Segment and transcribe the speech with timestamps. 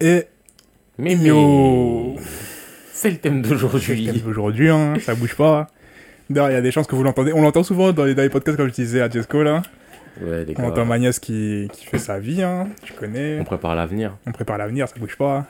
[0.00, 0.26] Et
[0.98, 2.16] Mais mais,
[2.92, 4.22] c'est le thème d'aujourd'hui.
[4.26, 5.68] aujourd'hui, hein, ça bouge pas.
[6.30, 7.32] D'ailleurs, il y a des chances que vous l'entendez.
[7.32, 9.62] On l'entend souvent dans les, dans les podcasts, comme je disais à Jesco, là.
[10.20, 12.68] Ouais, les On entend Magnus qui, qui fait sa vie, hein.
[12.82, 13.38] Tu connais.
[13.40, 14.16] on prépare l'avenir.
[14.26, 15.46] On prépare l'avenir, ça bouge pas.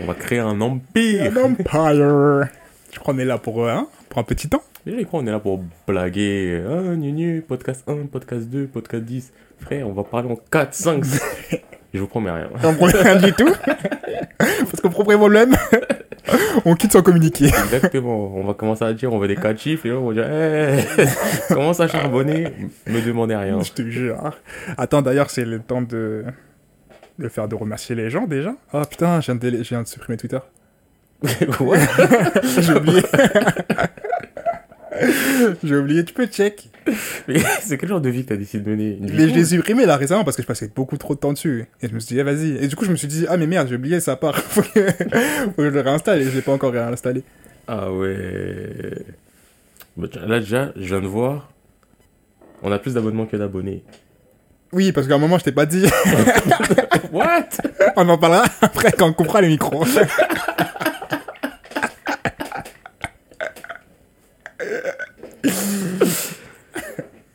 [0.00, 1.32] On va créer un empire.
[1.32, 2.48] Un empire.
[2.92, 4.62] Je crois qu'on est là pour, euh, hein, pour un petit temps.
[4.86, 6.62] Déjà, quoi, on est là pour blaguer.
[6.68, 9.32] Ah, nu, nu, podcast 1, podcast 2, podcast 10.
[9.60, 11.20] Frère, on va parler en 4, 5, 6.
[11.94, 12.48] Je vous promets rien.
[12.64, 13.48] On prend rien du tout.
[14.38, 15.56] Parce que premier problème,
[16.64, 17.46] on quitte sans communiquer.
[17.46, 18.30] Exactement.
[18.34, 19.86] On va commencer à dire, on veut des 4 chiffres.
[19.86, 20.84] Et on va dire, hey,
[21.48, 22.52] commence à charbonner.
[22.86, 23.60] Me demandez rien.
[23.62, 24.32] Je te jure.
[24.76, 26.24] Attends, d'ailleurs, c'est le temps de...
[27.18, 28.54] de faire de remercier les gens déjà.
[28.72, 30.38] Ah putain, je viens de, délai- je viens de supprimer Twitter.
[31.60, 31.78] ouais.
[32.60, 33.02] J'ai oublié.
[35.64, 36.68] J'ai oublié, tu peux check.
[37.28, 39.34] Mais c'est quel genre de vie que t'as décidé de mener Une vie Mais je
[39.34, 41.66] l'ai supprimé là récemment parce que je passais beaucoup trop de temps dessus.
[41.82, 42.56] Et je me suis dit, ah, vas-y.
[42.62, 44.38] Et du coup, je me suis dit, ah mais merde, j'ai oublié, ça part.
[44.48, 47.22] Faut que, faut que je le réinstalle et je l'ai pas encore réinstallé.
[47.66, 49.04] Ah ouais.
[49.96, 51.50] Bah, là, déjà, je viens de voir.
[52.62, 53.84] On a plus d'abonnements que d'abonnés.
[54.72, 55.86] Oui, parce qu'à un moment, je t'ai pas dit.
[57.12, 57.48] What?
[57.96, 59.84] On en parlera après quand on coupera les micros.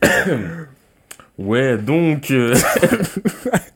[1.40, 2.30] Ouais, donc.
[2.30, 2.54] euh,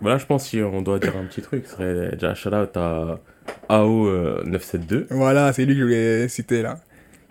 [0.00, 1.64] voilà, je pense qu'on doit dire un petit truc.
[1.66, 3.18] Ce serait déjà shout out à
[3.68, 6.78] AO972 voilà, c'est lui que je voulais citer là.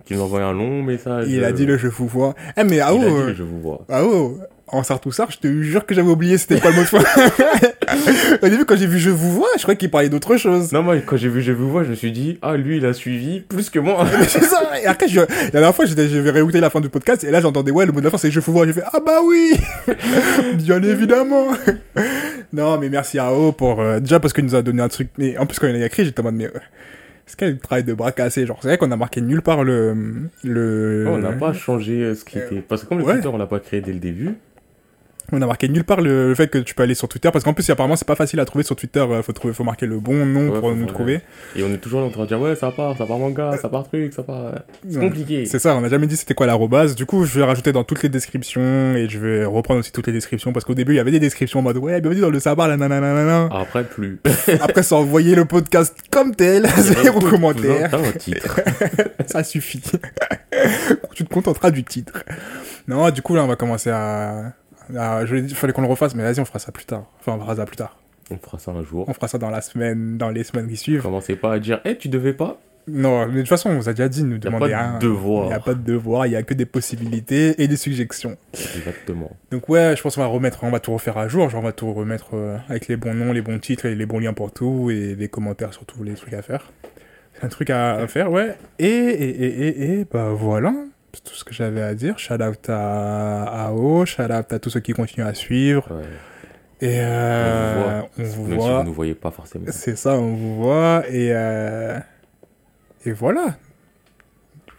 [0.05, 1.27] qui nous a envoyé un long message.
[1.29, 2.35] Il a euh, dit le je vous vois.
[2.57, 3.85] Eh mais il a dit le je vous vois.
[3.89, 4.99] oh, en ça,
[5.29, 6.97] je te jure que j'avais oublié, c'était pas le mot de fin.
[8.41, 10.71] Au début, quand j'ai vu je vous vois, je croyais qu'il parlait d'autre chose.
[10.71, 12.85] Non, moi, quand j'ai vu je vous vois, je me suis dit, ah, lui, il
[12.85, 14.05] a suivi plus que moi.
[14.27, 14.61] C'est ça.
[14.81, 17.31] Et après, je, la dernière fois, j'étais- je vais réécouter la fin du podcast et
[17.31, 18.65] là, j'entendais, ouais, le mot de la fin, c'est je vous vois.
[18.65, 19.53] J'ai fait, ah bah oui,
[20.55, 21.47] bien évidemment.
[22.51, 25.09] non, mais merci à O pour, euh, déjà parce qu'il nous a donné un truc.
[25.17, 26.59] Mais en plus, quand il a écrit, j'étais en mode, mais, euh,
[27.41, 28.45] a du travail de bras cassés?
[28.45, 29.95] Genre, c'est vrai qu'on a marqué nulle part le,
[30.43, 32.61] le, on n'a pas changé euh, ce qui était.
[32.67, 33.13] Parce que comme le ouais.
[33.15, 34.31] Twitter, on l'a pas créé dès le début.
[35.31, 37.43] On a marqué nulle part le, le fait que tu peux aller sur Twitter parce
[37.43, 38.99] qu'en plus, apparemment, c'est pas facile à trouver sur Twitter.
[38.99, 41.21] euh, Faut trouver, faut marquer le bon nom Ouais, pour nous trouver.
[41.55, 43.57] Et on est toujours là en train de dire, ouais, ça part, ça part manga,
[43.57, 44.53] ça part truc, ça part.
[44.89, 45.05] C'est Ouais.
[45.05, 45.45] compliqué.
[45.45, 46.95] C'est ça, on n'a jamais dit c'était quoi l'arrobase.
[46.95, 50.07] Du coup, je vais rajouter dans toutes les descriptions et je vais reprendre aussi toutes
[50.07, 52.29] les descriptions parce qu'au début, il y avait des descriptions en mode ouais, bienvenue dans
[52.29, 53.49] le sabbat, la nanana.
[53.51, 54.19] Après, plus.
[54.61, 57.89] Après, ça envoyer le podcast comme tel, zéro commentaire.
[58.19, 58.61] Titre.
[59.25, 59.81] ça suffit.
[61.13, 62.23] tu te contenteras du titre.
[62.87, 64.53] Non, du coup, là, on va commencer à.
[64.97, 67.05] À- je il fallait qu'on le refasse, mais vas-y, on fera ça plus tard.
[67.19, 67.97] Enfin, on fera ça plus tard.
[68.31, 69.05] On fera ça un jour.
[69.07, 71.01] On fera ça dans la semaine, dans les semaines qui suivent.
[71.01, 72.59] Commencez pas à dire, eh, tu devais pas?
[72.87, 74.77] Non, mais de toute façon, on vous a déjà dit, nous Y a demandez pas
[74.79, 74.93] rien.
[74.99, 75.45] de devoir.
[75.45, 78.37] Il n'y a pas de devoir, il y a que des possibilités et des suggestions.
[78.53, 79.31] Exactement.
[79.51, 81.63] Donc ouais, je pense qu'on va remettre, on va tout refaire à jour, genre on
[81.65, 84.33] va tout remettre euh, avec les bons noms, les bons titres et les bons liens
[84.33, 86.71] pour tout et les commentaires sur tous les trucs à faire.
[87.33, 88.55] C'est un truc à, à faire, ouais.
[88.77, 90.71] Et, et, et, et, et, bah voilà,
[91.15, 92.17] c'est tout ce que j'avais à dire.
[92.19, 95.87] Shout out à AO, shout out à tous ceux qui continuent à suivre.
[95.91, 96.03] Ouais.
[96.81, 98.79] Et euh, on Même vous si voit.
[98.79, 99.65] vous nous voyez pas forcément.
[99.69, 101.03] C'est ça, on vous voit.
[101.09, 101.97] Et, euh,
[103.05, 103.55] et voilà.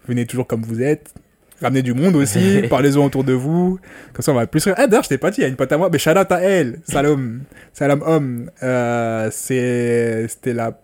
[0.07, 1.15] Venez toujours comme vous êtes.
[1.63, 2.63] Ramenez du monde aussi.
[2.71, 3.81] Parlez-en autour de vous.
[4.13, 4.69] Comme ça, on va plus.
[4.77, 5.89] Ah, d'ailleurs, je t'ai pas dit, il y a une pote à moi.
[5.91, 6.81] Mais shout out à elle.
[6.85, 7.45] Salam.
[7.73, 8.51] Salam homme.
[8.63, 10.79] Euh, c'était la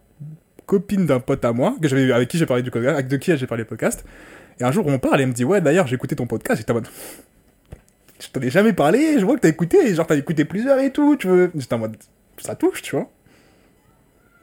[0.64, 3.36] copine d'un pote à moi, que avec qui j'ai parlé du podcast, avec de qui
[3.36, 4.04] j'ai parlé podcast.
[4.62, 6.60] Et un jour, on parle et elle me dit, ouais, d'ailleurs, j'ai écouté ton podcast.
[6.60, 6.86] J'étais en mode,
[8.20, 9.18] je t'en ai jamais parlé.
[9.18, 9.92] Je vois que t'as écouté.
[9.92, 11.16] Genre, t'as écouté plusieurs et tout.
[11.16, 11.50] Tu veux.
[11.56, 11.96] J'étais en mode,
[12.38, 13.10] ça touche, tu vois.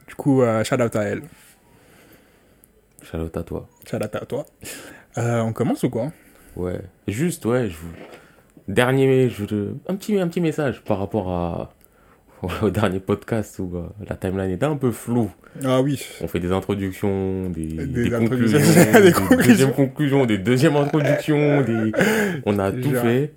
[0.06, 1.22] Du coup, euh, shout out à elle.
[3.02, 3.66] Shout à toi.
[3.88, 4.44] Shout out à toi.
[5.16, 6.12] Euh, on commence ou quoi?
[6.54, 6.82] Ouais.
[7.08, 7.92] Juste, ouais, je vous.
[8.68, 9.30] Dernier.
[9.30, 9.72] Je...
[9.88, 11.72] Un, petit, un petit message par rapport à.
[12.62, 15.30] Au dernier podcast où euh, la timeline était un peu floue.
[15.64, 16.02] Ah oui.
[16.22, 19.46] On fait des introductions, des, Des des introductions, conclusions, des des, conclusions.
[19.46, 21.92] deuxièmes conclusions, des deuxièmes introductions, des...
[22.46, 23.32] on a tout fait.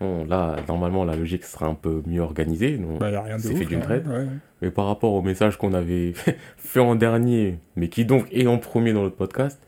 [0.00, 2.76] Bon, là, normalement, la logique sera un peu mieux organisée.
[2.78, 3.82] donc- Bah, y a rien de C'est fait d'une hein.
[3.82, 4.06] traite.
[4.08, 4.26] Ouais.
[4.60, 6.12] Mais par rapport au message qu'on avait
[6.56, 9.60] fait en dernier, mais qui donc est en premier dans notre podcast,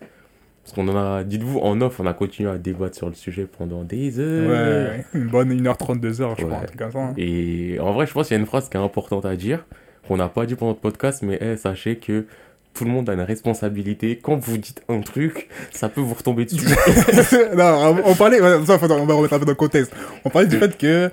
[0.64, 3.46] parce qu'on en a, dites-vous, en off, on a continué à débattre sur le sujet
[3.46, 4.50] pendant des heures.
[4.50, 6.98] Ouais, une bonne 1h32 heures, je crois, un truc comme ça.
[7.00, 7.12] hein.
[7.18, 9.66] Et en vrai, je pense qu'il y a une phrase qui est importante à dire,
[10.08, 12.24] qu'on n'a pas dit pendant notre podcast, mais eh, sachez que
[12.72, 14.18] tout le monde a une responsabilité.
[14.22, 16.64] Quand vous dites un truc, ça peut vous retomber dessus.
[17.56, 18.76] non, on parlait, on va
[19.14, 19.92] remettre un peu dans le contexte.
[20.24, 21.10] On parlait du fait que,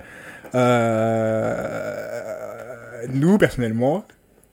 [1.72, 4.04] euh, nous, personnellement,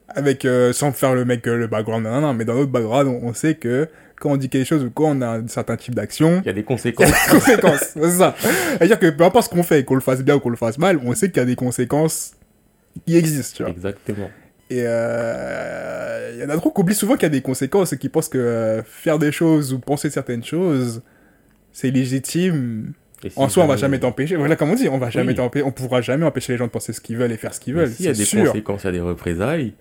[0.10, 3.08] avec, euh, sans faire le mec, euh, le background, non, non, mais dans notre background,
[3.08, 3.88] on, on sait que
[4.20, 6.50] quand on dit quelque chose ou quand on a un certain type d'action, Il y
[6.50, 7.08] a des il y a conséquences.
[7.12, 7.84] des conséquences.
[7.94, 8.36] C'est ça.
[8.40, 10.78] C'est-à-dire que peu importe ce qu'on fait, qu'on le fasse bien ou qu'on le fasse
[10.78, 12.34] mal, on sait qu'il y a des conséquences
[13.08, 13.72] il existe, tu vois.
[13.72, 14.30] Exactement.
[14.72, 17.94] Et euh, il y en a trop qui oublient souvent qu'il y a des conséquences
[17.94, 21.02] et qui pensent que euh, faire des choses ou penser certaines choses,
[21.72, 22.94] c'est légitime.
[23.22, 24.36] Si En soi, on va jamais t'empêcher.
[24.38, 25.36] Voilà, comme on dit, on va jamais Oui.
[25.36, 25.66] t'empêcher.
[25.66, 27.74] On pourra jamais empêcher les gens de penser ce qu'ils veulent et faire ce qu'ils
[27.74, 27.90] veulent.
[27.92, 28.46] S'il y a des sûr.
[28.46, 29.74] conséquences, il y a des représailles,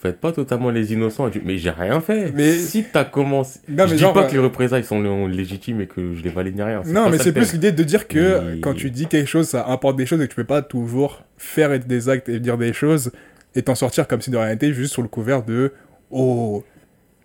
[0.00, 1.28] faites pas totalement les innocents.
[1.44, 2.32] Mais j'ai rien fait.
[2.34, 3.60] Mais- si t'as commencé.
[3.68, 6.30] Non, je dis pas euh, que les représailles sont lé- légitimes et que je les
[6.30, 6.82] valide ni rien.
[6.86, 9.66] Non, mais c'est plus l'idée de dire que Mais- quand tu dis quelque chose, ça
[9.68, 12.72] importe des choses et que tu peux pas toujours faire des actes et dire des
[12.72, 13.12] choses
[13.54, 15.72] et t'en sortir comme si de rien n'était juste sur le couvert de
[16.10, 16.64] oh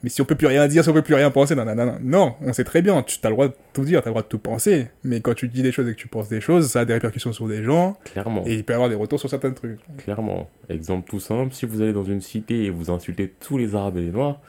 [0.06, 1.74] mais si on peut plus rien dire, si on peut plus rien penser, non, non,
[1.74, 4.08] non, non, non, on sait très bien, tu as le droit de tout dire, tu
[4.08, 6.08] as le droit de tout penser, mais quand tu dis des choses et que tu
[6.08, 8.44] penses des choses, ça a des répercussions sur des gens Clairement.
[8.46, 9.80] et il peut y avoir des retours sur certains trucs.
[9.98, 10.48] Clairement.
[10.70, 13.98] Exemple tout simple, si vous allez dans une cité et vous insultez tous les Arabes
[13.98, 14.40] et les Noirs,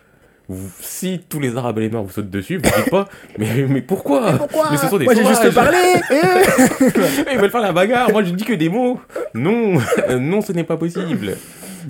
[0.49, 3.67] vous- si tous les Arabes et les Noirs vous sautent dessus, vous dites pas, mais,
[3.69, 5.79] mais pourquoi Mais ce sont des Moi j'ai juste parlé
[6.11, 9.00] eh Ils veulent faire la bagarre, moi je dis que des mots.
[9.35, 9.79] Non,
[10.20, 11.37] non, ce n'est pas possible.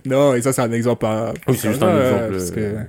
[0.05, 1.33] Non, et ça c'est un exemple à...
[1.49, 2.29] Oui, c'est juste un exemple.
[2.33, 2.83] parce que- euh,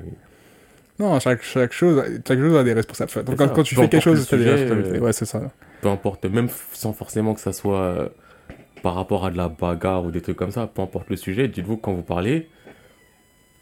[0.99, 3.11] Non, chaque, chaque, chose, chaque chose a des responsables.
[3.23, 4.97] Donc C'est quand, quand tu Peu fais quelque chose, t'as des responsabilités.
[4.97, 5.41] euh, Ouais, c'est ça.
[5.81, 8.09] peu importe, même sans forcément que ça soit euh,
[8.81, 11.47] par rapport à de la bagarre ou des trucs comme ça, peu importe le sujet,
[11.47, 12.47] dites-vous que quand vous parlez,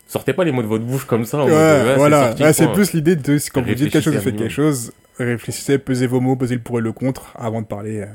[0.07, 1.39] sortez pas les mots de votre bouche comme ça.
[1.39, 2.35] en Ouais, mode, ouais, voilà.
[2.39, 5.77] Ouais, c'est plus l'idée de quand vous dites quelque chose, vous faites quelque chose, réfléchissez,
[5.77, 8.05] pesez vos mots, pesez le pour et le contre avant de parler euh,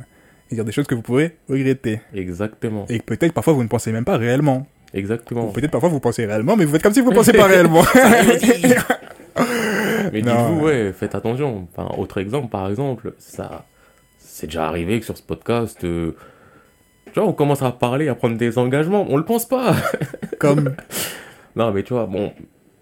[0.51, 2.01] et dire des choses que vous pourrez regretter.
[2.15, 4.67] Exactement, Et que peut-être parfois vous ne pensez même pas réellement.
[4.93, 5.47] Ou exactement.
[5.49, 7.85] peut-être parfois vous pensez réellement, mais vous faites comme si vous ne pensez pas réellement.
[10.13, 11.69] Mais dites-vous, ouais, faites attention.
[11.73, 13.65] Enfin, autre exemple, par exemple, ça,
[14.19, 16.17] c'est déjà arrivé que sur ce podcast, euh,
[17.07, 19.77] tu vois, on commence à parler, à prendre des engagements, on le pense pas.
[20.39, 20.75] comme.
[21.57, 22.33] non, mais tu vois, bon,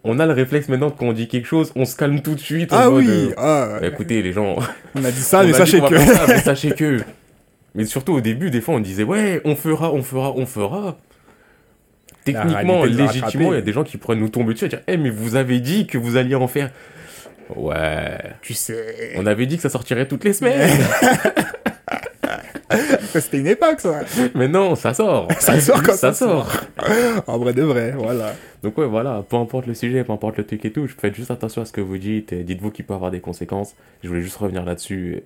[0.05, 2.35] on a le réflexe maintenant que quand on dit quelque chose, on se calme tout
[2.35, 2.71] de suite.
[2.73, 4.57] Ah oui, euh, ah, bah, écoutez, les gens,
[4.95, 5.99] on a dit mais sachez qu'on que.
[5.99, 7.01] ça, mais sachez que.
[7.75, 10.99] Mais surtout au début, des fois, on disait ouais, on fera, on fera, on fera.
[12.33, 14.67] Techniquement, réalité nous a légitimement, il y a des gens qui pourraient nous tomber dessus
[14.67, 16.71] et dire Eh, mais vous avez dit que vous alliez en faire.
[17.55, 18.19] Ouais.
[18.43, 19.13] Tu sais.
[19.17, 20.71] On avait dit que ça sortirait toutes les semaines.
[23.15, 24.01] C'était une époque, ça.
[24.35, 25.29] mais non, ça sort.
[25.39, 26.53] Ça sort quand ça ça sort.
[27.27, 28.35] En vrai de vrai, voilà.
[28.63, 31.31] Donc, ouais, voilà, peu importe le sujet, peu importe le truc et tout, faites juste
[31.31, 33.75] attention à ce que vous dites et dites-vous qu'il peut avoir des conséquences.
[34.03, 35.23] Je voulais juste revenir là-dessus.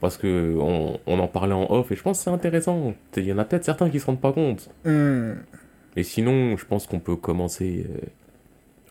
[0.00, 2.94] Parce que on, on en parlait en off et je pense que c'est intéressant.
[3.16, 4.68] Il y en a peut-être certains qui se rendent pas compte.
[4.84, 5.32] Hmm.
[5.96, 8.06] Et sinon, je pense qu'on peut commencer euh,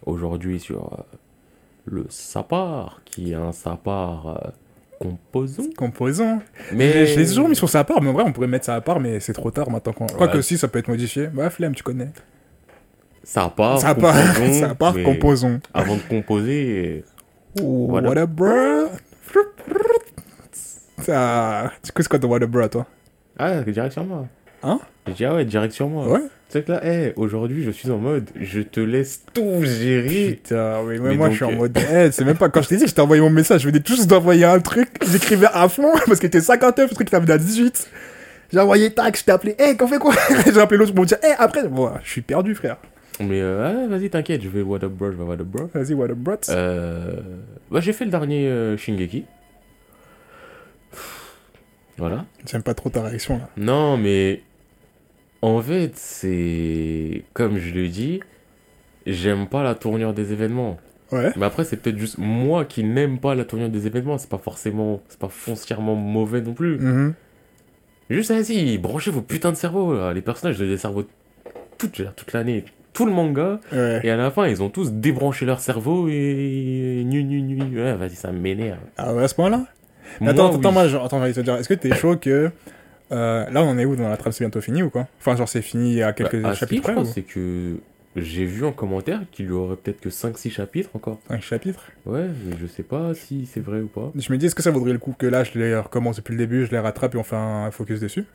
[0.06, 1.18] aujourd'hui sur euh,
[1.86, 4.50] le sapar, qui est un sapar euh,
[5.00, 5.63] composant.
[5.78, 6.42] Composant.
[6.74, 8.75] Mais Je l'ai toujours mis sur sa part, mais en vrai, on pourrait mettre ça
[8.75, 9.94] à part, mais c'est trop tard maintenant.
[9.94, 10.31] Quoi Ouais.
[10.34, 11.28] que si, ça peut être modifié.
[11.28, 12.10] Bah, flemme, tu connais.
[13.24, 15.60] sapar, ça part, composant, ça part, mais composons.
[15.74, 17.04] Avant de composer,
[17.56, 18.10] Voilà.
[18.10, 18.88] What bro?
[21.00, 21.72] Ça...
[21.94, 22.86] Coup, c'est quoi ton what bro, toi?
[23.38, 24.25] ah, direct sur moi.
[24.65, 26.07] Hein Je dis, ah ouais, direct sur moi.
[26.07, 26.21] Ouais?
[26.50, 30.39] C'est que là, hey, aujourd'hui, je suis en mode, je te laisse tout gérer.
[30.41, 31.77] Putain, oui, mais Mais moi, donc, je suis en euh, mode...
[31.77, 32.50] Eh, c'est même pas...
[32.50, 34.89] Quand je t'ai dit je t'ai envoyé mon message, je venais juste d'envoyer un truc,
[35.07, 37.89] j'écrivais à fond, parce que t'es 59, le truc t'avais à 18.
[38.51, 40.13] J'ai envoyé tac, je t'ai appelé, eh, qu'on fait quoi?
[40.45, 42.77] J'ai appelé l'autre pour me dire, eh, après, bon, je suis perdu, frère.
[43.19, 45.69] Mais euh, ah, vas-y, t'inquiète, je vais what up bro, je vais what up bro.
[45.73, 46.35] Vas-y, what up, bro?
[46.50, 47.21] Euh,
[47.71, 49.25] bah, j'ai fait le dernier euh, Shingeki.
[51.97, 52.25] Voilà.
[52.45, 53.50] J'aime pas trop ta réaction, là.
[53.56, 54.41] Non, mais
[55.45, 58.19] en fait, c'est comme je le dis,
[59.05, 60.77] j'aime pas la tournure des événements.
[61.12, 61.31] Ouais?
[61.36, 64.17] Mais après, c'est peut-être juste moi qui n'aime pas la tournure des événements.
[64.17, 66.79] C'est pas forcément, c'est pas foncièrement mauvais non plus.
[66.79, 67.13] Mhm.
[68.10, 69.96] Juste vas-y, branchez vos putains de cerveaux.
[69.96, 70.13] là.
[70.13, 71.05] Les personnages ont des cerveaux
[71.77, 72.03] toute, je
[72.34, 73.60] l'année, tout le manga.
[73.72, 74.00] Ouais.
[74.03, 77.84] Et à la fin, ils ont tous débranché leur cerveau et nu nu nu.
[77.84, 78.79] Ouais, vas-y, ça m'énerve.
[78.98, 79.65] Ah ouais, à ce point-là?
[80.22, 80.58] Attends, oui.
[80.60, 82.51] attends, moi, attends, j'allais te dire, est-ce que t'es chaud que.
[83.12, 85.07] Euh, là, on en est où dans la trame C'est bientôt fini ou quoi?
[85.19, 87.05] Enfin, genre, c'est fini il y a quelques Bah, à ce qui, chapitres près ou?
[87.05, 87.77] c'est que
[88.15, 91.19] j'ai vu en commentaire qu'il y aurait peut-être que 5-6 chapitres encore.
[91.29, 94.12] Un chapitre Ouais, mais je sais pas si c'est vrai ou pas.
[94.15, 96.31] Je me dis, est-ce que ça vaudrait le coup que là, je les recommence depuis
[96.31, 98.25] le début, je les rattrape et on fait un focus dessus?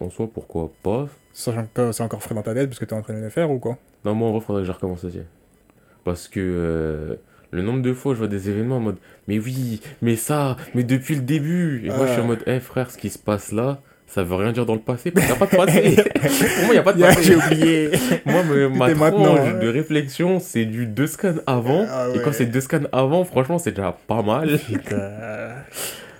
[0.00, 1.08] En soi, pourquoi pas?
[1.32, 3.30] Sachant que c'est encore frais dans ta tête parce que t'es en train de le
[3.30, 3.78] faire ou quoi?
[4.04, 5.20] Non, moi en vrai, faudrait que je recommence aussi.
[6.04, 7.16] Parce que euh,
[7.50, 10.84] le nombre de fois, je vois des événements en mode Mais oui, mais ça, mais
[10.84, 11.82] depuis le début.
[11.84, 14.34] Et moi, je suis en mode Eh frère, ce qui se passe là, ça veut
[14.36, 15.12] rien dire dans le passé.
[15.14, 15.96] Il n'y a pas de passé.
[16.14, 17.22] Pour moi, il n'y a pas de passé.
[17.22, 17.90] J'ai oublié
[18.26, 19.58] Moi, me- ma tranche hein.
[19.60, 21.84] de réflexion, c'est du deux scans avant.
[21.90, 24.58] Ah Et quand c'est deux scans avant, franchement, c'est déjà pas mal.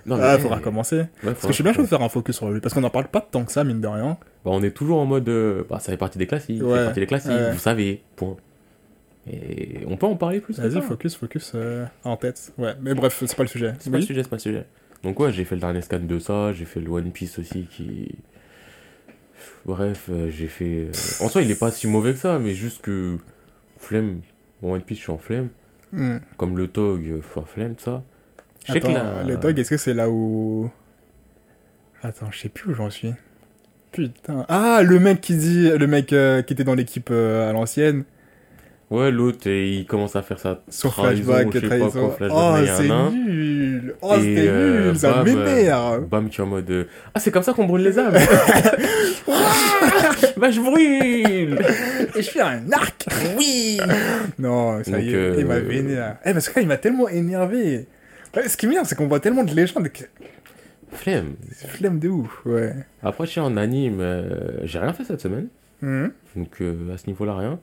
[0.05, 0.97] Non, Ah, mais- faudra recommencer.
[0.97, 2.73] Ouais, Parce que faudra- je suis bien chaud de faire un focus sur lui parce
[2.73, 4.17] qu'on en parle pas tant que ça, mine de rien.
[4.45, 5.27] Bah, on est toujours en mode.
[5.29, 6.61] euh, bah, ça fait partie des classiques.
[6.61, 7.51] Ça fait partie des classiques, ouais.
[7.51, 8.01] vous savez.
[8.15, 8.37] Point.
[9.27, 10.59] Et on peut en parler plus.
[10.59, 12.53] Vas-y, focus, focus euh, en tête.
[12.57, 13.73] Ouais, mais bref, c'est pas le sujet.
[13.79, 14.65] C'est pas le sujet, c'est pas le sujet.
[15.03, 17.67] Donc ouais, j'ai fait le dernier scan de ça, j'ai fait le One Piece aussi
[17.71, 18.15] qui...
[19.65, 20.87] Bref, euh, j'ai fait.
[20.89, 20.91] euh,
[21.25, 23.17] En soi, il est pas si mauvais que ça, mais juste que.
[23.77, 24.21] Flemme.
[24.61, 25.49] Bon, One Piece, je suis en flemme.
[25.91, 26.17] Hmm.
[26.37, 28.03] Comme le Tog, euh, je suis en flemme, ça.
[28.67, 30.69] Je sais Attends, que le dog, est-ce que c'est là où.
[32.03, 33.13] Attends, je sais plus où j'en suis.
[33.91, 34.45] Putain.
[34.49, 35.69] Ah, le mec qui dit.
[35.69, 38.03] Le mec euh, qui était dans l'équipe euh, à l'ancienne.
[38.89, 40.63] Ouais, l'autre, il commence à faire ça.
[40.67, 42.87] Sur flashback, je sais pas quoi, flashback, Oh, c'est
[43.19, 43.95] nul.
[44.01, 44.97] Oh, c'était euh, nul.
[44.97, 46.05] Ça bam, m'énerve.
[46.07, 46.69] Bam, qui est en mode.
[46.71, 48.13] euh, Ah, c'est comme ça qu'on brûle les âmes
[50.37, 51.59] Bah, je brûle
[52.15, 53.05] Et je fais un arc.
[53.37, 53.79] Oui.
[54.37, 55.15] Non, ça Donc, y est.
[55.15, 56.17] euh, Il m'a vénère.
[56.25, 57.85] Eh, parce que là, il m'a tellement énervé.
[58.47, 59.89] Ce qui m'énerve, c'est qu'on voit tellement de légendes.
[59.89, 60.05] que-
[60.91, 61.35] Flemme.
[61.67, 62.41] Flemme de ouf.
[62.45, 62.73] Ouais.
[63.03, 64.29] Après, je suis en anime, euh,
[64.63, 65.47] j'ai rien fait cette semaine.
[65.81, 66.11] Mhm.
[66.35, 67.59] Donc, euh, à ce niveau-là, rien.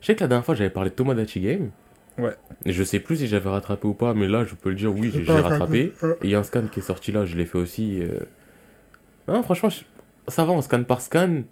[0.00, 1.70] Je sais que la dernière fois, j'avais parlé de Tomodachi Game.
[2.18, 2.34] Ouais.
[2.66, 5.12] Je sais plus si j'avais rattrapé ou pas, mais là, je peux le dire, oui,
[5.14, 5.92] j'ai rattrapé.
[6.22, 8.00] Il y a un scan qui est sorti là, je l'ai fait aussi.
[8.02, 8.18] euh.
[9.28, 9.82] Non, franchement, je-
[10.28, 11.42] ça va en scan par scan.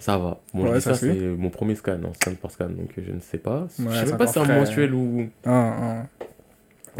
[0.00, 0.40] Ça va.
[0.52, 3.12] Bon, je Ouais, dis ça c'est mon premier scan en scan par scan, donc je
[3.12, 3.66] ne sais pas.
[3.78, 5.28] je Ouais, sais c'est même pas si c'est un mensuel ou.
[5.44, 6.06] Un, un.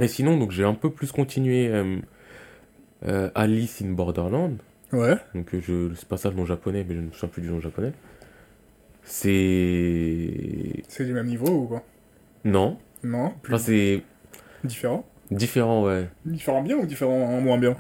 [0.03, 1.97] Et sinon, donc j'ai un peu plus continué euh,
[3.07, 4.57] euh, Alice in Borderland.
[4.93, 5.17] Ouais.
[5.35, 7.49] Donc je, c'est pas ça le nom japonais, mais je ne me souviens plus du
[7.51, 7.93] nom japonais.
[9.05, 10.83] C'est.
[10.89, 11.83] C'est du même niveau ou quoi
[12.45, 12.79] Non.
[13.03, 14.03] Non plus Enfin, c'est
[14.65, 16.09] différent différent, ouais.
[16.25, 17.77] Différent bien ou différent moins bien?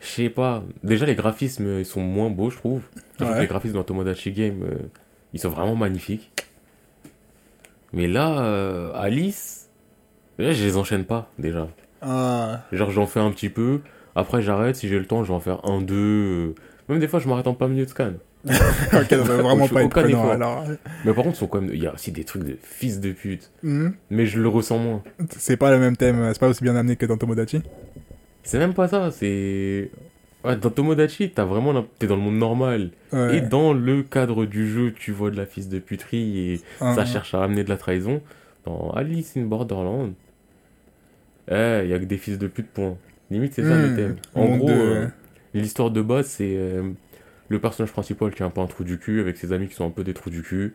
[0.00, 0.62] Je sais pas.
[0.82, 2.82] Déjà, les graphismes, ils sont moins beaux, je trouve.
[3.20, 3.40] Ouais.
[3.40, 4.74] les graphismes dans Tomodachi Game, euh,
[5.32, 6.32] ils sont vraiment magnifiques.
[7.92, 9.70] Mais là, euh, Alice,
[10.38, 11.68] là, je les enchaîne pas, déjà.
[12.02, 12.62] Ah.
[12.72, 13.80] Genre, j'en fais un petit peu.
[14.14, 14.76] Après, j'arrête.
[14.76, 15.94] Si j'ai le temps, je vais en faire un, deux.
[15.94, 16.54] euh.
[16.88, 18.12] Même des fois, je m'arrête en plein milieu de scan.
[18.46, 20.64] ok, ça va vraiment pas être prenant alors.
[21.04, 21.70] Mais par contre, sont quand même...
[21.74, 23.50] il y a aussi des trucs de fils de pute.
[23.62, 23.94] Mhm.
[24.10, 25.02] Mais je le ressens moins.
[25.30, 27.62] C'est pas le même thème, c'est pas aussi bien amené que dans Tomodachi.
[28.44, 29.10] C'est même pas ça.
[29.10, 29.90] C'est.
[30.44, 31.84] Ouais, dans Tomodachi, t'as vraiment.
[31.98, 32.90] T'es dans le monde normal.
[33.12, 33.38] Ouais.
[33.38, 36.94] Et dans le cadre du jeu, tu vois de la fils de puterie et Un,
[36.94, 37.04] ça un.
[37.04, 38.20] cherche à amener de la trahison.
[38.64, 40.12] Dans Alice in Borderland,
[41.50, 42.96] eh, il y a que des fils de pute, point.
[43.30, 44.16] Limite, c'est ça Hmm, le thème.
[44.34, 45.06] En gros, de- euh,
[45.54, 46.90] l'histoire de base, c'est euh,
[47.48, 49.74] le personnage principal qui est un peu un trou du cul avec ses amis qui
[49.74, 50.74] sont un peu des trous du cul.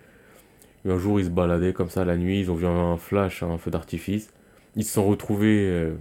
[0.85, 3.43] Et un jour, ils se baladaient comme ça la nuit, ils ont vu un flash,
[3.43, 4.29] un feu d'artifice.
[4.75, 5.93] Ils se sont retrouvés euh,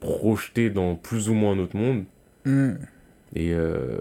[0.00, 2.04] projetés dans plus ou moins un autre monde.
[2.44, 2.78] Mhm.
[3.36, 3.98] Et euh,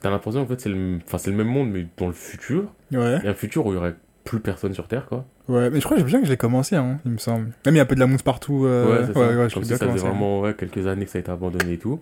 [0.00, 2.72] t'as l'impression en fait c'est le, c'est le même monde mais dans le futur.
[2.92, 3.18] Ouais.
[3.24, 3.94] Et un futur où il y aurait
[4.24, 5.24] plus personne sur Terre quoi.
[5.48, 7.46] Ouais, mais je crois que j'ai bien que je l'ai commencé, hein, il me semble.
[7.66, 8.64] Même il y a un peu de la mousse partout.
[8.66, 9.36] euh, ouais, c'est ouais, ça.
[9.38, 11.78] ouais, Comme si ça faisait vraiment ouais, quelques années que ça a été abandonné et
[11.78, 12.00] tout.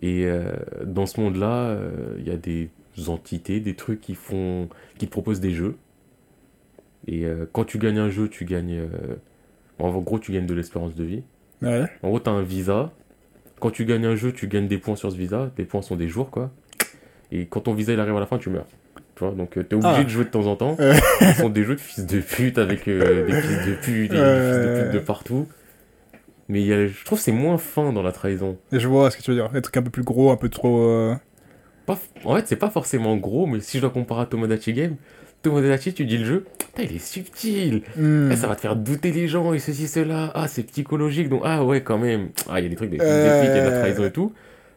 [0.00, 0.52] Et euh,
[0.84, 2.70] dans ce monde-là, euh, il y a des
[3.08, 5.76] entités, des trucs qui font, qui te proposent des jeux.
[7.06, 9.16] Et euh, quand tu gagnes un jeu, tu gagnes, euh,
[9.78, 11.22] en gros, tu gagnes de l'espérance de vie.
[11.62, 11.84] Ouais.
[12.02, 12.92] En gros, t'as un visa.
[13.60, 15.50] Quand tu gagnes un jeu, tu gagnes des points sur ce visa.
[15.58, 16.50] Les points sont des jours, quoi.
[17.32, 18.66] Et quand ton visa il arrive à la fin, tu meurs.
[19.16, 20.04] Tu vois, donc euh, t'es obligé Ah.
[20.04, 20.76] de jouer de temps en temps.
[20.78, 24.16] Ce sont des jeux de fils de pute avec euh, des fils de pute, des
[24.16, 25.48] fils de pute de partout.
[26.48, 28.56] Mais il y a- je trouve que c'est moins fin dans la trahison.
[28.72, 29.50] Et je vois ce que tu veux dire.
[29.50, 30.78] Des trucs un peu plus gros, un peu trop.
[30.88, 31.14] euh,
[31.86, 34.96] Pas En fait, c'est pas forcément gros, mais si je dois comparer à Tomodachi Game,
[35.42, 37.82] Tomodachi, tu dis le jeu, putain, il est subtil.
[37.96, 38.30] hmm.
[38.32, 40.30] Eh, ça va te faire douter les gens et ceci, cela.
[40.34, 42.30] Ah, c'est psychologique, donc ah ouais, quand même.
[42.48, 43.40] Ah, il y a des trucs, des Euh.
[43.40, 44.32] d'épique, il y a de la trahison et tout.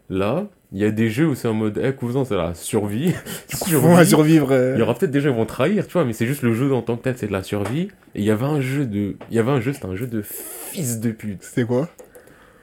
[0.09, 3.13] Là, il y a des jeux où c'est en mode, eh, cousin, c'est la survie.
[3.73, 4.51] On va survivre.
[4.51, 6.41] euh, Il y aura peut-être des gens qui vont trahir, tu vois, mais c'est juste
[6.43, 7.89] le jeu en tant que tel, c'est de la survie.
[8.15, 9.17] Et il y avait un jeu de.
[9.29, 11.43] Il y avait un jeu, c'était un jeu de fils de pute.
[11.43, 11.89] C'était quoi?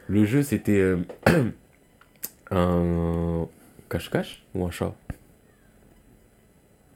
[0.09, 0.73] Le jeu, c'était.
[0.81, 0.97] euh,
[2.51, 3.47] un.
[3.91, 4.95] Cache-cache ou un chat?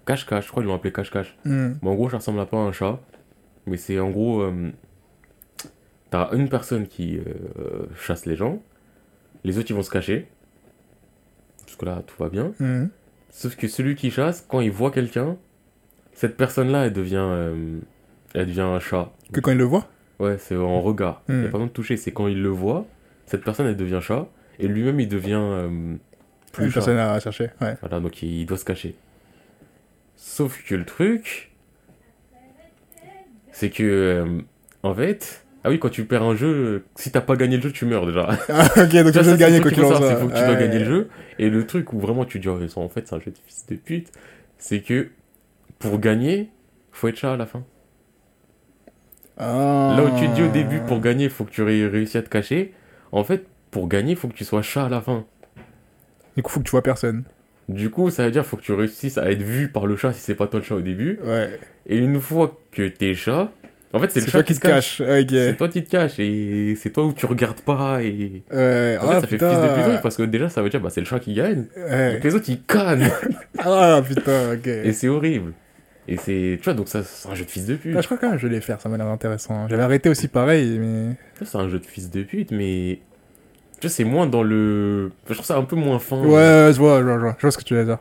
[0.07, 1.37] Cache-cache, je crois qu'ils l'ont appelé cache-cache.
[1.45, 1.75] Hmm.
[1.83, 2.99] Mais en gros, ça ressemble à pas à un chat.
[3.67, 4.43] Mais c'est en gros.
[4.43, 4.71] euh,
[6.11, 7.19] T'as une personne qui
[7.99, 8.63] chasse les gens.
[9.45, 10.29] Les autres, ils vont se cacher.
[11.73, 12.53] Jusque-là, tout va bien.
[12.61, 12.89] Hmm.
[13.31, 15.39] Sauf que celui qui chasse, quand il voit quelqu'un,
[16.13, 17.79] cette personne-là, elle devient, euh,
[18.35, 19.11] elle devient un chat.
[19.33, 19.89] Que quand il le voit
[20.19, 21.23] Ouais, c'est en regard.
[21.31, 21.97] Il n'y a pas besoin de toucher.
[21.97, 22.85] C'est quand il le voit,
[23.25, 24.29] cette personne, elle devient chat.
[24.59, 25.95] Et lui-même, il devient euh,
[26.53, 26.81] plus Une chat.
[26.81, 27.49] personne à chercher.
[27.63, 27.75] Ouais.
[27.81, 28.95] Voilà, donc il, il doit se cacher.
[30.17, 31.53] Sauf que le truc,
[33.51, 34.41] c'est que, euh,
[34.83, 37.73] en fait, ah oui, quand tu perds un jeu, si t'as pas gagné le jeu,
[37.73, 38.29] tu meurs déjà.
[38.49, 40.09] Ah, ok, donc tu le c'est gagner quoi qu'il en soit.
[40.09, 41.09] c'est faut que tu dois gagner le jeu.
[41.39, 43.67] Et le truc où vraiment tu dis, oh, en fait, c'est un jeu de fils
[43.67, 44.11] de pute,
[44.59, 45.11] c'est que
[45.79, 46.51] pour gagner,
[46.91, 47.65] faut être chat à la fin.
[49.39, 49.95] Ah.
[49.97, 52.23] Là où tu te dis au début, pour gagner, faut que tu aies réussi à
[52.23, 52.75] te cacher.
[53.13, 55.25] En fait, pour gagner, faut que tu sois chat à la fin.
[56.37, 57.25] Du coup, faut que tu vois personne.
[57.69, 60.13] Du coup, ça veut dire faut que tu réussisses à être vu par le chat
[60.13, 61.21] si c'est pas toi le chat au début.
[61.25, 61.59] Ouais.
[61.87, 63.53] Et une fois que t'es chat,
[63.95, 65.03] En fait, c'est le chat toi qui te cache.
[65.29, 68.43] C'est toi qui te caches et c'est toi où tu regardes pas et.
[68.51, 68.99] Ouais.
[69.01, 70.89] En fait, Ah, ça fait fils de pute parce que déjà, ça veut dire bah,
[70.91, 71.67] c'est le chat qui gagne.
[71.77, 72.15] Ouais.
[72.15, 73.11] Donc les autres, ils cannent.
[73.59, 74.67] Ah, putain, ok.
[74.67, 75.53] et c'est horrible.
[76.09, 76.59] Et c'est.
[76.59, 77.95] Tu vois, donc ça, c'est un jeu de fils de pute.
[77.97, 79.69] Ah, je crois que je vais les faire, ça m'a l'air intéressant.
[79.69, 81.15] J'avais arrêté aussi pareil, mais.
[81.45, 82.99] C'est un jeu de fils de pute, mais.
[83.81, 85.13] Tu vois, c'est moins dans le.
[85.29, 86.17] Je trouve ça un peu moins fin.
[86.21, 87.99] Ouais, ouais, je vois, je vois, je vois, je vois ce que tu veux dire.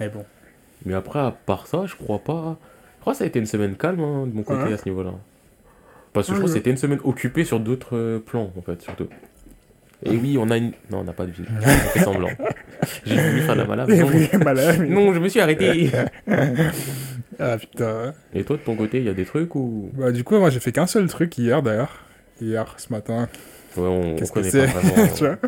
[0.00, 0.24] Mais bon.
[0.86, 2.58] Mais après, à part ça, je crois pas.
[3.10, 4.72] Je crois que ça a été une semaine calme hein, de mon côté Ouais.
[4.72, 5.12] à ce niveau-là.
[6.12, 8.80] Parce que je crois que c'était une semaine occupée sur d'autres euh, plans, en fait,
[8.82, 9.08] surtout.
[10.04, 10.72] Et oui, on a une.
[10.90, 11.44] Non, on n'a pas de vie.
[12.02, 12.28] Semblant.
[13.04, 13.88] J'ai voulu faire la malade.
[13.90, 15.90] Mais Non, oui, malade, mais- non, je me suis arrêté.
[17.42, 18.12] Ah putain.
[18.34, 19.90] Et toi, de ton côté, il y a des trucs ou.
[19.94, 22.00] Bah, du coup, moi j'ai fait qu'un seul truc hier d'ailleurs.
[22.40, 23.28] Hier, ce matin.
[23.76, 25.08] Ouais, on, on connaît pas vraiment.
[25.14, 25.38] Tu vois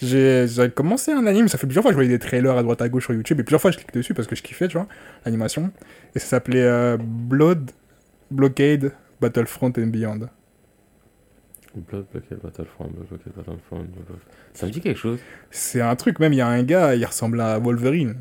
[0.00, 2.82] J'ai commencé un anime, ça fait plusieurs fois que je voyais des trailers à droite
[2.82, 4.76] à gauche sur YouTube et plusieurs fois je clique dessus parce que je kiffais, tu
[4.76, 4.88] vois,
[5.24, 5.70] l'animation.
[6.14, 7.70] Et ça s'appelait euh, Blood,
[8.30, 10.28] Blockade, Battlefront and Beyond.
[11.74, 13.78] Blood Blockade Battlefront, Blood Blockade Battlefront.
[13.78, 14.18] Blood
[14.54, 15.18] Ça me dit quelque chose.
[15.50, 18.16] C'est un truc, même il y a un gars, il ressemble à Wolverine.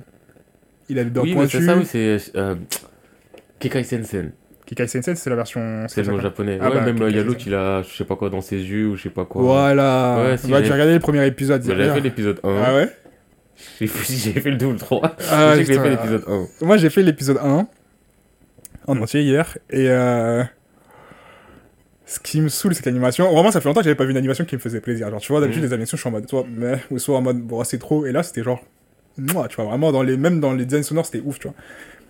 [0.88, 1.65] Il a des dents oui, mais c'est pointues.
[1.65, 2.38] ça, oui, c'est.
[2.38, 2.55] Euh,
[3.60, 4.31] Kekai Sensen.
[4.72, 5.86] Kikai Sensei, c'est la version.
[5.90, 6.58] C'est le nom japonais.
[6.62, 8.40] Ah ouais, bah, même il y a l'autre, il a, je sais pas quoi, dans
[8.40, 9.42] ses yeux ou je sais pas quoi.
[9.42, 10.24] Voilà.
[10.24, 11.62] Ouais, si, tu j'avais- j'ai regardé le premier épisode.
[11.62, 12.63] Bah, J'avais fait l'épisode 1.
[12.66, 12.90] Ah ouais
[13.80, 15.01] j'ai fait le 2 ou le 3.
[15.30, 16.48] Ah, j'ai fait l'épisode 1.
[16.66, 17.68] Moi, j'ai fait l'épisode 1
[18.88, 19.58] en entier hier.
[19.70, 20.44] Et euh,
[22.06, 23.32] ce qui me saoule, c'est que l'animation.
[23.32, 25.10] Vraiment, ça fait longtemps que j'avais pas vu une animation qui me faisait plaisir.
[25.12, 25.68] Genre, tu vois, d'habitude, Mhm.
[25.68, 28.06] les animations, je suis en mode, toi, mais, ou soit en mode, bon, c'est trop.
[28.06, 28.62] Et là, c'était genre,
[29.18, 31.56] moi, tu vois, vraiment, dans les, même dans les designs sonores, c'était ouf, tu vois.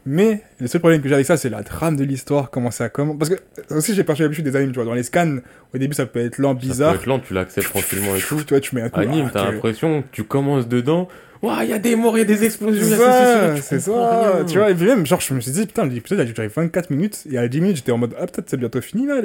[0.06, 2.90] Mais le seul problème que j'ai avec ça, c'est la trame de l'histoire, comment ça
[2.90, 3.18] commence.
[3.20, 3.36] Parce que
[3.76, 4.86] aussi, j'ai perçu l'habitude des animes, tu vois.
[4.86, 5.38] Dans les scans,
[5.74, 6.94] au début, ça peut être lent, Ça bizarre.
[6.94, 8.38] peut être lent, tu l'acceptes tranquillement et tout.
[8.44, 9.00] Tu vois, tu mets un coup.
[9.00, 11.08] Anime, ah, t'as l'impression que tu commences dedans.
[11.44, 12.82] Ouah, il y a des morts, il y a des explosions.
[12.82, 14.36] il y C'est ça, c'est ça.
[14.38, 14.46] rien.
[14.46, 16.90] Tu vois, et puis même, genre, je me suis dit, putain, l'épisode a duré 24
[16.90, 19.22] minutes, et à 10 minutes, j'étais en mode, ah, peut-être c'est bientôt fini, là.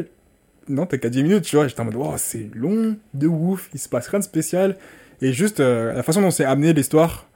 [0.68, 3.70] Non, t'es qu'à 10 minutes, tu vois, j'étais en mode, wow, c'est long, de ouf,
[3.72, 4.76] il se passe rien de spécial.
[5.22, 7.26] Et juste, euh, la façon dont c'est amené l'histoire,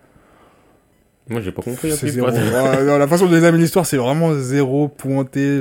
[1.30, 1.90] Moi, j'ai pas compris.
[1.92, 2.28] c'est zéro.
[2.30, 5.60] non, la façon dont ils amènent l'histoire, c'est vraiment zéro pointé.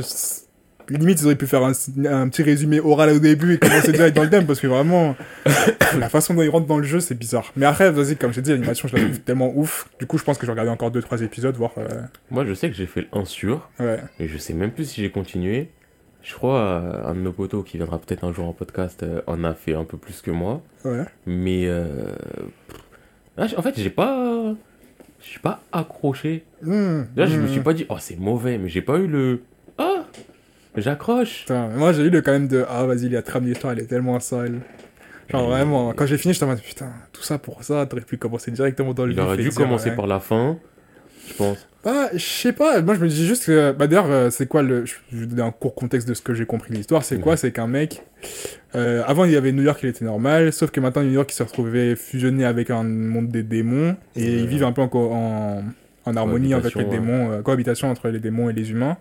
[0.89, 1.71] Limite, ils auraient pu faire un,
[2.05, 5.15] un petit résumé oral au début et commencer direct dans le thème, parce que vraiment,
[5.99, 7.51] la façon dont ils rentrent dans le jeu, c'est bizarre.
[7.55, 9.87] Mais après, vas-y, comme je t'ai dit, l'animation, je la trouve tellement ouf.
[9.99, 11.73] Du coup, je pense que je vais regarder encore 2-3 épisodes, voir.
[11.77, 11.87] euh,
[12.31, 13.69] Moi, je sais que j'ai fait le 1 sur.
[13.79, 13.99] ouais.
[14.19, 15.69] Et je sais même plus si j'ai continué.
[16.23, 19.21] Je crois euh, un de nos potos qui viendra peut-être un jour en podcast euh,
[19.27, 20.61] en a fait un peu plus que moi.
[20.85, 21.03] Ouais.
[21.27, 21.85] Mais euh,
[23.45, 24.53] j- en fait, j'ai pas,
[25.21, 26.43] je suis pas accroché.
[26.61, 27.49] Mmh, Là, je me mmh.
[27.49, 29.41] suis pas dit oh c'est mauvais, mais j'ai pas eu le
[29.77, 30.05] ah
[30.75, 31.45] j'accroche.
[31.49, 34.19] Moi j'ai eu le quand même de ah vas-y la trame d'histoire elle est tellement
[34.19, 34.61] sale.
[35.29, 38.17] Genre vraiment, quand j'ai fini j'étais en mode putain, tout ça pour ça, t'aurais pu
[38.17, 39.95] commencer directement dans le Il aurait dû commencer ouais.
[39.95, 40.57] par la fin,
[41.27, 41.67] je pense.
[41.83, 43.71] Bah, je sais pas, moi je me dis juste que.
[43.71, 44.85] Bah d'ailleurs, euh, c'est quoi le.
[44.85, 47.03] Je vais vous donner un court contexte de ce que j'ai compris de l'histoire.
[47.03, 47.37] C'est quoi?
[47.37, 48.03] C'est qu'un mec.
[48.75, 51.31] Euh, avant il y avait New York, il était normal, sauf que maintenant New York
[51.31, 54.89] il s'est retrouvé fusionné avec un monde des démons et ils vivent un peu en,
[54.93, 55.63] en,
[56.05, 58.97] en harmonie avec les démons, euh, cohabitation entre les démons et les humains.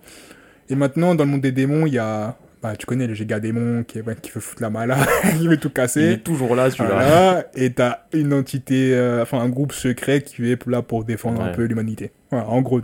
[0.70, 2.36] Et maintenant dans le monde des démons, il y a.
[2.60, 5.06] Bah, tu connais le giga démon qui, qui veut foutre la malade,
[5.38, 6.02] qui veut tout Il casser.
[6.14, 6.90] est toujours là celui-là.
[6.90, 11.40] Voilà, et t'as une entité, euh, enfin un groupe secret qui est là pour défendre
[11.40, 12.10] un peu l'humanité.
[12.32, 12.80] Voilà, en gros.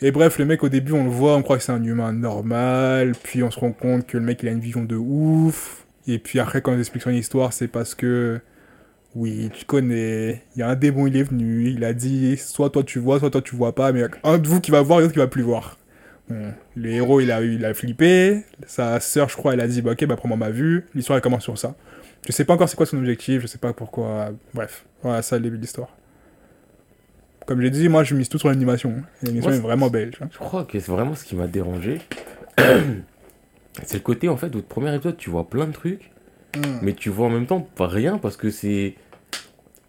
[0.00, 2.12] Et bref, le mec au début on le voit, on croit que c'est un humain
[2.12, 5.86] normal, puis on se rend compte que le mec il a une vision de ouf,
[6.08, 8.40] et puis après quand on explique son histoire c'est parce que,
[9.14, 12.70] oui, tu connais, il y a un démon il est venu, il a dit soit
[12.70, 14.98] toi tu vois, soit toi tu vois pas, mais un de vous qui va voir
[14.98, 15.78] et l'autre qui va plus voir.
[16.28, 19.80] Bon, le héros il a, il a flippé, sa sœur je crois elle a dit
[19.80, 21.74] bah ok bah prends-moi ma vue, l'histoire elle commence sur ça.
[22.26, 24.30] Je sais pas encore c'est quoi son objectif, je sais pas pourquoi.
[24.52, 25.88] Bref, voilà, ça le début de l'histoire.
[27.46, 29.02] Comme j'ai dit, moi je mise tout sur l'animation.
[29.22, 30.10] L'animation est vraiment belle.
[30.30, 32.00] Je crois que c'est vraiment ce qui m'a dérangé.
[33.84, 36.10] c'est le côté en fait où le premier épisode tu vois plein de trucs,
[36.82, 38.94] mais tu vois en même temps pas rien parce que c'est.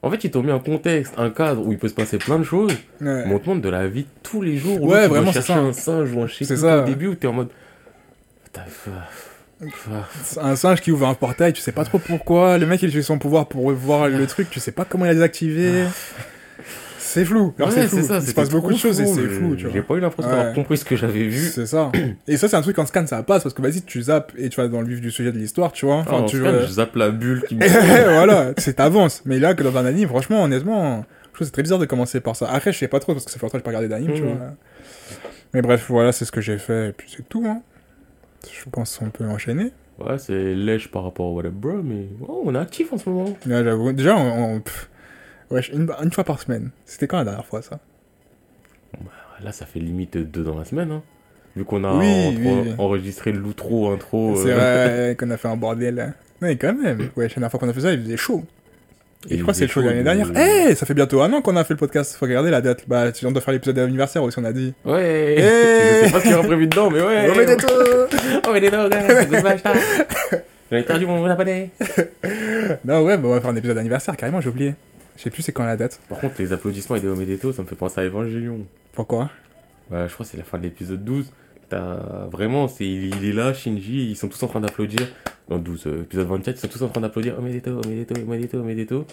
[0.02, 2.40] En fait, ils t'ont mis un contexte, un cadre où il peut se passer plein
[2.40, 2.72] de choses,
[3.02, 3.26] Ouais.
[3.28, 4.82] mais on te montre de la vie de tous les jours.
[4.82, 5.58] Où Ouais, doit vraiment, c'est ça.
[5.58, 7.50] un singe ou un quoi au début où t'es en mode.
[10.42, 12.58] Un singe qui ouvre un portail, tu sais pas trop pourquoi.
[12.58, 15.10] Le mec il utilise son pouvoir pour voir le truc, tu sais pas comment il
[15.10, 15.86] a désactivé.
[17.12, 17.54] C'est flou.
[17.58, 18.04] Alors, Ouais, c'est flou.
[18.04, 19.88] ça, il se passe beaucoup de choses et c'est flou, tu J'ai vois.
[19.88, 20.38] pas eu l'impression Ouais.
[20.38, 21.40] d'avoir compris ce que j'avais vu.
[21.48, 21.92] C'est ça.
[22.28, 24.50] Et ça, c'est un truc en scan, ça passe parce que vas-y, tu zappes et
[24.50, 25.96] tu vas dans le vif du sujet de l'histoire, tu vois.
[25.96, 27.66] Enfin, en tu tout cas, euh, je zappe la bulle qui me.
[28.14, 29.24] voilà, c'est t'avances.
[29.26, 31.86] Mais là, que dans un anime, franchement, honnêtement, je trouve que c'est très bizarre de
[31.86, 32.48] commencer par ça.
[32.52, 34.14] Après, je sais pas trop parce que ça fait longtemps que j'ai pas regardé d'anime,
[34.14, 34.28] tu Mhm.
[34.38, 34.48] vois.
[35.56, 37.62] Mais bref, voilà, c'est ce que j'ai fait et puis c'est tout, hein.
[38.46, 39.72] Je pense qu'on peut enchaîner.
[39.98, 42.98] Ouais, c'est lèche par rapport au What Up Bro, mais oh, on est actif en
[42.98, 43.36] ce moment.
[43.46, 43.92] J'avoue.
[43.94, 44.54] Déjà, on.
[44.56, 44.90] on- pff,
[45.52, 46.70] wesh, une, une fois par semaine.
[46.86, 47.80] C'était quand la dernière fois, ça?
[49.44, 50.92] Là, ça fait limite deux dans la semaine.
[50.92, 51.02] Hein.
[51.56, 52.74] Vu qu'on a Oui, en- oui, oui.
[52.78, 54.36] enregistré l'outro, intro.
[54.36, 54.56] C'est euh,
[55.06, 55.96] vrai qu'on a fait un bordel.
[55.96, 56.10] là.
[56.42, 57.10] Ouais, quand même.
[57.16, 58.44] Ouais, la dernière fois qu'on a fait ça, il faisait chaud.
[59.30, 60.30] Et, Et je crois que c'est le show de l'année dernière.
[60.30, 62.16] de- Eh, ça fait bientôt un an qu'on a fait le podcast.
[62.16, 62.84] Faut regarder la date.
[62.88, 64.74] Bah, tu viens de faire l'épisode d'anniversaire aussi, on a dit.
[64.86, 65.36] Ouais.
[65.38, 65.42] Eh
[66.04, 67.30] Je sais pas ce qu'il y aura prévu dedans, mais ouais.
[67.32, 67.68] On met des taux.
[68.48, 68.70] Oh, mais des.
[68.70, 69.74] C'est ça.
[70.72, 71.72] J'avais perdu mon abonné.
[72.86, 74.76] Non, ouais, bah, on va faire un épisode d'anniversaire, carrément, j'ai oublié.
[75.20, 76.00] Je sais plus c'est quand la date.
[76.08, 78.66] Par contre, les applaudissements et des Omedeto, ça me fait penser à Evangelion.
[78.94, 79.30] Pourquoi?
[79.92, 81.30] Ouais, je crois que c'est la fin de l'épisode 12.
[81.68, 85.02] T'as vraiment, c'est, il, est là, Shinji, ils sont tous en train d'applaudir.
[85.50, 87.38] Non, 12, euh, épisode 24, ils sont tous en train d'applaudir.
[87.38, 89.06] Omedeto, Omedeto, Omedeto, Omedeto.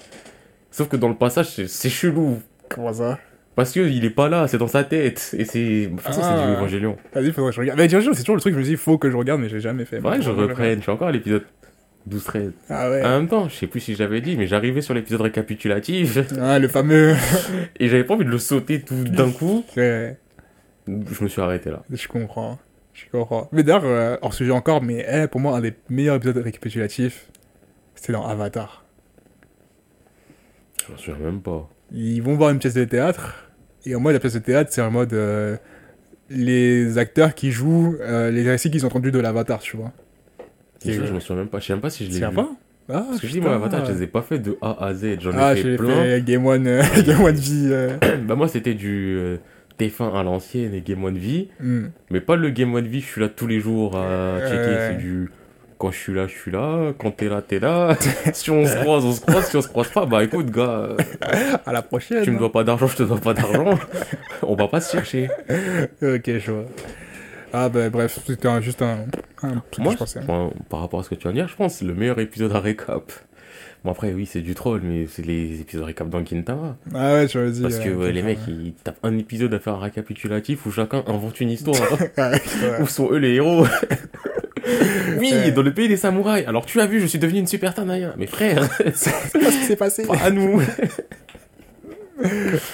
[0.71, 2.41] Sauf que dans le passage, c'est, c'est chelou.
[2.69, 3.19] Comment ça?
[3.57, 5.35] Parce que il est pas là, c'est dans sa tête.
[5.37, 5.87] Et c'est.
[5.87, 6.47] De toute façon, c'est Ah.
[6.47, 6.97] du Evangelion.
[7.15, 7.79] Vas-y, faudrait que je regarde.
[7.81, 9.61] Mais Evangelion, c'est toujours le truc, je me dis, faut que je regarde, mais j'ai
[9.61, 10.01] jamais fait.
[10.01, 10.77] Que je reprenne.
[10.79, 11.43] Je suis encore à l'épisode
[12.09, 12.53] 12-13.
[12.71, 13.05] Ah ouais.
[13.05, 16.19] En même temps, je sais plus si j'avais dit, mais j'arrivais sur l'épisode récapitulatif.
[16.41, 17.15] Ah, le fameux.
[17.81, 19.65] Et j'avais pas envie de le sauter tout d'un coup.
[19.77, 20.17] Ouais,
[20.87, 21.83] Je me suis arrêté là.
[21.91, 22.59] je comprends.
[22.95, 23.49] Je comprends.
[23.53, 27.29] Mais d'ailleurs, euh, hors sujet encore, mais eh, pour moi, un des meilleurs épisodes récapitulatifs,
[27.97, 28.85] c'était dans Avatar.
[30.87, 31.69] Je m'en souviens même pas.
[31.93, 33.51] Ils vont voir une pièce de théâtre,
[33.85, 35.13] et en mode, la pièce de théâtre, c'est en mode.
[35.13, 35.57] euh,
[36.29, 39.93] les acteurs qui jouent euh, les récits qu'ils ont entendus de l'Avatar, tu vois.
[40.89, 41.59] Et je, me souviens même pas.
[41.61, 42.35] Je sais même pas si je l'ai sais vu.
[42.35, 42.49] pas?
[42.89, 44.95] Ah, Parce que je dis, moi, Avatar, je les ai pas fait de A à
[44.95, 45.19] Z.
[45.21, 46.03] J'en ai Ah, fait j'ai plein.
[46.05, 47.51] fait Game One, euh, Game One V.
[47.73, 47.97] euh.
[48.27, 49.37] bah, moi, c'était du euh,
[49.81, 51.49] TF1 à l'ancienne et Game One V.
[51.61, 51.87] Hmm.
[52.11, 54.77] Mais pas le Game One V, je suis là tous les jours à checker.
[54.91, 55.31] C'est du.
[55.79, 56.93] Quand je suis là, je suis là.
[56.99, 57.97] Quand t'es là, t'es là.
[58.33, 59.47] si on se croise, on se croise.
[59.47, 60.91] Si on se croise pas, bah écoute, gars,
[61.67, 62.23] À la prochaine.
[62.23, 63.79] tu me dois pas d'argent, je te dois pas d'argent.
[64.43, 65.29] on va pas se chercher.
[66.01, 66.65] Ok, je vois.
[67.53, 69.07] Ah, bah bref, c'était un- juste un,
[69.43, 70.21] un truc Moi, que je pensais.
[70.69, 72.53] Par rapport à ce que tu viens de dire, je pense que le meilleur épisode
[72.55, 73.13] à récap.
[73.85, 76.77] Bon, après, oui, c'est du troll, mais c'est les épisodes récap dans Gintama.
[76.95, 77.63] Ah ouais, tu m'as dit.
[77.63, 80.73] Parce que euh, ouais, les mecs, ils tapent un épisode à faire un récapitulatif où
[80.73, 81.77] chacun invente une histoire.
[82.17, 82.83] c'est vrai.
[82.83, 83.67] où sont eux les héros?
[85.19, 85.53] Oui, Ouais.
[85.53, 86.45] dans le pays des samouraïs.
[86.49, 88.15] Alors tu as vu, je suis devenu une super Tanaya.
[88.19, 90.05] Mais frère, C'est pas ce qui s'est passé.
[90.05, 90.61] pas à nous.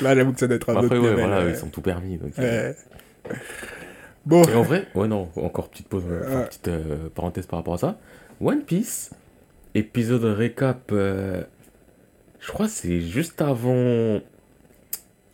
[0.01, 2.17] Là, j'avoue que ça doit être un Après, autre ouais, voilà, ils sont tout permis.
[2.17, 2.73] Donc, euh.
[3.29, 3.37] Ouais.
[4.25, 7.75] Bon, Et en vrai, ouais, non, encore petite pause, enfin, petite euh, parenthèse par rapport
[7.75, 7.99] à ça.
[8.41, 9.11] One Piece,
[9.75, 11.43] épisode récap, euh,
[12.39, 13.75] je crois c'est juste avant.
[13.75, 14.23] euh,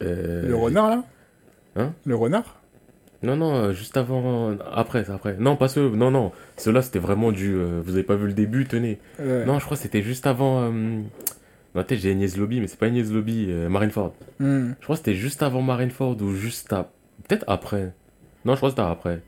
[0.00, 1.04] le renard là?
[1.76, 1.92] Hein?
[2.06, 2.60] Le renard?
[3.22, 4.56] Non, non, juste avant.
[4.72, 5.36] Après, c'est après.
[5.38, 5.90] Non, pas ceux.
[5.90, 6.30] Non, non.
[6.56, 7.52] Ceux-là, c'était vraiment du.
[7.54, 9.00] vous avez pas vu le début, tenez.
[9.18, 9.44] Ouais.
[9.44, 10.70] Non, je crois que c'était juste avant.
[10.70, 11.02] Dans
[11.74, 14.14] la tête, j'ai Agnès Lobby, mais c'est pas Agnès Lobby, Marineford.
[14.38, 14.70] Hmm.
[14.78, 16.90] Je crois que c'était juste avant Marineford ou juste à...
[17.26, 17.92] Peut-être après.
[18.44, 19.20] Non, je crois que c'était après.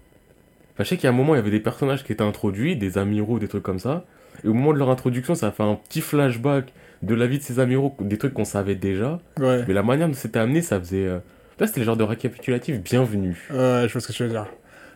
[0.74, 2.22] Enfin, je sais qu'il y a un moment, il y avait des personnages qui étaient
[2.24, 4.04] introduits, des amiraux, des trucs comme ça.
[4.44, 7.38] Et au moment de leur introduction, ça a fait un petit flashback de la vie
[7.38, 9.18] de ces amiraux, des trucs qu'on savait déjà.
[9.38, 9.64] Ouais.
[9.66, 11.06] Mais la manière dont c'était amené, ça faisait...
[11.06, 11.18] euh,
[11.58, 13.46] Là, c'était le genre de récapitulatif bienvenu.
[13.50, 14.46] Ouais, je vois ce que tu veux dire.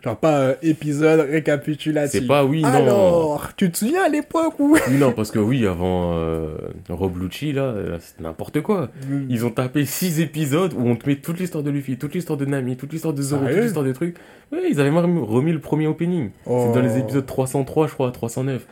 [0.04, 2.20] Genre pas euh, épisode récapitulatif.
[2.20, 2.68] C'est pas oui, non.
[2.68, 6.58] Alors, tu te souviens à l'époque où Oui, non, parce que oui, avant euh,
[6.90, 8.90] Rob Lucci, là, là, c'était n'importe quoi.
[9.30, 12.38] Ils ont tapé 6 épisodes où on te met toute l'histoire de Luffy, toute l'histoire
[12.38, 14.16] de Nami, toute l'histoire de Zoro, toute l'histoire des trucs.
[14.52, 16.32] Ouais, ils avaient même remis le premier opening.
[16.44, 16.66] Oh.
[16.66, 18.66] C'est dans les épisodes 303, je crois, 309.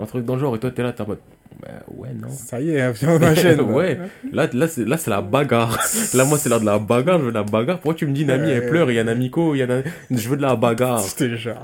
[0.00, 1.18] Un truc dans le genre, et toi t'es là, t'es en mode.
[1.62, 2.28] Bah ouais, non.
[2.28, 3.60] Ça y est, viens, on enchaîne.
[3.72, 3.98] ouais,
[4.32, 5.78] là, là c'est là, c'est la bagarre.
[6.14, 7.78] là, moi, c'est l'heure de la bagarre, je veux de la bagarre.
[7.78, 10.28] Pourquoi tu me dis Nami, elle pleure, il y a Namiko, il y a je
[10.28, 11.00] veux de la bagarre.
[11.06, 11.62] C'était genre.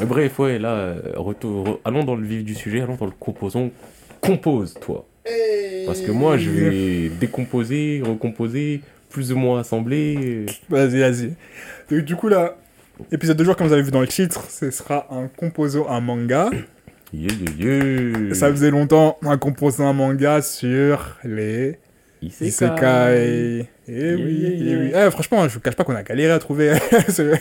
[0.00, 3.06] Mais Bref, ouais, là, euh, retour, re- allons dans le vif du sujet, allons dans
[3.06, 3.70] le composant.
[4.20, 5.06] Compose, toi.
[5.86, 10.46] Parce que moi, je vais décomposer, recomposer, plus ou moins assembler.
[10.68, 11.34] Vas-y, vas-y.
[11.90, 12.56] Donc, du coup, là,
[13.12, 16.00] épisode de jour, comme vous avez vu dans le titre, ce sera un composant, un
[16.00, 16.50] manga.
[17.12, 18.34] Yeah, yeah, yeah.
[18.34, 21.78] Ça faisait longtemps, un composant, un manga sur les
[22.20, 22.46] Isekai.
[22.48, 23.68] Isekai.
[23.90, 24.92] Eh oui, eh oui.
[24.94, 26.74] Eh, franchement, je vous cache pas qu'on a galéré à trouver
[27.08, 27.36] ce-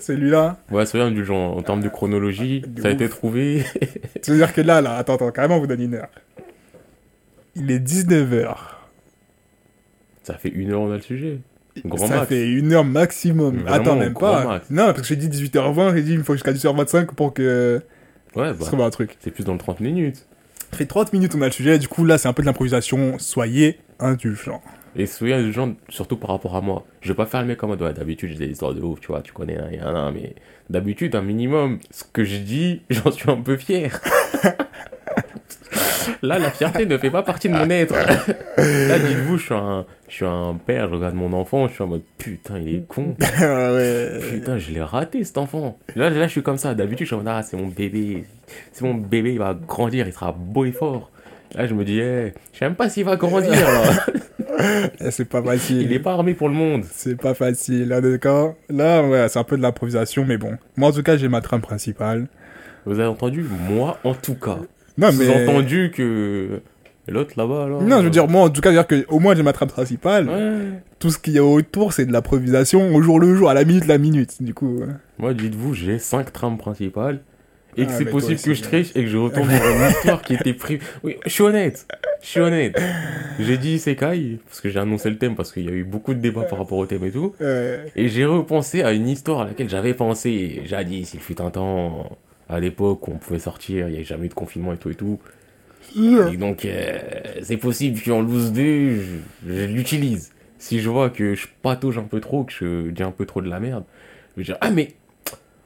[0.00, 0.56] celui-là.
[0.70, 3.64] Ouais, c'est rien du genre, en termes de chronologie, De ça a été trouvé.
[4.22, 6.08] C'est-à-dire que là, là, attends, attends, carrément, on vous donne une heure.
[7.56, 8.54] Il est 19h.
[10.22, 11.38] ça fait une heure, on a le sujet.
[11.84, 12.28] Grand ça max.
[12.28, 13.58] fait une heure maximum.
[13.58, 14.46] Vraiment, attends, même pas.
[14.46, 14.70] max.
[14.70, 17.82] Non, parce que j'ai dit 18h20, j'ai dit il me faut jusqu'à 18h25 pour que
[18.36, 19.16] Ouais, bah, trouve un truc.
[19.20, 20.26] c'est plus dans le 30 minutes.
[20.70, 21.78] Ça fait 30 minutes, on a le sujet.
[21.78, 23.18] Du coup, là, c'est un peu de l'improvisation.
[23.18, 24.62] Soyez indulgents.
[24.96, 26.84] Et soyez des gens, surtout par rapport à moi.
[27.00, 29.08] Je vais pas faire le mec mode, ouais, d'habitude, j'ai des histoires de ouf, tu
[29.08, 30.36] vois, tu connais, hein, hein, hein, mais
[30.70, 34.00] d'habitude, un minimum, ce que je dis, j'en suis un peu fier.
[36.22, 37.94] Là, la fierté ne fait pas partie de mon être.
[38.56, 41.82] Là, dites-vous, je suis un, je suis un père, je regarde mon enfant, je suis
[41.82, 43.16] en mode, putain, il est con.
[43.40, 43.70] Ah.
[44.30, 45.78] Putain, je l'ai raté cet enfant.
[45.96, 46.74] Là, là, je suis comme ça.
[46.74, 48.24] D'habitude, je suis en mode, ah, c'est mon bébé.
[48.72, 51.10] C'est mon bébé, il va grandir, il sera beau et fort.
[51.54, 53.52] Là, je me dis, eh, je sais même pas s'il va grandir.
[55.00, 55.82] Eh, C'est pas facile.
[55.82, 56.84] Il est pas armé pour le monde.
[56.90, 60.56] C'est pas facile, là, d'accord Là, ouais, c'est un peu de l'improvisation, mais bon.
[60.76, 62.26] Moi, en tout cas, j'ai ma trame principale.
[62.86, 63.44] Vous avez entendu?
[63.70, 64.58] Moi, en tout cas.
[64.98, 65.48] Non, mais...
[65.48, 66.60] entendu que.
[67.06, 69.34] L'autre là-bas, alors Non, je veux dire, moi, en tout cas, dire que au moins,
[69.34, 70.26] j'ai ma trame principale.
[70.26, 70.80] Ouais.
[70.98, 73.64] Tout ce qu'il y a autour, c'est de l'improvisation au jour le jour, à la
[73.66, 74.42] minute la minute.
[74.42, 74.86] Du coup, euh,
[75.18, 77.20] Moi, dites-vous, j'ai cinq trames principales.
[77.76, 78.68] Et que Ah, c'est mais toi possible que je ouais.
[78.68, 80.80] triche et que je retourne dans une histoire qui était prévue.
[81.02, 81.86] Oui, je suis honnête.
[82.22, 82.80] Je suis honnête.
[83.38, 86.14] J'ai dit Isekai, parce que j'ai annoncé le thème, parce qu'il y a eu beaucoup
[86.14, 87.34] de débats par rapport au thème et tout.
[87.42, 90.62] euh, Et j'ai repensé à une histoire à laquelle j'avais pensé.
[90.64, 92.16] J'ai dit, s'il fut un temps,
[92.48, 94.90] à l'époque où on pouvait sortir, il n'y avait jamais eu de confinement et tout
[94.90, 95.18] et tout.
[95.96, 96.98] Et donc, euh,
[97.42, 99.02] c'est possible qu'en loose 2, je,
[99.46, 100.32] je l'utilise.
[100.58, 103.40] Si je vois que je patauge un peu trop, que je dis un peu trop
[103.42, 103.84] de la merde,
[104.34, 104.94] je vais dire, ah mais,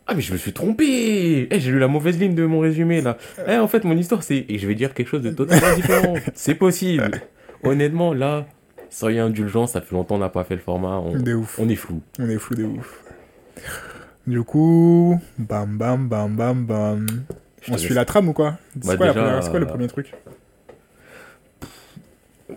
[0.07, 3.01] ah mais je me suis trompé Eh, j'ai lu la mauvaise ligne de mon résumé,
[3.01, 3.17] là.
[3.47, 4.45] Eh, en fait, mon histoire, c'est...
[4.49, 6.15] Et je vais dire quelque chose de totalement différent.
[6.35, 7.11] C'est possible.
[7.63, 8.47] Honnêtement, là,
[8.91, 11.59] sans y indulgence, ça fait longtemps qu'on n'a pas fait le format, on, de ouf.
[11.59, 12.01] on est flou.
[12.19, 13.03] On est fou de ouf.
[14.29, 17.07] Du coup, bam bam bam bam bam.
[17.63, 18.59] Je On suit la trame ou quoi?
[18.75, 20.13] C'est Bah, quoi, déjà, quoi le euh, premier truc?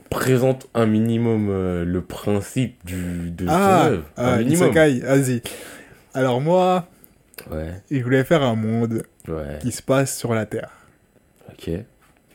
[0.10, 4.04] Présente un minimum euh, le principe du, de Ah, ton œuvre.
[4.18, 4.68] un ah minimum.
[4.70, 5.42] Isekai, vas-y.
[6.14, 6.90] Alors moi,
[7.50, 10.70] Ouais, je voulais faire un monde ouais, qui se passe sur la Terre.
[11.50, 11.68] ok,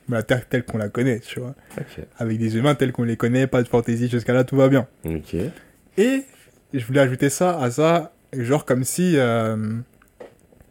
[0.08, 1.54] Mais la Terre telle qu'on la connaît, tu vois.
[1.78, 4.68] ok, Avec des humains tels qu'on les connaît, pas de fantaisie, jusqu'à là tout va
[4.68, 4.86] bien.
[5.04, 5.36] ok.
[5.98, 6.24] Et
[6.72, 9.14] je voulais ajouter ça à ça, genre comme si...
[9.16, 9.56] euh,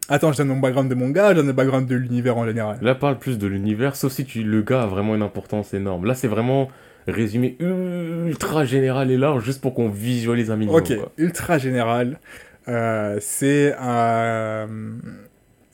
[0.08, 2.46] Attends, je donne mon background de mon gars, je donne le background de l'univers en
[2.46, 2.78] général.
[2.82, 6.06] Là, parle plus de l'univers, sauf si tu, le gars a vraiment une importance énorme.
[6.06, 6.70] Là, c'est vraiment
[7.08, 10.80] résumé ultra général et large, juste pour qu'on visualise un minimum.
[10.80, 11.12] Ok, quoi.
[11.18, 12.20] ultra général.
[12.68, 14.68] Euh, c'est un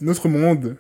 [0.02, 0.76] notre monde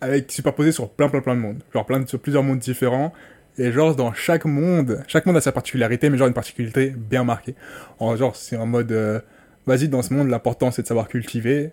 [0.00, 1.62] avec superposé sur plein plein plein de mondes.
[1.72, 3.12] Genre plein de- sur plusieurs mondes différents.
[3.58, 7.22] Et genre dans chaque monde, chaque monde a sa particularité, mais genre une particularité bien
[7.24, 7.54] marquée.
[7.98, 9.20] En genre c'est en mode, euh,
[9.66, 11.70] vas-y dans ce monde l'important c'est de savoir cultiver.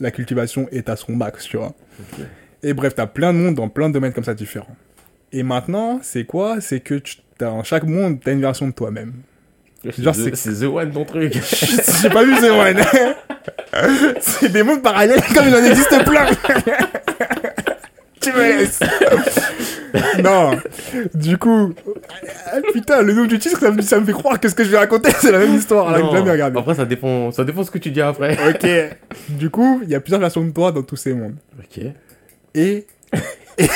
[0.00, 1.72] La cultivation est à son max, tu vois.
[2.62, 4.76] Et bref, t'as plein de mondes dans plein de domaines comme ça différents.
[5.32, 6.60] Et maintenant, c'est quoi?
[6.60, 9.12] C'est que tu, dans chaque monde, t'as une version de toi-même.
[9.98, 11.34] Genre, C'est c'est The One ton truc.
[12.02, 12.82] J'ai pas vu The One.
[14.20, 16.26] C'est des mondes parallèles comme il en existe plein.
[18.24, 18.80] tu me laisses.
[20.22, 20.58] non.
[21.14, 21.72] Du coup,
[22.46, 24.64] ah, putain, le nom du titre, ça me, ça me fait croire que ce que
[24.64, 25.92] je vais raconter, c'est la même histoire.
[25.94, 26.58] Que jamais regardé.
[26.58, 28.36] Après, ça dépend, ça dépend ce que tu dis après.
[28.48, 28.68] Ok.
[29.28, 31.36] Du coup, il y a plusieurs versions de toi dans tous ces mondes.
[31.58, 31.84] Ok.
[32.54, 32.86] Et,
[33.58, 33.66] et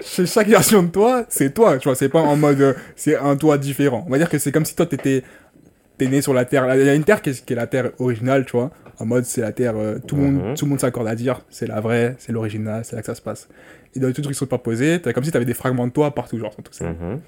[0.00, 3.16] chez chaque version de toi, c'est toi, tu vois, c'est pas en mode, euh, c'est
[3.16, 4.04] un toi différent.
[4.06, 5.22] On va dire que c'est comme si toi, t'étais,
[5.98, 6.74] t'es né sur la Terre.
[6.76, 8.70] Il y a une Terre qui est, qui est la Terre originale, tu vois.
[8.98, 10.54] En mode, c'est la Terre, euh, tout le monde, Mhm.
[10.54, 13.14] tout le monde s'accorde à dire, c'est la vraie, c'est l'original, c'est là que ça
[13.14, 13.48] se passe.
[13.94, 16.14] Et dans les trucs qui sont proposés, t'as comme si t'avais des fragments de toi
[16.14, 16.84] partout, genre, tout ça.
[16.86, 17.20] Mhm.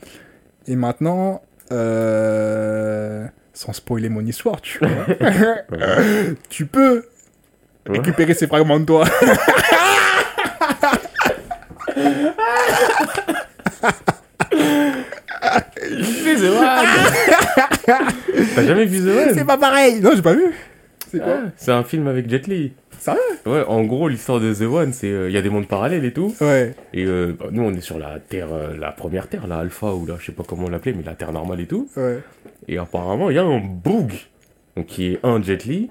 [0.69, 4.89] Et maintenant, euh, sans spoiler mon histoire, tu vois,
[6.51, 7.05] tu peux
[7.87, 9.05] récupérer ces fragments de toi.
[15.83, 17.97] Vu The One
[18.55, 20.01] T'as jamais vu The One C'est pas pareil.
[20.01, 20.45] Non, j'ai pas vu.
[21.11, 21.35] C'est quoi?
[21.47, 22.73] Ah, C'est un film avec Jet Li.
[22.99, 23.21] Sérieux?
[23.45, 26.13] Ouais, en gros, l'histoire de The One, c'est il y a des mondes parallèles et
[26.13, 26.35] tout.
[26.41, 26.75] Ouais.
[26.93, 29.95] Et euh, bah, nous, on est sur la Terre, euh, la première Terre, la Alpha
[29.95, 31.89] ou là, je sais pas comment l'appeler, mais la Terre normale et tout.
[31.97, 32.21] Ouais.
[32.67, 34.31] Et apparemment, il y a un donc
[34.87, 35.91] qui est un Jet Li.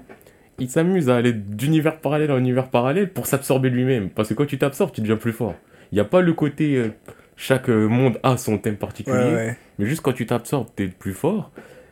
[0.58, 4.08] Il s'amuse à aller d'univers parallèle en univers parallèle pour s'absorber lui-même.
[4.10, 5.54] Parce que quand tu t'absorbes, tu deviens plus fort.
[5.92, 6.90] Il n'y a pas le côté.
[7.36, 9.16] Chaque monde a son thème particulier.
[9.16, 9.56] Ouais, ouais.
[9.78, 11.50] Mais juste quand tu t'absorbes, t'es le plus fort.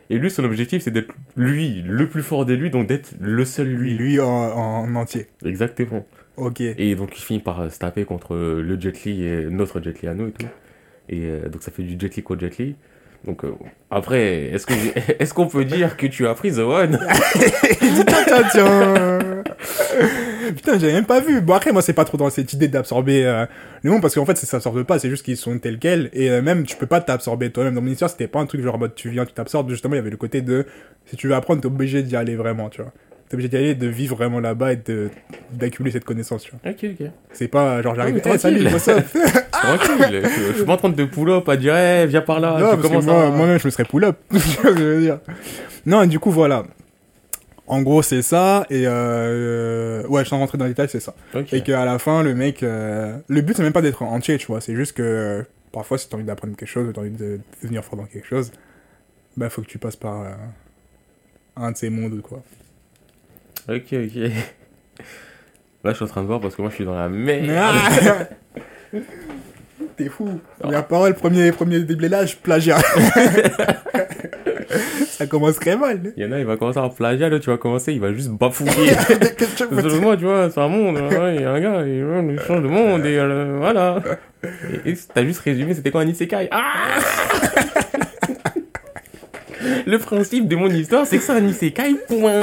[0.09, 3.45] Et lui, son objectif, c'est d'être lui, le plus fort de lui, donc d'être le
[3.45, 3.93] seul lui.
[3.95, 5.27] Lui en, en entier.
[5.45, 6.05] Exactement.
[6.37, 6.61] Ok.
[6.61, 10.07] Et donc il finit par se taper contre le Jet Li et notre Jet Li
[10.07, 10.45] à nous et tout.
[11.09, 12.75] Et euh, donc ça fait du Jet Li contre Jet Li.
[13.25, 13.53] Donc euh,
[13.91, 16.99] après, est-ce que j'ai- est-ce qu'on peut dire que tu as pris The One?
[20.55, 21.41] Putain, j'avais même pas vu.
[21.41, 23.45] Bon, après, moi, c'est pas trop dans cette idée d'absorber euh,
[23.81, 26.09] le monde, parce qu'en fait, ça s'absorbe pas, c'est juste qu'ils sont tels quels.
[26.13, 27.75] Et euh, même, tu peux pas t'absorber toi-même.
[27.75, 29.69] Dans mon histoire, c'était pas un truc genre en mode tu viens, tu t'absorbes.
[29.69, 30.65] Justement, il y avait le côté de
[31.05, 32.91] si tu veux apprendre, t'es obligé d'y aller vraiment, tu vois.
[33.29, 35.09] T'es obligé d'y aller, de vivre vraiment là-bas et de-
[35.51, 36.71] d'accumuler cette connaissance, tu vois.
[36.71, 37.07] Ok, ok.
[37.31, 39.03] C'est pas genre j'arrive, Ah, Eh, salut, what's up?
[39.51, 40.21] Tranquille.
[40.23, 42.51] je, suis pas en train de pull-up à dire, eh, viens par là.
[42.51, 44.17] non, tu parce que commences moi, à- moi-même, je me serais pull-up.
[44.33, 45.19] Je veux dire.
[45.85, 46.63] Non, et du coup, voilà.
[47.67, 48.65] En gros, c'est ça.
[48.69, 51.13] Et euh, ouais, sans rentrer dans les détails, c'est ça.
[51.51, 52.61] Et qu'à la fin, le mec.
[52.63, 54.59] euh, Le but, c'est même pas d'être entier, tu vois.
[54.61, 57.39] C'est juste que euh, parfois, si t'as envie d'apprendre quelque chose, ou t'as envie de
[57.61, 58.51] devenir fort dans quelque chose,
[59.37, 60.29] bah, faut que tu passes par euh,
[61.55, 62.43] un de ces mondes, quoi.
[63.69, 64.31] Ok, ok.
[65.85, 67.49] Là, je suis en train de voir parce que moi, je suis dans la merde.
[67.57, 68.27] Ah
[69.97, 70.39] T'es fou.
[70.59, 72.79] Première parole, premier, premier déblélage, plagiat.
[75.07, 76.13] ça commence très mal.
[76.17, 78.13] Il y en a, il va commencer à plagiat, là, tu vas commencer, il va
[78.13, 78.71] juste bafouiller.
[79.37, 81.85] Que tu veux moi, tu vois, c'est un monde, ouais, il y a un gars,
[81.85, 84.01] il, change de monde, et euh, voilà.
[84.85, 86.47] Et, et t'as juste résumé, c'était quoi un isekai?
[86.51, 86.73] Ah
[89.85, 92.41] Le principe de mon histoire, c'est que c'est un isekai, point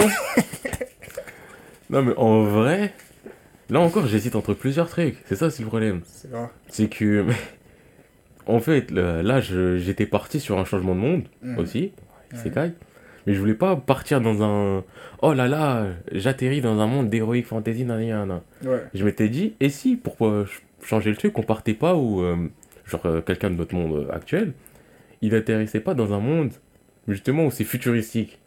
[1.90, 2.92] Non, mais en vrai,
[3.68, 6.00] là encore, j'hésite entre plusieurs trucs, c'est ça, c'est le problème.
[6.06, 6.46] C'est vrai.
[6.68, 7.26] C'est que,
[8.46, 11.58] en fait, là, j'étais parti sur un changement de monde Mhm.
[11.58, 11.92] aussi,
[12.34, 12.72] isekai,
[13.26, 14.84] mais je voulais pas partir dans un...
[15.22, 18.42] Oh là là, j'atterris dans un monde d'héroïque fantasy, nanana.
[18.64, 18.82] Ouais.
[18.94, 22.22] Je m'étais dit, et si, pour euh, ch- changer le truc, on partait pas où,
[22.22, 22.36] euh,
[22.86, 24.52] genre, euh, quelqu'un de notre monde euh, actuel,
[25.22, 26.52] il atterrissait pas dans un monde,
[27.08, 28.38] justement, où c'est futuristique.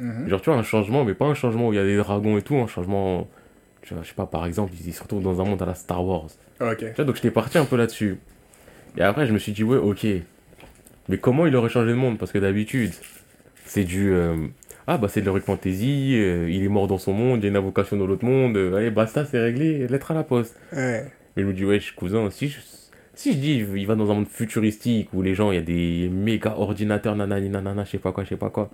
[0.00, 0.28] Mhm.
[0.28, 2.36] Genre, tu vois, un changement, mais pas un changement où il y a des dragons
[2.38, 3.28] et tout, un changement,
[3.82, 5.74] tu vois, je sais pas, par exemple, il se retrouve dans un monde à la
[5.74, 6.26] Star Wars.
[6.60, 6.78] Ok.
[6.78, 8.18] Tu vois, donc j'étais parti un peu là-dessus.
[8.96, 10.04] Et après, je me suis dit, ouais, ok.
[11.10, 12.18] Mais comment il aurait changé de monde?
[12.18, 12.92] Parce que d'habitude,
[13.64, 14.12] c'est du.
[14.12, 14.36] euh,
[14.86, 17.46] ah, bah, c'est de l'heroic fantasy, euh, il est mort dans son monde, il y
[17.46, 20.56] a une invocation dans l'autre monde, euh, allez, basta, c'est réglé, lettre à la poste.
[20.72, 21.04] Ouais.
[21.36, 22.58] Mais je me dis, ouais, cousin, si je,
[23.14, 25.62] si je dis, il va dans un monde futuristique où les gens, il y a
[25.62, 28.70] des méga ordinateurs, nanani, nanana, je sais pas quoi, je sais pas quoi.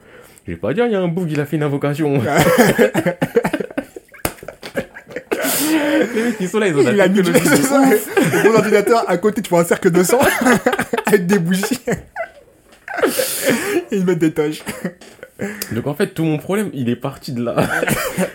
[0.46, 2.20] Je vais pas dire, il y a un bug, il a fait une invocation.
[6.38, 8.44] qui sont là, ils ont Il la ouf.
[8.44, 10.20] Mon ordinateur, à côté, tu vois un cercle de sang
[11.06, 11.78] avec des bougies.
[13.90, 14.62] Et ils mettent des toches.
[15.72, 17.68] Donc en fait, tout mon problème, il est parti de là.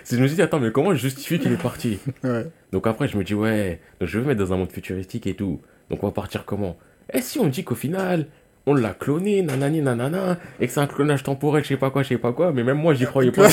[0.03, 1.99] C'est je me suis dit, attends, mais comment je justifie qu'il est parti?
[2.23, 2.45] Ouais.
[2.71, 5.25] Donc après, je me dis, ouais, donc je vais me mettre dans un monde futuristique
[5.25, 5.61] et tout.
[5.89, 6.77] Donc on va partir comment?
[7.11, 8.27] Et si on dit qu'au final,
[8.65, 12.03] on l'a cloné, nanani, nanana, et que c'est un clonage temporel, je sais pas quoi,
[12.03, 13.47] je sais pas quoi, mais même moi, j'y croyais pas.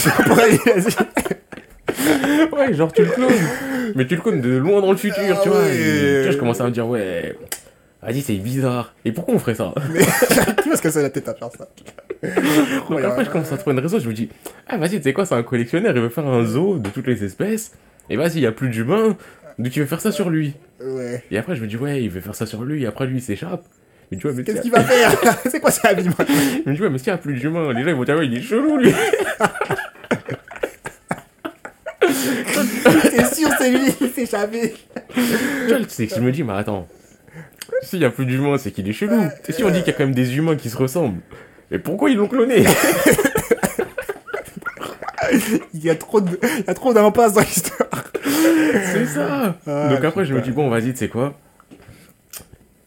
[2.52, 3.32] Ouais, genre tu le clones,
[3.94, 5.58] mais tu le clones de loin dans le futur, Ah tu vois.
[5.62, 5.76] ouais.
[5.76, 7.36] et, tu vois, je commençais à me dire, ouais,
[8.02, 8.94] vas-y, c'est bizarre.
[9.04, 9.72] Et pourquoi on ferait ça?
[9.92, 10.00] Mais
[10.62, 11.68] qui va se casser la tête à faire ça
[12.90, 13.98] Donc après, je commence à trouver une raison.
[13.98, 14.28] Je me dis,
[14.68, 17.06] ah vas-y, tu sais quoi, c'est un collectionneur, il veut faire un zoo de toutes
[17.06, 17.72] les espèces.
[18.10, 19.16] Et vas-y, il y a plus d'humains,
[19.58, 20.54] donc il veut faire ça sur lui.
[20.82, 21.22] Ouais.
[21.30, 23.18] Et après, je me dis, ouais, il veut faire ça sur lui, et après, lui,
[23.18, 23.62] il s'échappe.
[24.10, 25.12] Me dis, ouais, mais Qu'est-ce qu'il va faire?
[25.50, 26.26] C'est quoi sa vie, moi?
[26.64, 28.16] Je me dis, ouais, mais s'il y a plus d'humains, les gens, ils vont dire,
[28.16, 28.92] ouais, il est chelou, lui.
[33.10, 34.74] C'est sûr, c'est lui, il s'est échappé.
[35.14, 35.20] tu
[35.68, 36.86] vois, c'est que je me dis, mais attends,
[37.82, 39.20] s'il y a plus d'humains, c'est qu'il est chelou.
[39.48, 41.20] Et si on dit qu'il y a quand même des humains qui se ressemblent,
[41.70, 42.64] mais pourquoi ils l'ont cloné?
[45.74, 48.04] Il y a trop de, il y a trop d'impasse dans l'histoire.
[48.24, 51.38] C'est ça Ah, Donc après, je me dis, bon, vas-y, tu sais quoi?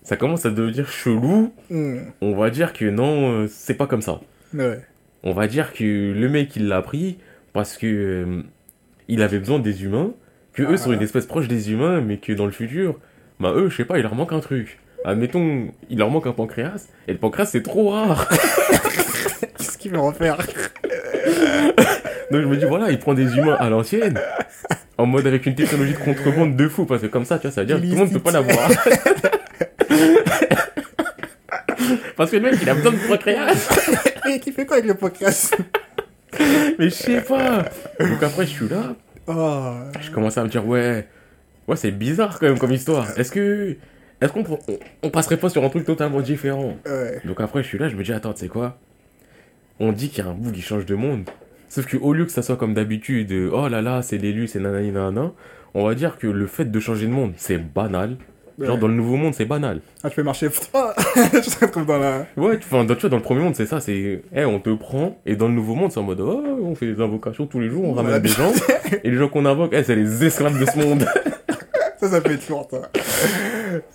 [0.04, 1.54] Ça commence à devenir chelou.
[1.70, 2.00] Hmm.
[2.22, 4.20] On va dire que non, euh, c'est pas comme ça.
[4.54, 4.80] Ouais.
[5.24, 7.20] On va dire que le mec, il l'a pris
[7.54, 8.44] parce que euh,
[9.08, 10.12] il avait besoin des humains,
[10.54, 10.78] que eux Ah.
[10.78, 13.00] sont une espèce proche des humains, mais que dans le futur,
[13.40, 14.80] bah eux, je sais pas, il leur manque un truc.
[15.06, 18.28] Admettons, il leur manque un pancréas, et le pancréas, c'est trop rare.
[19.58, 20.38] Qu'est-ce qu'il veut refaire
[22.32, 24.20] Donc je me dis, voilà, il prend des humains à l'ancienne,
[24.98, 27.52] en mode avec une technologie de contrebande de fou, parce que comme ça, tu vois,
[27.52, 28.70] ça veut dire que tout le monde peut pas l'avoir.
[32.16, 33.70] parce que le mec, il a besoin de pancréas.
[34.30, 35.58] Et qui fait quoi avec le podcast
[36.80, 37.66] Mais je sais pas.
[38.00, 38.96] Donc après, je suis là,
[39.28, 39.74] Oh.
[40.00, 41.08] je commence à me dire, ouais,
[41.68, 43.08] ouais, c'est bizarre quand même comme histoire.
[43.18, 43.78] Est-ce que.
[44.20, 44.60] Est-ce qu'on on,
[45.04, 46.76] on passerait pas sur un truc totalement différent?
[46.86, 47.22] Ouais.
[47.26, 48.78] Donc après, je suis là, je me dis, attends, tu sais quoi?
[49.80, 51.30] On dit qu'il y a un bout qui change de monde.
[51.70, 54.60] Sauf que au lieu que ça soit comme d'habitude, oh là là, c'est l'élu, c'est
[54.60, 55.32] nanani nanana,
[55.74, 58.18] on va dire que le fait de changer de monde, c'est banal.
[58.60, 59.82] Genre dans le nouveau monde, c'est banal.
[60.04, 60.50] Ah, je peux marcher.
[60.52, 62.26] Je te retrouve dans la.
[62.38, 64.60] Ouais, tu, enfin, dans, tu vois, dans le premier monde, c'est ça, c'est, eh, on
[64.60, 67.48] te prend, et dans le nouveau monde, c'est en mode, oh, on fait des invocations
[67.48, 68.52] tous les jours, on ramène des gens,
[69.04, 71.06] et les gens qu'on invoque, eh, c'est les esclaves de ce monde.
[72.02, 72.90] Ça, ça peut être fort, ça.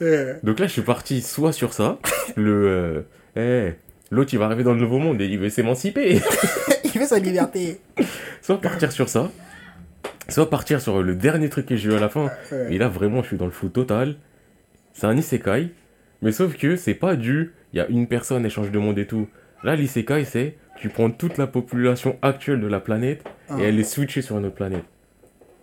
[0.00, 0.38] Ouais.
[0.44, 1.98] Donc là, je suis parti soit sur ça,
[2.36, 3.04] le,
[3.36, 3.74] euh, eh,
[4.12, 6.20] l'autre, il va arriver dans le nouveau monde et il veut s'émanciper.
[6.84, 7.80] Il fait sa liberté.
[8.42, 9.28] soit partir sur ça,
[10.28, 12.30] soit partir sur le dernier truc que j'ai eu à la fin.
[12.52, 12.74] Ouais.
[12.74, 14.14] Et là, vraiment, je suis dans le flou total.
[14.98, 15.68] C'est un isekai,
[16.22, 19.06] mais sauf que c'est pas du, il y a une personne, échange de monde et
[19.06, 19.28] tout.
[19.62, 23.58] Là, l'isekai, c'est, tu prends toute la population actuelle de la planète Ah.
[23.60, 24.84] et elle est switchée sur une autre planète.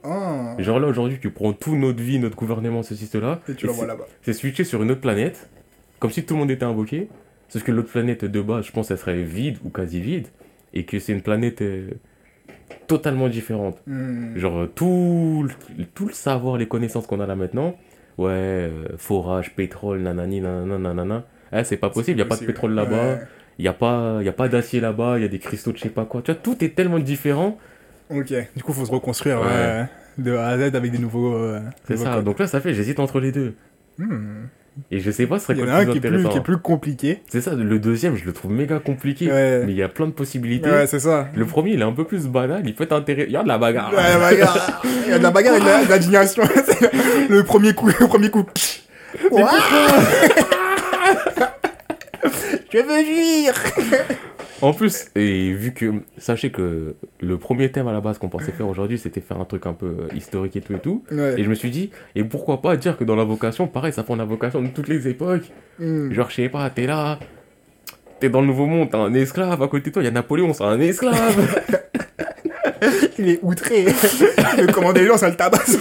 [0.03, 0.51] Oh.
[0.59, 3.67] Genre là, aujourd'hui, tu prends toute notre vie, notre gouvernement, ceci, cela, Et tu et
[3.69, 4.05] l'envoies c'est- là-bas.
[4.21, 5.49] c'est switché sur une autre planète,
[5.99, 7.07] comme si tout le monde était invoqué,
[7.49, 10.27] sauf que l'autre planète de base, je pense, elle serait vide ou quasi vide,
[10.75, 11.89] et que c'est une planète euh,
[12.87, 13.77] totalement différente.
[13.87, 14.35] Hmm.
[14.37, 17.75] Genre tout, le- tout le savoir, les connaissances qu'on a là maintenant,
[18.17, 22.37] ouais, euh, forage, pétrole, nanani, nanana, nanana, eh, c'est pas possible, il y a pas
[22.37, 23.19] de pétrole là-bas,
[23.59, 25.77] il y a pas, y a pas d'acier là-bas, il y a des cristaux de
[25.77, 27.57] je sais pas quoi, tu vois, tout est tellement différent,
[28.09, 28.33] Ok.
[28.55, 29.47] Du coup, faut se reconstruire Ouais.
[29.49, 29.83] euh,
[30.17, 31.33] de A à Z avec des nouveaux.
[31.33, 32.25] euh, c'est ça, codes.
[32.25, 33.55] donc là ça fait, j'hésite entre les deux.
[33.97, 34.43] Hmm.
[34.91, 36.09] Et je sais pas, ce serait Il y quoi a le plus qui est plus,
[36.09, 36.29] intéressant.
[36.29, 37.21] qui est plus compliqué.
[37.29, 39.31] C'est ça, le deuxième, je le trouve méga compliqué.
[39.31, 39.63] Ouais.
[39.65, 40.69] Mais il y a plein de possibilités.
[40.69, 41.27] Ouais, c'est ça.
[41.35, 43.27] Le premier, il est un peu plus banal, il peut être intéressant.
[43.27, 43.91] Il y a de la bagarre.
[43.91, 44.81] Ouais, la bagarre.
[45.05, 46.43] Il y a de la bagarre et de de l'indignation.
[47.29, 48.45] le premier coup, le premier coup.
[52.73, 53.53] Je veux fuir
[54.63, 58.53] En plus, et vu que, sachez que le premier thème à la base qu'on pensait
[58.53, 61.03] faire aujourd'hui, c'était faire un truc un peu euh, historique et tout et tout.
[61.11, 61.35] Ouais.
[61.37, 64.03] Et je me suis dit, et pourquoi pas dire que dans la vocation, pareil, ça
[64.03, 65.51] prend la vocation de toutes les époques.
[65.79, 66.13] Hmm.
[66.13, 67.19] Genre, je sais pas, t'es là,
[68.21, 70.11] t'es dans le nouveau monde, t'as un esclave, à côté de toi, il y a
[70.11, 71.59] Napoléon, c'est un esclave.
[73.19, 73.85] Il est outré.
[73.85, 75.77] Le commandant des gens, ça le tabasse.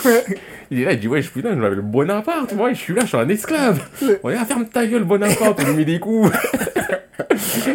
[0.70, 3.03] il est là, il dit, ouais, je putain, je m'appelle Bonaparte, moi, je suis là,
[3.03, 3.80] je suis un esclave.
[4.22, 6.30] Ouais, ah, ferme ta gueule, Bonaparte, on lui met des coups.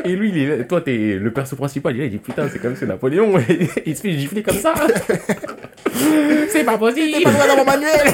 [0.06, 2.50] Et lui, il est toi, t'es le perso principal, il est là, il dit, putain,
[2.50, 3.34] c'est comme c'est Napoléon,
[3.86, 4.74] il se fait gifler comme ça.
[6.50, 7.24] c'est pas possible.
[7.24, 8.14] Pas loin dans mon manuel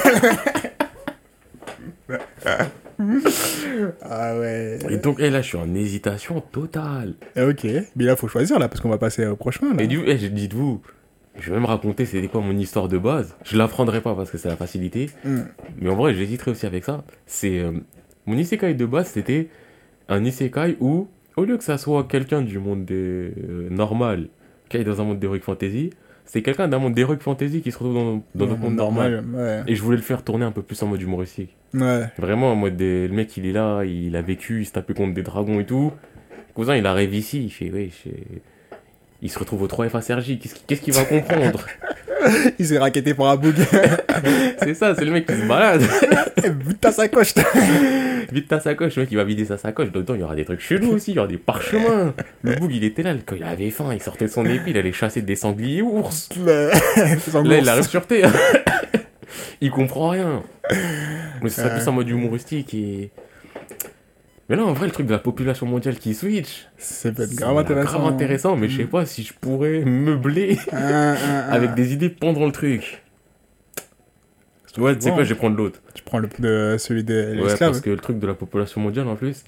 [4.01, 4.79] Ah ouais.
[4.89, 7.15] Et donc, eh, là, je suis en hésitation totale.
[7.35, 7.65] Ah, Ok,
[7.95, 9.73] mais là faut choisir là parce qu'on va passer au prochain.
[9.75, 9.83] Là.
[9.83, 10.81] Et du coup, eh, dites-vous,
[11.39, 13.35] je vais même raconter c'était quoi mon histoire de base.
[13.43, 15.09] Je l'apprendrai pas parce que c'est la facilité.
[15.25, 15.41] Hmm.
[15.79, 17.03] Mais en vrai, j'hésiterai aussi avec ça.
[17.25, 17.71] C'est euh,
[18.25, 19.49] mon isekai de base, c'était
[20.13, 24.27] un isekai où, au lieu que ça soit quelqu'un du monde des, euh, normal
[24.69, 25.89] qui est dans un monde d'heroic fantasy,
[26.25, 29.23] c'est quelqu'un d'un monde d'heroic fantasy qui se retrouve dans, dans notre monde normal.
[29.33, 29.61] Ouais.
[29.67, 31.55] Et je voulais le faire tourner un peu plus en mode humoristique.
[31.73, 32.03] Ouais.
[32.17, 34.93] Vraiment en mode des- le mec il est là, il a vécu, il se tapait
[34.93, 35.91] contre des dragons et tout.
[36.53, 38.09] Cousin il arrive ici, il fait je-
[39.23, 41.65] il se retrouve au 3F à Sergi, qu'est-ce qu'il va comprendre?
[42.59, 43.55] Il s'est raquetté pour un bug.
[44.59, 45.81] C'est ça, c'est le mec qui se balade.
[46.65, 47.33] Vite ta sacoche.
[48.31, 49.91] Vite ta sacoche, le mec il va vider sa sacoche.
[49.91, 52.13] Dedans il y aura des trucs chelous aussi, il y aura des parchemins.
[52.41, 54.77] Le boug il était là, quand il avait faim, il sortait de son épée, il
[54.77, 56.29] allait chasser des sangliers ours.
[56.45, 56.71] Là
[57.57, 58.31] il arrive sur terre.
[59.59, 60.43] il comprend rien.
[61.41, 61.73] Mais c'est ça Ouais.
[61.75, 63.11] plus en mode humoristique et.
[64.49, 66.67] Mais là en vrai le truc de la population mondiale qui switch.
[66.77, 67.99] C'est peut-être grave intéressant.
[67.99, 71.15] grave intéressant, mais je sais pas si je pourrais meubler Ah, ah,
[71.49, 71.53] ah.
[71.53, 73.01] avec des idées pendant le truc.
[74.77, 75.81] Ouais, tu sais quoi, je vais prendre l'autre.
[75.93, 79.07] Tu prends le, de, celui de Ouais, parce que le truc de la population mondiale
[79.07, 79.43] en plus,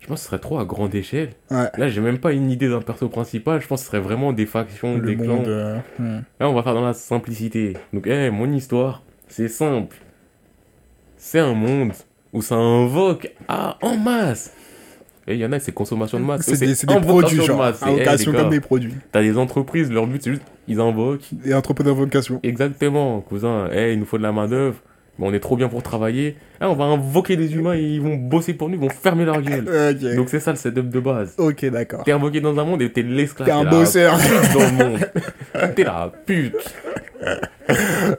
[0.00, 1.30] je pense que ce serait trop à grande échelle.
[1.50, 1.68] Ouais.
[1.78, 4.34] Là, j'ai même pas une idée d'un perso principal, je pense que ce serait vraiment
[4.34, 5.42] des factions, le des clans.
[5.46, 5.78] euh.
[5.98, 7.72] Là, on va faire dans la simplicité.
[7.94, 9.96] Donc, eh, mon histoire, c'est simple.
[11.16, 11.92] C'est un monde
[12.32, 14.52] où ça invoque ah, en masse.
[15.28, 16.42] Et il y en a, c'est consommation de masse.
[16.42, 17.58] C'est des, des produits, de genre.
[17.58, 17.78] masse.
[17.80, 18.94] C'est, Invocation comme des produits.
[19.10, 21.28] T'as des entreprises, leur but, c'est juste, ils invoquent.
[21.44, 22.38] Et entrepôt d'invocation.
[22.44, 23.68] Exactement, cousin.
[23.72, 24.76] Eh, il nous faut de la main-d'œuvre.
[25.18, 26.36] Mais on est trop bien pour travailler.
[26.60, 29.24] Eh, on va invoquer des humains et ils vont bosser pour nous, ils vont fermer
[29.24, 29.64] leur gueule.
[30.16, 31.34] Donc c'est ça le setup de base.
[31.38, 32.04] Ok, d'accord.
[32.04, 33.48] T'es invoqué dans un monde et t'es l'esclave.
[33.48, 34.16] T'es un bosseur.
[34.54, 35.10] dans le monde.
[35.74, 36.54] t'es la pute.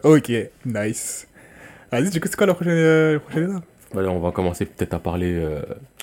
[0.03, 0.31] Ok,
[0.65, 1.27] nice.
[1.91, 3.63] Vas-y, du coup, c'est quoi la prochaine, euh, la prochaine étape
[3.93, 5.61] Voilà, on va commencer peut-être à parler euh,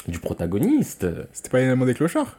[0.08, 1.06] du protagoniste.
[1.32, 2.38] C'était pas l'élément des clochards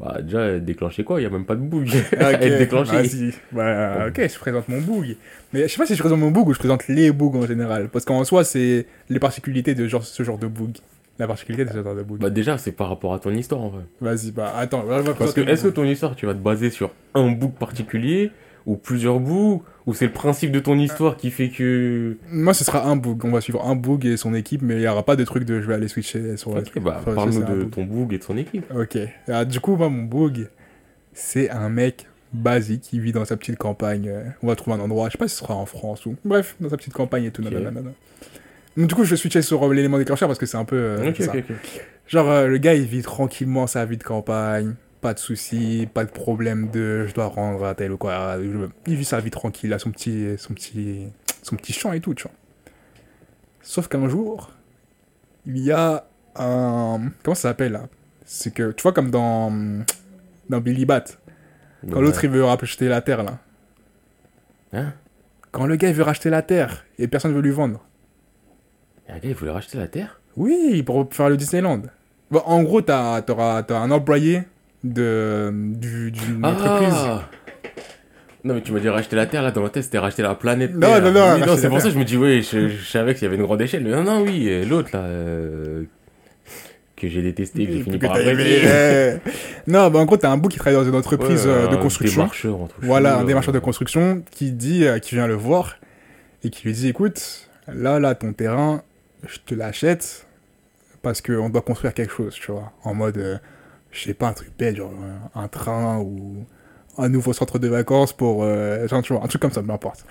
[0.00, 1.20] Bah déjà, déclencher quoi?
[1.20, 1.90] Il y a même pas de bug.
[2.18, 2.92] Ah, Ok, Être déclenché.
[2.92, 3.32] vas-y.
[3.52, 5.16] Bah, ok, je présente mon bug.
[5.52, 7.46] Mais je sais pas si je présente mon bug ou je présente les bugs en
[7.46, 7.88] général.
[7.88, 10.76] Parce qu'en soi, c'est les particularités de genre, ce genre de bug.
[11.18, 12.20] La particularité de ce genre de bug.
[12.20, 13.82] Bah déjà, c'est par rapport à ton histoire en vrai.
[14.00, 14.84] Vas-y, bah attends.
[14.84, 17.30] là, je vais Parce que est-ce que ton histoire, tu vas te baser sur un
[17.32, 18.30] book particulier
[18.66, 22.10] ou plusieurs books ou c'est le principe de ton histoire qui fait que...
[22.30, 22.38] bug.
[22.40, 23.24] Moi, ce sera un bug.
[23.24, 25.44] On va suivre un bug et son équipe, mais il y aura pas de truc
[25.44, 26.82] de je vais aller switcher sur Ok, truc.
[26.84, 27.70] bah Enfin, parle-nous de bug.
[27.70, 28.66] ton book et de son équipe.
[28.76, 28.98] Ok.
[29.28, 30.48] Ah, du coup, moi, mon bug,
[31.14, 34.08] c'est un mec basique qui vit dans sa petite campagne.
[34.08, 36.14] euh, On va trouver un endroit, je sais pas si ce sera en France ou.
[36.24, 37.42] Bref, dans sa petite campagne et tout.
[37.42, 37.50] Ok.
[37.50, 37.90] nanana, nanana.
[38.76, 40.76] Donc, du coup, je vais switcher sur euh, l'élément déclencheur parce que c'est un peu.
[40.76, 41.32] euh, ok, ça.
[41.32, 41.84] ok, ok.
[42.06, 44.74] Genre, euh, le gars, il vit tranquillement sa vie de campagne.
[45.00, 48.36] Pas de soucis, pas de problème de je dois rendre à tel ou quoi.
[48.86, 51.06] Il vit sa vie tranquille, il a son petit, son petit,
[51.42, 52.32] son petit champ et tout, tu vois.
[53.62, 54.50] Sauf qu'un jour,
[55.46, 57.10] il y a un.
[57.22, 57.88] Comment ça s'appelle là?
[58.24, 59.52] C'est que, tu vois, comme dans,
[60.48, 61.04] dans Billy Bat,
[61.88, 62.02] quand Ouais.
[62.02, 63.38] l'autre il veut racheter la terre là.
[64.72, 64.92] Hein?
[65.52, 67.84] Quand le gars il veut racheter la terre et personne veut lui vendre.
[69.08, 70.20] Et un gars, il voulait racheter la terre?
[70.36, 71.82] Oui, pour faire le Disneyland.
[72.30, 74.42] Bon, en gros, t'as t'auras- t'as un employé
[74.84, 76.94] de, du- d'une entreprise.
[76.94, 77.28] Ah
[78.44, 80.34] Non mais tu m'as dit racheter la Terre, là dans ma tête c'était racheter la
[80.34, 81.02] planète Non, Terre.
[81.02, 83.14] non, non, Oui, racheter c'est pour ça que je me dis, oui, je, je savais
[83.14, 83.82] qu'il y avait une grande échelle.
[83.84, 85.84] Mais non, non, oui, euh, l'autre là, euh,
[86.96, 88.64] que j'ai détesté, que j'ai fini Que par apprécier.
[88.64, 89.20] ouais.
[89.66, 91.74] Non, bah en gros, t'as un bout qui travaille dans une entreprise Ouais, euh, de
[91.76, 92.22] un construction.
[92.22, 95.26] démarcheur, un truc Voilà, chelou, un démarcheur de euh, construction qui dit, euh, qui vient
[95.26, 95.76] le voir
[96.44, 98.82] et qui lui dit, écoute, là, là, ton terrain,
[99.26, 100.26] je te l'achète
[101.02, 102.72] parce qu'on doit construire quelque chose, tu vois.
[102.84, 103.36] En mode, euh,
[103.92, 104.92] je sais pas, un truc bête, genre
[105.34, 106.44] un train ou
[106.98, 109.70] un nouveau centre de vacances pour, euh, genre, tu vois, un truc comme ça, peu
[109.70, 110.04] importe.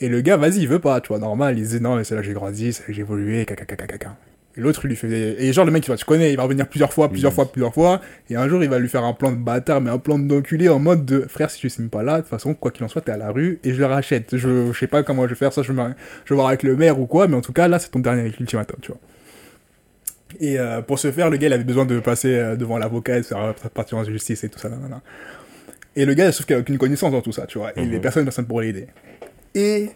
[0.00, 1.58] Et le gars, vas-y, il veut pas, tu vois, normal.
[1.58, 3.64] Il disait non, mais c'est là que j'ai grandi, c'est là que j'ai évolué, caca,
[3.64, 4.16] caca, caca.
[4.56, 5.08] Et l'autre, il lui fait.
[5.42, 7.36] Et genre, le mec, tu vois, tu connais, il va revenir plusieurs fois, plusieurs Oui.
[7.36, 8.00] fois, plusieurs fois.
[8.28, 10.68] Et un jour, il va lui faire un plan de bâtard, mais un plan d'enculé
[10.68, 12.88] en mode de frère, si tu signes pas là, de toute façon, quoi qu'il en
[12.88, 14.36] soit, t'es à la rue et je le rachète.
[14.36, 15.82] Je, je sais pas comment je vais faire ça, je vais,
[16.24, 18.00] je vais voir avec le maire ou quoi, mais en tout cas, là, c'est ton
[18.00, 19.00] dernier ultimatum, tu vois.
[20.40, 23.16] Et euh, pour ce faire, le gars, il avait besoin de passer euh, devant l'avocat
[23.16, 24.68] et de faire euh, partir en justice et tout ça.
[24.68, 25.00] nanana.
[25.96, 27.72] Et le gars, sauf qu'il a aucune connaissance dans tout ça, tu vois.
[27.76, 27.90] Et Mhm.
[27.92, 28.86] les personnes, personne pour l'aider.
[29.54, 29.90] Et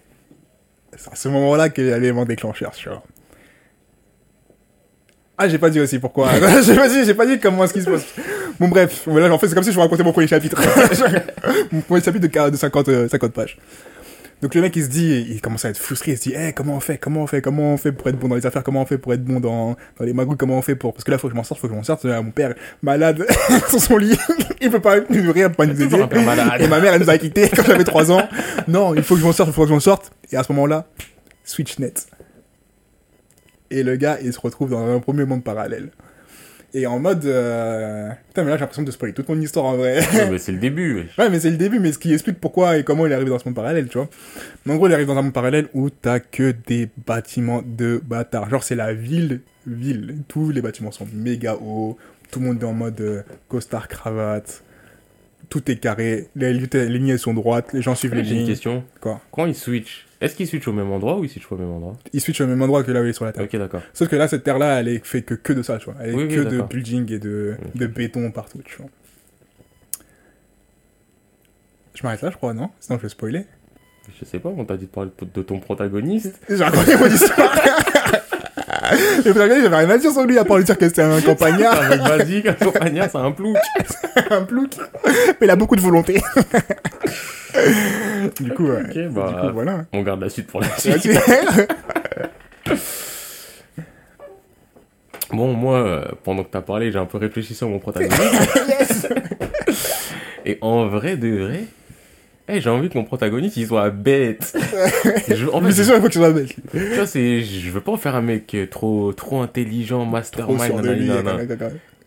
[0.96, 3.02] c'est à ce moment-là qu'il y a l'élément déclencheur, tu vois.
[5.38, 6.30] Ah, j'ai pas dit aussi pourquoi.
[6.62, 8.06] j'ai pas dit, j'ai pas dit comment est-ce qu'il se passe.
[8.60, 10.60] Bon, bref, voilà, en fait, c'est comme si je vous racontais mon premier chapitre.
[11.72, 13.58] mon premier chapitre de, quar- de 50, euh, 50 pages.
[14.42, 16.52] Donc le mec, il se dit, il commence à être frustré, il se dit, Eh,
[16.52, 18.64] comment on fait, comment on fait, comment on fait pour être bon dans les affaires,
[18.64, 20.92] comment on fait pour être bon dans, dans les magouilles, comment on fait pour...
[20.92, 22.04] Parce que là, faut que je m'en sorte, faut que je m'en sorte.
[22.06, 23.24] Euh, Mon père, malade,
[23.68, 24.18] sur son lit,
[24.60, 25.96] il peut pas nous nourrir, pas nous aider.
[26.58, 28.28] Et ma mère, elle nous a quittés quand j'avais 3 ans.
[28.66, 30.10] Non, il faut que je m'en sorte, il faut que je m'en sorte.
[30.32, 30.86] Et à ce moment-là,
[31.44, 31.94] SwitchNet.
[33.70, 35.90] Et le gars, il se retrouve dans un premier monde parallèle.
[36.74, 37.26] Et en mode...
[37.26, 40.00] euh, Putain, mais là, j'ai l'impression de spoiler toute mon histoire en vrai.
[40.14, 41.18] Ouais, mais c'est le début, wesh.
[41.18, 43.28] Ouais, mais c'est le début, mais ce qui explique pourquoi et comment il est arrivé
[43.30, 44.08] dans ce monde parallèle, tu vois.
[44.64, 48.00] Mais en gros, il arrive dans un monde parallèle où t'as que des bâtiments de
[48.02, 48.48] bâtards.
[48.48, 50.16] Genre, c'est la ville, ville.
[50.28, 51.98] Tous les bâtiments sont méga hauts.
[52.30, 54.62] Tout le monde est en mode euh, costard, cravate.
[55.50, 56.28] Tout est carré.
[56.36, 57.74] Les, les lignes elles sont droites.
[57.74, 58.46] Les gens suivent les J'ai une lignes.
[58.48, 58.82] question.
[59.02, 59.20] Quoi?
[59.30, 61.96] Quand ils switchent, est-ce qu'ils switchent au même endroit ou ils switchent au même endroit?
[62.12, 63.44] Ils switchent au même endroit que là où il est sur la terre.
[63.44, 63.82] Ok, d'accord.
[63.92, 65.96] Sauf que là, cette terre-là, elle est fait que, que de ça, tu vois.
[66.00, 68.88] Elle est Oui, oui, que de building et de, de béton partout, tu vois.
[71.94, 72.70] Je m'arrête là, je crois, non?
[72.80, 73.44] Sinon, je vais spoiler.
[74.18, 76.40] Je sais pas, on t'a dit de parler de ton protagoniste.
[76.48, 77.54] J'ai raconté mon histoire.
[79.24, 81.20] Le protagoniste, j'avais rien à dire sur lui, à part lui dire que c'était un
[81.20, 83.56] campagnard, Avec Basique, un compagnon, c'est un plouc.
[84.30, 84.70] un plouc.
[85.40, 86.20] Mais il a beaucoup de volonté.
[88.40, 89.08] du coup, ouais.
[89.08, 89.84] Bah, Du coup, voilà.
[89.92, 91.08] on garde la suite pour la suite.
[95.32, 98.20] Bon, moi, euh, pendant que t'as parlé, j'ai un peu réfléchi sur mon protagoniste.
[98.68, 99.08] yes.
[100.44, 101.64] Et en vrai de vrai,
[102.52, 104.56] eh, j'ai envie que mon protagoniste il soit bête.
[105.28, 106.54] je, en Mais c'est sûr, il faut que tu sois bête.
[106.72, 110.60] tu vois, c'est, je veux pas en faire un mec trop, trop intelligent, mastermind.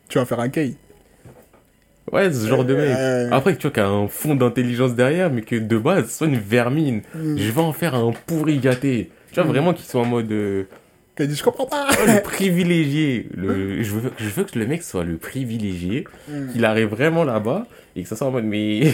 [0.10, 0.74] Tu vas en faire un key.
[2.12, 2.96] Ouais, ce genre de mec.
[2.96, 6.06] Euh, Après, tu vois, qu'il y a un fond d'intelligence derrière, mais que de base,
[6.10, 7.02] ce soit une vermine.
[7.16, 7.38] Mm.
[7.38, 9.10] Je vais en faire un pourri gâté.
[9.32, 9.48] Tu vois, Mm.
[9.48, 10.64] vraiment qu'il soit en mode euh,
[11.16, 11.88] Qu'elle dit, je comprends pas.
[12.06, 13.28] le privilégié.
[13.36, 16.52] Le, je, veux, je veux que le mec soit le privilégié, Mm.
[16.52, 17.66] qu'il arrive vraiment là-bas,
[17.96, 18.82] et que ça soit en mode, mais.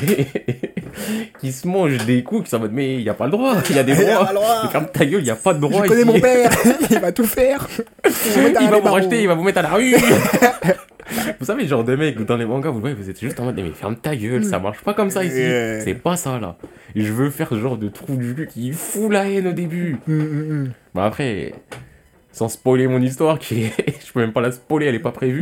[1.39, 3.31] qu'il se mange des coups, qu'il soit en mode, mais il n'y a pas le
[3.31, 4.69] droit, il y a des droits.
[4.71, 5.83] ferme ta gueule, il n'y a pas de droit.
[5.83, 6.51] Je connais mon père.
[6.91, 7.67] il va tout faire.
[8.05, 9.95] Il va vous racheter, il va vous mettre à la rue.
[11.39, 13.39] vous savez, le genre de mec, dans les mangas, vous le voyez, vous êtes juste
[13.39, 15.41] en mode, mais ferme ta gueule, ça marche pas comme ça ici.
[15.83, 16.57] C'est pas ça là.
[16.95, 19.97] Je veux faire ce genre de trou du cul qui fout la haine au début.
[20.07, 20.71] Mm, mm, mm.
[20.93, 21.53] Bah après,
[22.31, 23.73] sans spoiler mon histoire, qui est...
[24.05, 25.41] je peux même pas la spoiler, elle est pas prévue.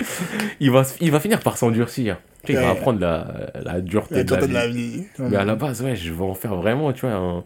[0.60, 2.18] il, va, il va finir par s'endurcir.
[2.44, 4.48] Tu sais, il va apprendre la, la dureté La de la vie.
[4.48, 5.04] de la vie.
[5.18, 7.44] Mais à la base, ouais, je vais en faire vraiment, tu vois, un,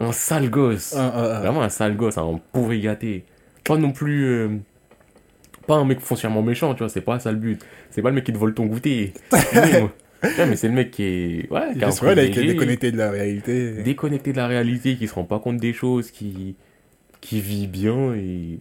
[0.00, 0.94] un sale gosse.
[0.96, 1.40] Ah, ah, ah.
[1.40, 3.24] Vraiment un sale gosse, un pourri gâté.
[3.64, 4.24] Pas non plus.
[4.24, 4.48] euh,
[5.66, 7.60] pas un mec foncièrement méchant, tu vois, c'est pas ça le but.
[7.90, 9.12] C'est pas le mec qui te vole ton goûter.
[9.54, 9.90] Non.
[10.36, 11.50] Ouais, mais c'est le mec qui est.
[11.52, 13.82] Ouais, qui est les privilégié, déconnectés de la réalité.
[13.84, 16.56] déconnecté de la réalité, qui se rend pas compte des choses, qui.
[17.20, 18.58] Qui vit bien et.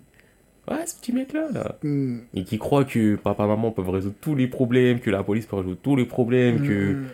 [0.69, 1.75] Ouais, ce petit mec-là, là.
[1.81, 5.45] Mm, Et qui croit que papa, maman peuvent résoudre tous les problèmes, que la police
[5.45, 6.93] peut résoudre tous les problèmes, que.
[6.93, 7.05] mm.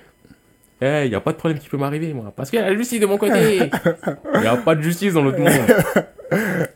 [0.81, 2.33] Eh, y a pas de problème qui peut m'arriver, moi.
[2.35, 3.57] Parce qu'il y a la justice de mon côté.
[4.43, 5.51] y a pas de justice dans l'autre monde.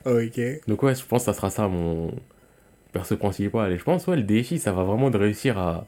[0.06, 0.40] Ok.
[0.68, 2.14] Donc ouais, je pense que ça sera ça mon
[2.94, 3.72] perso principal.
[3.74, 5.88] Et je pense, ouais, le défi, ça va vraiment de réussir à...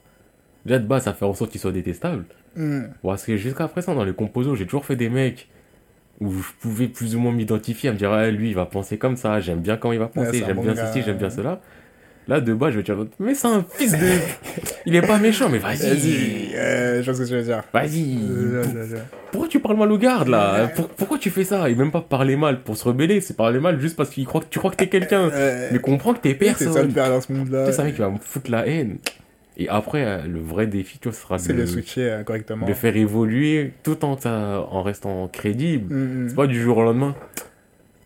[0.65, 2.25] Déjà de base, à faire en sorte qu'il soit détestable.
[2.57, 2.82] Mm.
[3.01, 5.47] Parce que jusqu'à présent, dans les composos, j'ai toujours fait des mecs
[6.22, 8.97] où je pouvais plus ou moins m'identifier, à me dire, ah, lui, il va penser
[8.97, 11.59] comme ça, j'aime bien quand il va penser, j'aime bien ceci, j'aime bien cela.
[12.28, 13.97] Là, de base, je vais dire, mais c'est un fils de...
[14.86, 17.63] il est pas méchant, mais vas-y, Vas-y, euh, je vois ce que tu veux dire.
[17.74, 18.20] vas-y.
[19.32, 20.67] Pourquoi tu parles mal au garde, là?
[20.67, 21.67] Pour- Pourquoi tu fais ça?
[21.72, 24.41] Et même pas parler mal pour se rebeller, c'est parler mal juste parce qu'il croit
[24.41, 25.32] que tu crois que t'es quelqu'un.
[25.72, 26.93] Mais comprends que t'es C'est ça le personne.
[26.93, 27.65] père dans ce Tu monde-là.
[27.65, 28.97] sais, c'est un mec qui va me foutre la haine.
[29.62, 32.24] Et après, euh, le vrai défi, tu vois, ce sera C'est de, de switcher euh,
[32.24, 32.66] correctement.
[32.66, 35.93] de faire évoluer tout en, en restant crédible.
[35.93, 36.30] Mm, mm.
[36.30, 37.14] C'est pas du jour au lendemain.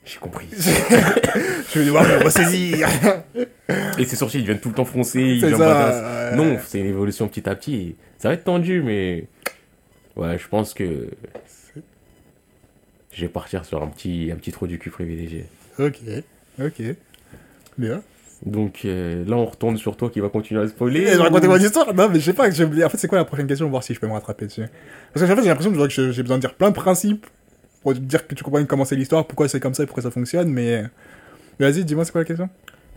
[0.04, 0.48] J'ai compris.
[0.58, 2.90] Je vais devoir me ressaisir.
[4.00, 6.36] Et ses sourcils, ils deviennent tout le temps foncés, ils C'est badass.
[6.36, 7.96] Non, c'est une évolution petit à petit.
[8.18, 9.28] Ça va être tendu, mais.
[10.16, 11.10] Ouais, je pense que.
[13.14, 15.46] Je vais partir sur un petit, un petit trou du cul privilégié.
[15.78, 16.00] Ok.
[16.60, 16.82] Ok.
[17.78, 18.02] Bien.
[18.46, 21.02] Donc euh, là, on retourne sur toi qui va continuer à spoiler.
[21.04, 21.94] Et racontais mon histoire.
[21.94, 22.48] Non, mais je sais pas.
[22.48, 23.70] En fait, c'est quoi la prochaine question?
[23.70, 24.66] Voir si je peux me rattraper dessus.
[25.14, 27.26] Parce que en fait, j'ai l'impression que j'ai besoin de dire plein de principes
[27.82, 30.12] pour dire que tu comprennes comment c'est l'histoire, pourquoi c'est comme ça et pourquoi ça
[30.12, 30.84] fonctionne, mais.
[31.60, 32.50] mais Vas-y, dis-moi, c'est quoi la question?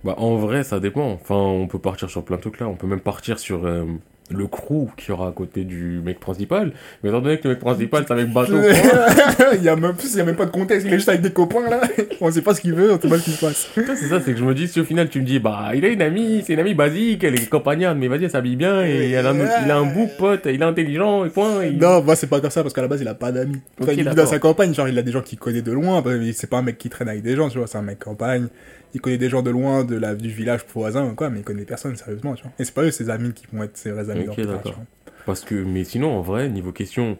[0.05, 1.12] Bah, en vrai, ça dépend.
[1.12, 2.68] Enfin, on peut partir sur plein de trucs là.
[2.68, 3.84] On peut même partir sur euh,
[4.30, 6.72] le crew qu'il y aura à côté du mec principal.
[7.02, 8.56] Mais étant donné que le mec principal, c'est un mec bateau.
[9.54, 11.08] il y a même plus, il y a même pas de contexte, il est juste
[11.08, 11.80] avec des copains là.
[12.20, 13.68] On sait pas ce qu'il veut, on sait pas ce qui se passe.
[13.74, 15.84] C'est ça, c'est que je me dis, si au final tu me dis, bah, il
[15.84, 18.84] a une amie, c'est une amie basique, elle est compagnonne, mais vas-y, elle s'habille bien,
[18.86, 21.66] et elle a un- il a un bouc, pote, il est intelligent, et point.
[21.72, 23.60] Non, moi c'est pas comme ça parce qu'à la base il a pas d'amis.
[23.80, 26.32] Il vit dans sa campagne, genre il a des gens qu'il connaît de loin, que
[26.32, 28.48] c'est pas un mec qui traîne avec des gens, tu vois, c'est un mec campagne.
[28.95, 31.64] Il connaît des gens de loin, de la, du village voisin, quoi, mais il connaît
[31.64, 32.53] personne, sérieusement, tu vois.
[32.59, 34.80] Et c'est pas eux ses amis qui vont être ses vrais amis Ok, d'accord.
[35.26, 37.18] Parce que, mais sinon, en vrai, niveau question,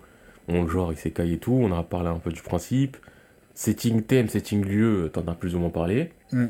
[0.49, 2.97] on genre Isekai et tout, on a parlé un peu du principe.
[3.55, 6.13] Setting thème, setting lieu, t'en as plus ou moins parlé.
[6.33, 6.47] Mm.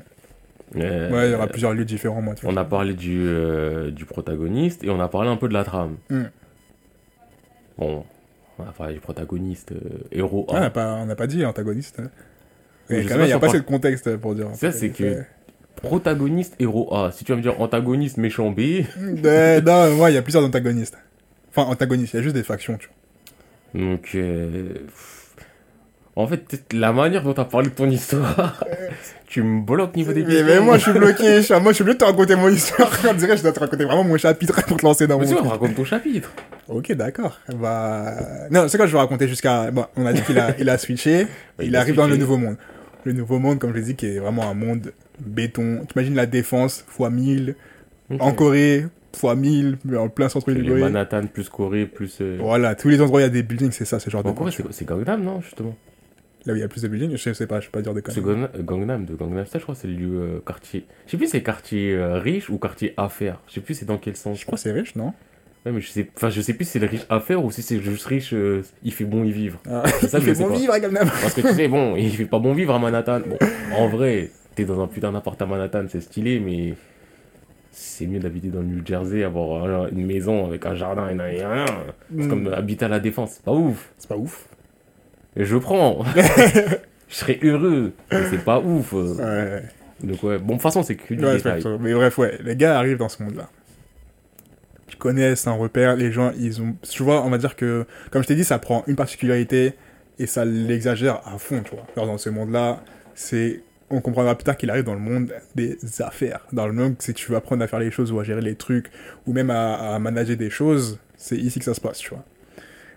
[0.76, 2.52] Euh, Ouais, il y aura plusieurs lieux différents, moi, tu vois.
[2.52, 5.64] On a parlé du, euh, du protagoniste et on a parlé un peu de la
[5.64, 5.96] trame.
[6.10, 6.24] Mm.
[7.78, 8.04] Bon,
[8.58, 11.44] on a parlé du protagoniste, euh, héros Ah, on n'a pas, on n'a pas dit
[11.44, 12.02] antagoniste.
[12.90, 14.48] Oui, quand même, pas il n'y a si pas on assez de contexte pour dire.
[14.54, 15.22] Ça, c'est que-
[15.82, 17.12] Protagoniste, héros A.
[17.12, 18.60] Si tu vas me dire antagoniste, méchant B,
[19.24, 20.96] Euh, non, ouais, il y a plusieurs antagonistes.
[21.50, 22.88] Enfin, antagonistes, il y a juste des factions, tu
[23.74, 23.86] vois.
[23.92, 24.10] donc.
[24.14, 24.68] euh,
[26.18, 28.64] En fait, la manière dont t'as parlé de ton histoire,
[29.26, 31.36] tu me bloques niveau des Mais, mais moi, je suis bloqué.
[31.36, 32.90] je suis- moi, je suis obligé de te raconter mon histoire.
[33.10, 35.26] On dirait que je dois te raconter vraiment mon chapitre pour te lancer dans Mais
[35.26, 35.50] mon tu truc.
[35.50, 36.32] raconte ton chapitre.
[36.68, 37.38] Ok, d'accord.
[37.54, 38.14] Bah,
[38.50, 39.70] non, c'est quoi je vais raconter jusqu'à.
[39.70, 41.26] Bon, on a dit qu'il a, il a switché.
[41.60, 42.56] Il, il a arrive dans le nouveau monde.
[43.06, 45.86] Le nouveau monde, comme je l'ai dit, qui est vraiment un monde béton.
[45.88, 47.54] T'imagines la défense fois 1000
[48.10, 48.20] Ok.
[48.20, 48.84] en Corée
[49.14, 50.80] fois 1000 mais en plein centre C'est de Corée.
[50.80, 52.18] Manhattan plus Corée plus.
[52.20, 54.26] euh, Voilà, tous les endroits où il y a des buildings, c'est ça, ce genre
[54.26, 54.66] En de Corée, truc.
[54.70, 55.74] c'est c'est Gangnam, non, justement?
[56.44, 57.92] Là où il y a plus de buildings, je sais pas, je vais pas dire
[57.94, 58.22] C'est conneries.
[58.34, 60.84] Gangnam, euh, Gangnam, de Gangnam Style, je crois, c'est le lieu euh, quartier.
[61.06, 63.40] Je sais plus c'est quartier euh, riche ou quartier affaires.
[63.48, 64.38] Je sais plus c'est dans quel sens.
[64.38, 65.12] Je crois que c'est riche, non?
[65.66, 67.60] Ouais, mais je sais, enfin, je sais plus si c'est le riche affaires ou si
[67.60, 69.60] c'est juste riche, euh, il fait bon y vivre.
[69.68, 70.56] Ah, ça Il fait bon pas.
[70.58, 71.08] vivre à Gangnam.
[71.20, 73.20] Parce que tu sais, bon, il fait pas bon vivre à Manhattan.
[73.26, 73.36] Bon,
[73.76, 76.74] en vrai, t'es dans un putain d'appart à Manhattan, c'est stylé, mais
[77.72, 81.20] c'est mieux d'habiter dans le New Jersey, avoir euh, une maison avec un jardin et
[81.44, 81.64] rien.
[82.16, 82.28] C'est Hmm.
[82.30, 83.90] comme habiter à la défense, c'est pas ouf.
[83.98, 84.46] C'est pas ouf.
[85.36, 86.04] Et je prends.
[87.08, 88.92] je serais heureux, mais c'est pas ouf.
[88.92, 89.62] Ouais.
[90.02, 91.62] Donc ouais, bon, de toute façon, c'est que du Ouais, détail.
[91.80, 93.48] mais bref, ouais, les gars arrivent dans ce monde-là.
[94.88, 96.76] Ils connaissent un repère, les gens, ils ont.
[96.82, 99.74] Tu vois, on va dire que, comme je t'ai dit, ça prend une particularité
[100.18, 101.86] et ça l'exagère à fond, tu vois.
[101.96, 102.82] Alors, dans ce monde-là,
[103.14, 103.62] c'est.
[103.88, 106.40] On comprendra plus tard qu'il arrive dans le monde des affaires.
[106.52, 108.56] Dans le monde, si tu veux apprendre à faire les choses ou à gérer les
[108.56, 108.90] trucs,
[109.26, 112.24] ou même à, manager des choses, c'est ici que ça se passe, tu vois.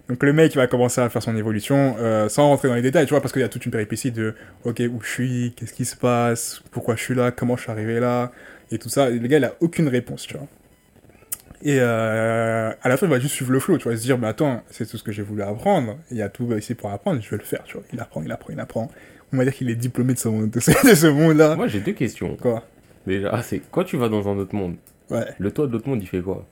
[0.07, 2.81] Donc le mec il va commencer à faire son évolution euh, sans rentrer dans les
[2.81, 4.33] détails, tu vois, parce qu'il y a toute une péripétie de
[4.63, 7.71] ok où je suis, qu'est-ce qui se passe, pourquoi je suis là, comment je suis
[7.71, 8.31] arrivé là,
[8.71, 9.11] et tout ça.
[9.11, 10.47] Le gars il a aucune réponse, tu vois.
[11.61, 14.17] Et euh, à la fin il va juste suivre le flow, tu vois, se dire
[14.17, 16.89] mais attends c'est tout ce que j'ai voulu apprendre, il y a tout ici pour
[16.91, 17.83] apprendre, je vais le faire, tu vois.
[17.91, 18.89] Il apprend, il apprend, il apprend.
[19.33, 21.55] On va dire qu'il est diplômé de ce monde, de ce, de ce monde-là.
[21.55, 22.35] Moi, j'ai deux questions.
[22.37, 22.63] Quoi?
[23.05, 24.75] Déjà, ah, c'est quand tu vas dans un autre monde,
[25.09, 25.25] Ouais.
[25.37, 26.45] le toit de l'autre monde, il fait quoi?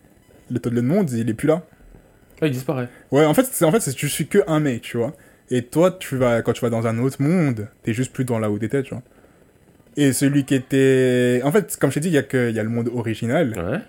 [0.52, 1.64] Le taux de monde il est plus là.
[2.42, 2.88] Ah, il disparaît.
[3.12, 5.14] Ouais, en fait, c'est en fait, c'est- tu suis que un mec, tu vois.
[5.50, 8.38] Et toi, tu vas, quand tu vas dans un autre monde, t'es juste plus dans
[8.40, 9.04] là où t'étais, tu vois.
[9.96, 11.42] Et celui qui était.
[11.44, 12.90] En fait, comme je t'ai dit, il y, a que- il y a le monde
[12.94, 13.54] original.
[13.58, 13.80] Ouais.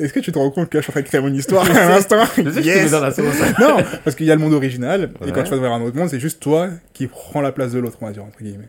[0.00, 1.32] Est-ce que tu te rends compte que là, je suis en train de créer mon
[1.32, 3.40] histoire à l'instant Je sais que tu mets Yes dans la sauce.
[3.60, 5.96] Non, parce qu'il y a le monde original, et quand tu vas vers un autre
[5.96, 8.68] monde, c'est juste toi qui prends la place de l'autre, on va dire, entre guillemets.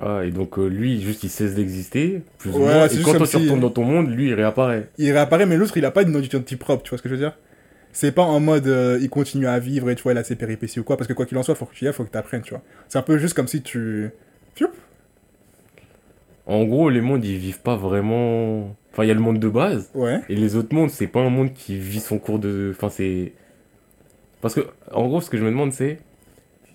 [0.00, 2.88] Ah, et donc euh, lui, juste il cesse d'exister, plus ou Ouais, moins.
[2.88, 4.88] c'est Et quand toi tu retournes dans ton monde, lui il réapparaît.
[4.96, 7.14] Il réapparaît, mais l'autre, il a pas une identité propre, tu vois ce que je
[7.14, 7.36] veux dire?
[7.92, 10.34] C'est pas en mode euh, il continue à vivre et tu vois, il a ses
[10.34, 12.04] péripéties ou quoi, parce que quoi qu'il en soit, faut que tu y ailles, faut
[12.04, 12.62] que t'apprennes, tu vois.
[12.88, 14.08] C'est un peu juste comme si tu.
[14.54, 14.70] Fioup
[16.46, 18.74] En gros, les mondes ils vivent pas vraiment.
[18.92, 20.20] Enfin, il y a le monde de base, Ouais.
[20.28, 22.72] et les autres mondes, c'est pas un monde qui vit son cours de.
[22.76, 23.32] Enfin, c'est.
[24.42, 24.60] Parce que,
[24.92, 25.98] en gros, ce que je me demande, c'est.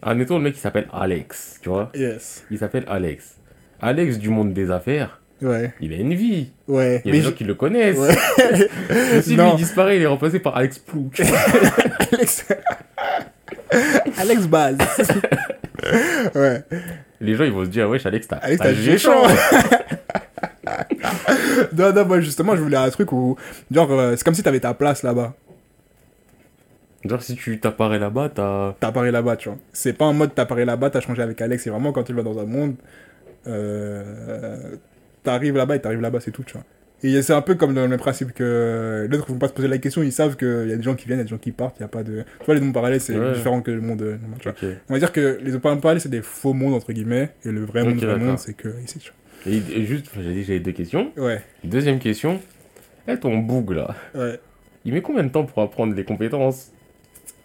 [0.01, 2.45] Admettons le mec qui s'appelle Alex, tu vois Yes.
[2.51, 3.35] Il s'appelle Alex.
[3.81, 5.73] Alex du monde des affaires, Ouais.
[5.81, 6.51] il a une vie.
[6.67, 7.01] Ouais.
[7.03, 7.97] Il y a Mais des gens je- qui le connaissent.
[7.97, 8.15] Ouais.
[9.21, 11.19] Si lui il disparaît, il est remplacé par Alex Plouc.
[12.13, 12.45] Alex.
[14.19, 14.77] Alex Baz.
[16.35, 16.63] ouais.
[17.19, 18.71] Les gens ils vont se dire, wesh, Alex, t'as Alex, t'as.
[21.77, 23.35] Non, non, moi justement, je voulais un truc où.
[23.71, 25.33] Genre, euh, c'est comme si t'avais ta place là-bas.
[27.05, 28.73] Genre, si tu t'apparais là-bas, t'as.
[28.79, 29.57] T'apparais là-bas, tu vois.
[29.73, 31.63] C'est pas en mode t'apparais là-bas, t'as changé avec Alex.
[31.63, 32.75] C'est vraiment quand tu vas dans un monde.
[33.47, 34.75] Euh,
[35.23, 36.63] t'arrives là-bas et t'arrives là-bas, c'est tout, tu vois.
[37.03, 39.53] Et c'est un peu comme dans le même principe que l'autre, ils vont pas se
[39.53, 41.25] poser la question, ils savent qu'il y a des gens qui viennent, il y a
[41.25, 42.23] des gens qui partent, il y a pas de.
[42.39, 43.33] Tu vois, les mondes parallèles, c'est Ouais.
[43.33, 44.01] différent que le monde.
[44.01, 44.57] euh, tu vois.
[44.89, 47.63] On va dire que les mondes parallèles, c'est des faux mondes, entre guillemets, et le
[47.65, 49.11] vrai monde, c'est que ici, tu
[49.47, 51.11] Et, et juste, j'ai dit que j'avais deux questions.
[51.17, 52.39] Ouais, Deuxième question.
[53.07, 54.39] Eh, ton boug là, ouais.
[54.83, 56.71] il met combien de temps pour apprendre les compétences?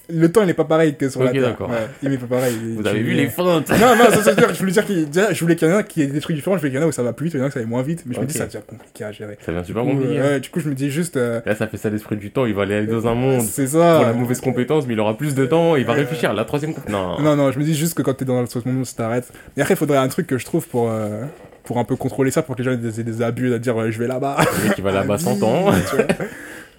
[0.09, 1.61] Le temps, il est pas pareil que sur la Ok, Terre.
[1.61, 2.57] Ouais, il est pas pareil.
[2.76, 3.70] Vous Tu- avez vu les feintes?
[3.70, 4.53] Non, non, ça, c'est sûr.
[4.53, 6.57] Je voulais dire qu'il je voulais qu'il y en ait qui ait des trucs différents.
[6.57, 7.48] Je voulais qu'il y en ait où ça va plus vite, il y en a
[7.48, 8.03] où ça va moins vite.
[8.07, 9.38] Mais je me dis, ça devient compliqué à gérer.
[9.40, 10.18] Ça devient super compliqué.
[10.18, 10.22] hein.
[10.24, 11.16] ouais, du coup, je me dis juste.
[11.16, 12.44] euh, Là, ça fait ça l'esprit du temps.
[12.46, 14.12] Il va aller dans un monde c'est pour la ça.
[14.12, 15.76] mauvaise compétence, mais il aura plus de temps.
[15.76, 16.34] Il va réfléchir.
[16.34, 17.20] La troisième compétence.
[17.20, 17.20] Non.
[17.20, 19.32] Non, non, je me dis juste que quand t'es dans ce moment, ça t'arrête.
[19.57, 21.22] Mais après, il faudrait un truc que je trouve pour, euh,
[21.64, 23.90] pour un peu contrôler ça, pour que les gens aient des, des abus, à dire
[23.90, 24.38] je vais là-bas.
[24.76, 25.72] Il va là-bas 100 ans.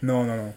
[0.02, 0.54] Non, non, non.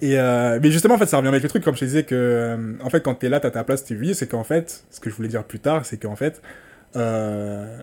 [0.00, 2.04] Et euh, mais justement, en fait, ça revient avec le truc, comme je te disais,
[2.04, 4.84] que euh, en fait, quand t'es là, t'as ta place, tu vis, c'est qu'en fait,
[4.90, 6.42] ce que je voulais dire plus tard, c'est qu'en fait,
[6.96, 7.78] euh,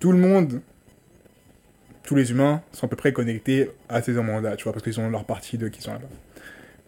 [0.00, 0.60] tout le monde,
[2.04, 5.00] tous les humains sont à peu près connectés à ces mandats, tu vois, parce qu'ils
[5.00, 6.06] ont leur partie de qui sont là-bas.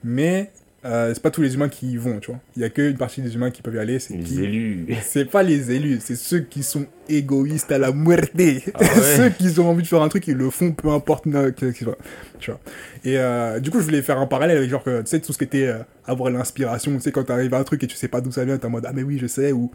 [0.05, 0.51] Mais
[0.87, 2.41] euh, c'est pas tous les humains qui y vont, tu vois.
[2.57, 4.97] Il y a qu'une partie des humains qui peuvent y aller, c'est Les qui élus.
[5.03, 8.33] c'est pas les élus, c'est ceux qui sont égoïstes à la muerte.
[8.37, 8.39] Ah
[8.81, 9.17] ouais.
[9.17, 11.73] ceux qui ont envie de faire un truc, ils le font, peu importe euh, que-.
[11.73, 12.61] Tu vois.
[13.05, 15.33] Et euh, du coup, je voulais faire un parallèle avec genre, que, tu sais, tout
[15.33, 16.93] ce qui était euh, avoir l'inspiration.
[16.95, 18.67] Tu sais, quand t'arrives à un truc et tu sais pas d'où ça vient, t'es
[18.67, 19.53] en mode, ah, mais oui, je sais.
[19.53, 19.71] Ou,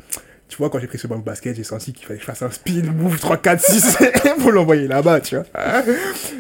[0.52, 2.28] tu vois, quand j'ai pris ce ballon de basket, j'ai senti qu'il fallait que je
[2.28, 3.98] fasse un speed move 3, 4, 6
[4.40, 5.46] pour l'envoyer là-bas, tu vois.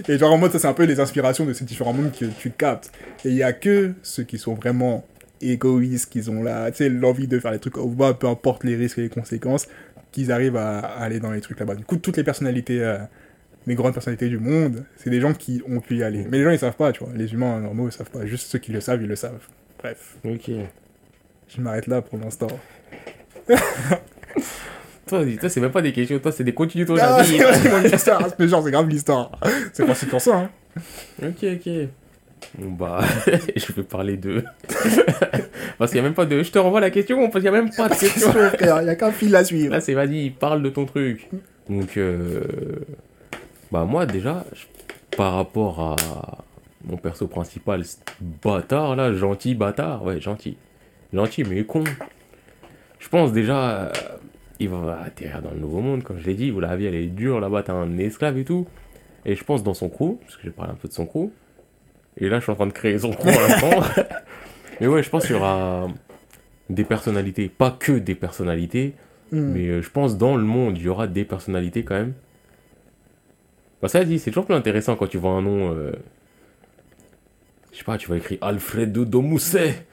[0.10, 2.26] Et genre, en mode, ça, c'est un peu les inspirations de ces différents mondes que
[2.26, 2.92] tu captes.
[3.24, 5.06] Et il y a que ceux qui sont vraiment
[5.40, 8.66] égoïstes, qui ont là, tu sais, l'envie de faire les trucs au bas, peu importe
[8.66, 9.68] les risques et les conséquences,
[10.12, 11.76] qu'ils arrivent à, à aller dans les trucs là-bas.
[11.76, 12.98] Du coup, toutes les personnalités, euh,
[13.66, 16.28] les grandes personnalités du monde, c'est des gens qui ont pu y aller.
[16.30, 17.14] Mais les gens, ils savent pas, tu vois.
[17.16, 18.26] Les humains normaux, ils savent pas.
[18.26, 19.40] Juste ceux qui le savent, ils le savent.
[19.80, 20.52] Bref, Ok.
[21.48, 22.48] je m'arrête là pour l'instant.
[25.08, 26.18] Toi, toi c'est même pas des questions.
[26.20, 29.32] Toi, c'est des continues ton Ah, c'est c'est genre, c'est grave l'histoire.
[29.74, 30.50] C'est pas si pour ça, hein.
[31.22, 31.70] Ok, ok.
[32.58, 33.02] Bon, bah,
[33.56, 34.44] je vais parler de.
[35.78, 36.44] parce qu'il y a même pas de.
[36.44, 38.32] Je te renvoie la question, parce qu'il y a même pas de question.
[38.32, 39.72] frère, y a qu'un fil à suivre.
[39.72, 41.30] Là, c'est vas-y, parle de ton truc.
[41.70, 42.42] Donc, euh,
[43.72, 44.46] bah, moi, déjà,
[45.16, 46.38] par rapport à
[46.84, 47.84] mon perso principal,
[48.44, 50.58] bâtard, là, gentil bâtard, ouais, gentil.
[51.14, 51.84] Gentil, mais con.
[53.02, 53.92] Je pense déjà, euh,
[54.60, 56.96] il va atterrir dans le nouveau monde, comme je l'ai dit, où la vie, elle
[56.96, 58.68] est dure, là-bas, t'as un esclave et tout.
[59.26, 61.32] Et je pense dans son crew, parce que j'ai parlé un peu de son crew.
[62.18, 64.04] Et là, je suis en train de créer son crew à l'instant.
[64.80, 65.88] mais ouais, je pense qu'il y aura
[66.70, 68.94] des personnalités, pas que des personnalités,
[69.34, 69.54] Hmm.
[69.54, 72.14] mais euh, je pense dans le monde, il y aura des personnalités quand même.
[73.82, 75.74] Bah ça dit, c'est toujours plus intéressant quand tu vois un nom.
[75.74, 75.94] euh,
[77.72, 79.86] Je sais pas, tu vas écrire Alfredo Domusset.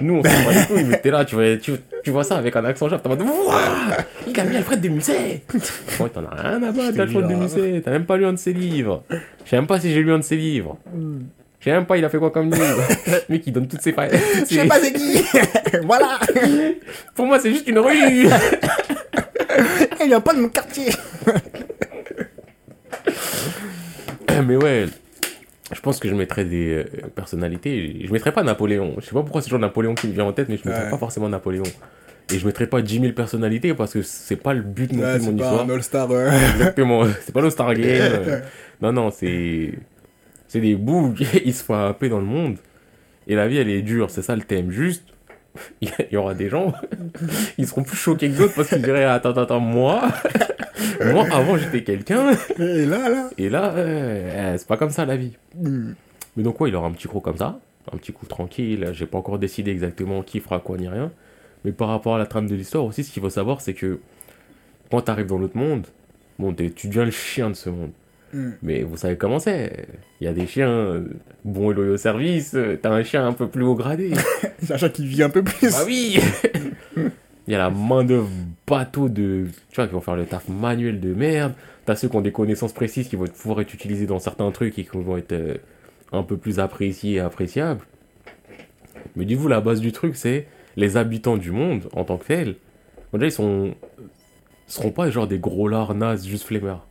[0.00, 1.72] Nous, on sait pas du tout, mais t'es là, tu vois, tu,
[2.04, 4.80] tu vois ça avec un accent japonais, t'es en mode Wouah Il a mis Alfred
[4.80, 5.42] de Musset
[5.98, 7.58] Ouais, t'en as rien à battre d'Alfred de bizarre.
[7.64, 9.02] Musset, t'as même pas lu un de ses livres.
[9.44, 10.78] Je sais même pas si j'ai lu un de ses livres.
[11.60, 12.80] Je sais même pas, il a fait quoi comme livre.
[13.06, 14.10] Le mec, il donne toutes ses failles.
[14.48, 15.18] Je sais pas c'est qui
[15.84, 16.20] Voilà
[17.16, 18.28] Pour moi, c'est juste une rue
[20.00, 20.92] Il vient pas de mon quartier
[24.46, 24.86] Mais ouais,
[25.72, 28.02] je pense que je mettrais des euh, personnalités.
[28.06, 28.94] Je mettrais pas Napoléon.
[29.00, 30.84] Je sais pas pourquoi c'est toujours Napoléon qui me vient en tête, mais je mettrais
[30.84, 30.90] Ouais.
[30.90, 31.64] pas forcément Napoléon.
[32.32, 35.12] Et je mettrais pas 10 000 personnalités parce que c'est pas le but non Ouais,
[35.14, 35.64] plus de c'est mon pas histoire.
[35.66, 36.10] un All-Star.
[36.10, 36.30] euh.
[36.52, 37.04] Exactement.
[37.22, 38.42] C'est pas le Star Game.
[38.82, 39.72] Non, non, c'est.
[40.46, 41.14] C'est des bouts,
[41.44, 42.56] ils se font happer dans le monde.
[43.26, 44.70] Et la vie, elle est dure, c'est ça le thème.
[44.70, 45.02] Juste,
[45.80, 46.72] il y aura des gens,
[47.58, 50.08] ils seront plus choqués que d'autres parce qu'ils diraient Attends, attends, moi,
[51.12, 53.30] moi avant j'étais quelqu'un, Et là, là.
[53.38, 55.36] et là, euh, euh, c'est pas comme ça la vie.
[55.56, 55.92] hmm.
[56.36, 57.58] Mais donc, ouais, il aura un petit crew comme ça,
[57.92, 58.90] un petit coup tranquille.
[58.92, 61.10] J'ai pas encore décidé exactement qui fera quoi ni rien.
[61.64, 63.98] Mais par rapport à la trame de l'histoire aussi, ce qu'il faut savoir, c'est que
[64.90, 65.86] quand t'arrives dans l'autre monde,
[66.38, 67.90] bon, tu deviens le chien de ce monde.
[68.32, 68.50] Hmm.
[68.62, 69.86] Mais vous savez comment c'est.
[70.20, 71.04] Il y a des chiens euh,
[71.44, 72.52] bons et loyaux au service.
[72.54, 74.12] euh, T'as un chien un peu plus haut gradé.
[74.62, 75.70] C'est un chat qui vit un peu plus.
[75.70, 76.18] bah oui
[77.46, 78.28] Il y a la main d'œuvre
[78.66, 79.46] bateau de.
[79.70, 81.54] Tu vois, qui vont faire le taf manuel de merde.
[81.86, 84.78] T'as ceux qui ont des connaissances précises qui vont pouvoir être utilisées dans certains trucs
[84.78, 85.54] et qui vont être euh,
[86.12, 87.80] un peu plus appréciés et appréciables.
[89.16, 92.26] Mais du coup, la base du truc, c'est les habitants du monde en tant que
[92.26, 92.56] tels.
[93.10, 93.74] Bon, déjà, ils sont.
[94.66, 96.86] seront pas genre des gros lards nazes juste flemmards.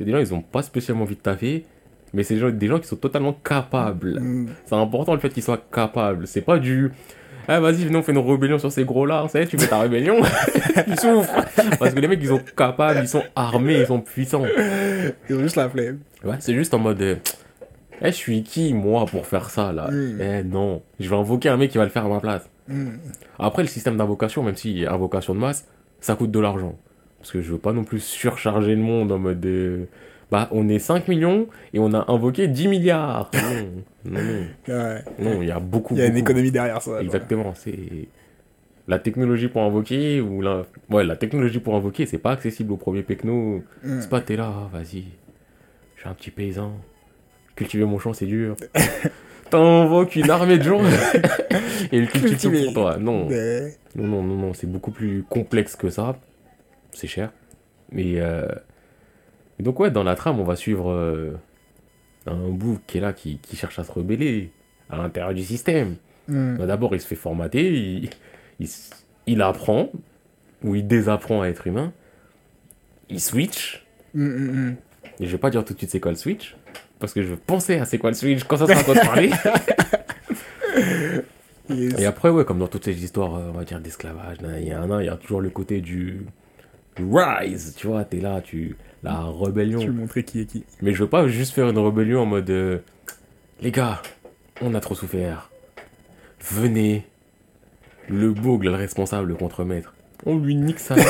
[0.00, 1.66] C'est des gens, ils ont pas spécialement envie de taffer.
[2.14, 4.18] Mais c'est des gens- des gens qui sont totalement capables.
[4.18, 4.46] Hmm.
[4.64, 6.26] C'est important le fait qu'ils soient capables.
[6.26, 6.90] C'est pas du.
[7.46, 9.26] Ah, vas-y, venez, on fait une rébellion sur ces gros là.
[9.28, 10.16] Ça y est, tu fais ta rébellion.
[10.86, 11.44] tu souffres.
[11.78, 14.44] Parce que les mecs, ils sont capables, ils sont armés, ils sont puissants.
[15.28, 15.98] Ils ont juste la flemme.
[16.24, 17.02] Ouais, c'est juste en mode.
[17.02, 17.16] euh,
[18.02, 19.90] Eh, je suis qui, moi, pour faire ça, là?
[19.90, 20.20] Mm.
[20.22, 20.80] Eh, non.
[20.98, 22.48] Je vais invoquer un mec qui va le faire à ma place.
[22.66, 22.92] Hmm.
[23.38, 25.66] Après, le système d'invocation, même si invocation de masse,
[26.00, 26.78] ça coûte de l'argent.
[27.20, 29.44] Parce que je veux pas non plus surcharger le monde en mode.
[29.46, 29.84] euh,
[30.30, 33.30] Bah, on est 5 millions et on a invoqué 10 milliards.
[34.04, 34.20] Non, non,
[34.68, 34.74] non.
[34.74, 35.04] Ouais.
[35.18, 35.94] Non, il y a beaucoup.
[35.94, 37.02] Il y a une économie derrière ça.
[37.02, 37.76] Exactement, c'est
[38.88, 42.76] la technologie pour invoquer ou la ouais, la technologie pour invoquer, c'est pas accessible au
[42.78, 43.62] premier pecno.
[43.84, 44.00] Hmm.
[44.00, 45.04] C'est pas t'es là, vas-y.
[45.96, 46.72] Je suis un petit paysan.
[47.56, 48.56] Cultiver mon champ, c'est dur.
[49.50, 50.80] T'invoques une armée de gens
[51.92, 52.64] et tout Cultiver.
[52.64, 52.96] pour toi.
[52.98, 53.28] Non.
[53.28, 56.16] Non, non, non, non, c'est beaucoup plus complexe que ça.
[56.92, 57.32] C'est cher.
[57.92, 58.20] Mais.
[58.20, 58.46] euh,
[59.58, 61.32] et donc, ouais, dans la trame, on va suivre euh,
[62.26, 64.50] un bout qui est là, qui, qui cherche à se rebeller
[64.88, 65.96] à l'intérieur du système.
[66.28, 66.56] Hmm.
[66.56, 68.10] Bah, D'abord, il se fait formater, il,
[68.58, 68.90] il, s-
[69.26, 69.90] il apprend,
[70.64, 71.92] ou il désapprend à être humain.
[73.10, 73.84] Il switch.
[74.14, 74.26] Hmm,
[74.70, 74.76] hmm.
[75.20, 76.56] Et je vais pas dire tout de suite c'est quoi le switch.
[76.98, 79.30] Parce que je veux penser à c'est quoi le switch quand ça sera de parler.
[81.68, 82.00] Yes.
[82.00, 84.72] Et après, ouais, comme dans toutes ces histoires, euh, on va dire, d'esclavage, il y
[84.72, 86.22] a un, il y a toujours le côté du
[86.98, 89.80] rise, tu vois, t'es là, tu, la rébellion.
[89.80, 90.64] Tu veux montrer qui est qui.
[90.82, 92.78] Mais je veux pas juste faire une rébellion en mode, euh,
[93.60, 94.02] les gars,
[94.60, 95.50] on a trop souffert.
[96.40, 97.06] Venez.
[98.08, 99.94] Le bourg, le responsable, le contremaître.
[100.26, 101.06] On lui nique sa mère.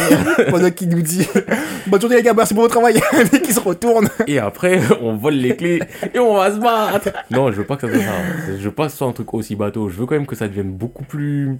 [0.50, 1.26] Pendant qu'il nous dit
[1.86, 3.00] Bonne journée les gars, merci pour votre travail.
[3.32, 4.08] Et qui se retourne.
[4.26, 5.80] et après, on vole les clés
[6.14, 7.10] et on va se battre.
[7.30, 8.12] Non, je veux pas que ça soit ça.
[8.56, 9.88] Je veux pas que ce soit un truc aussi bateau.
[9.88, 11.58] Je veux quand même que ça devienne beaucoup plus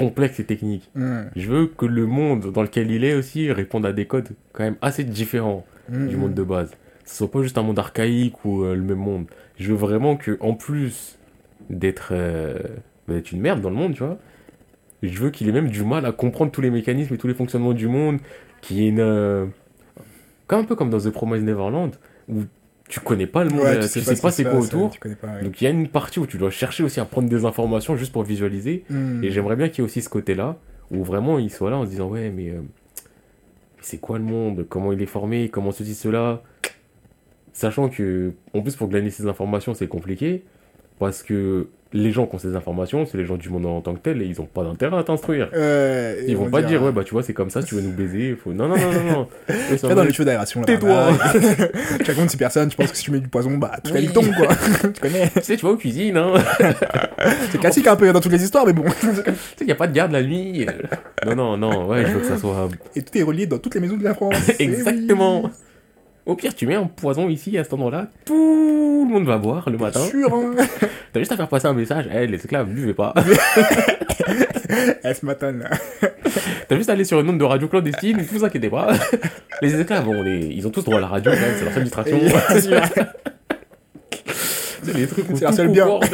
[0.00, 0.90] complexe et technique.
[0.94, 1.24] Hmm.
[1.36, 4.64] Je veux que le monde dans lequel il est aussi réponde à des codes quand
[4.64, 6.70] même assez différents Hmm, du monde de base.
[7.04, 9.26] Ce soit pas juste un monde archaïque ou euh, le même monde.
[9.58, 11.18] Je veux vraiment que, en plus
[11.68, 12.58] d'être euh,
[13.08, 14.18] d'être une merde dans le monde, tu vois,
[15.02, 17.34] je veux qu'il ait même du mal à comprendre tous les mécanismes et tous les
[17.34, 18.18] fonctionnements du monde,
[18.60, 19.00] qu'il y ait une...
[19.00, 19.46] euh,
[20.46, 21.90] comme un peu comme dans The Promised Neverland,
[22.28, 22.42] où
[22.90, 24.90] tu connais pas le monde, Ouais, euh, tu sais, ce pas c'est quoi autour.
[24.98, 25.08] Pas.
[25.08, 25.42] ouais.
[25.44, 27.96] Donc il y a une partie où tu dois chercher aussi à prendre des informations
[27.96, 28.84] juste pour visualiser.
[28.90, 29.22] Hmm.
[29.22, 30.56] Et j'aimerais bien qu'il y ait aussi ce côté-là,
[30.90, 34.24] où vraiment il soit là en se disant Ouais, mais, euh, mais c'est quoi le
[34.24, 34.66] monde?
[34.68, 35.48] Comment il est formé?
[35.48, 36.42] Comment ceci, cela?
[37.52, 40.42] Sachant que, en plus, pour glaner ces informations, c'est compliqué,
[40.98, 43.94] parce que les gens qui ont ces informations, c'est les gens du monde en tant
[43.94, 45.48] que tel, et ils ont pas d'intérêt à t'instruire.
[45.54, 47.74] Euh, Ils on vont pas dire, ouais, bah tu vois, c'est comme ça, si tu
[47.74, 48.52] veux nous baiser, faut.
[48.52, 49.28] Non, non, non, non, non.
[49.48, 50.60] Fais va dans les cheveux d'aération.
[50.60, 51.10] là, Tais-toi.
[51.10, 51.32] voilà.
[52.04, 54.00] Chaque monde, si personne, je pense que si tu mets du poison, bah, tout Oui.
[54.04, 54.48] il tombe, quoi.
[54.94, 55.28] tu connais.
[55.30, 56.34] Tu sais, tu vas aux cuisines, hein.
[57.50, 58.84] C'est classique un peu dans toutes les histoires, mais bon.
[59.00, 59.22] tu sais,
[59.62, 60.66] il y a pas de garde la nuit.
[61.26, 63.74] Non, non, non, ouais, je veux que ça soit Et tout est relié dans toutes
[63.74, 64.34] les maisons de la France.
[64.58, 65.06] Eh oui.
[66.26, 69.68] Au pire, tu mets un poison ici, à cet endroit-là, tout le monde va boire
[69.70, 70.00] le matin.
[70.00, 70.52] Sûr, hein.
[71.12, 73.14] T'as juste à faire passer un message, Eh, les esclaves, buvez pas.
[75.04, 75.70] Eh, ce matin, là.
[76.68, 78.92] T'as juste à aller sur une onde de radio clandestine, ne vous inquiétez pas.
[79.62, 81.82] Les esclaves, bon, ils ont tous droit à la radio, quand même, c'est leur seule
[81.84, 82.18] distraction.
[82.50, 82.80] C'est sûr.
[84.82, 85.86] C'est les trucs où C'est leur tout seul bien.
[85.86, 86.10] concorde.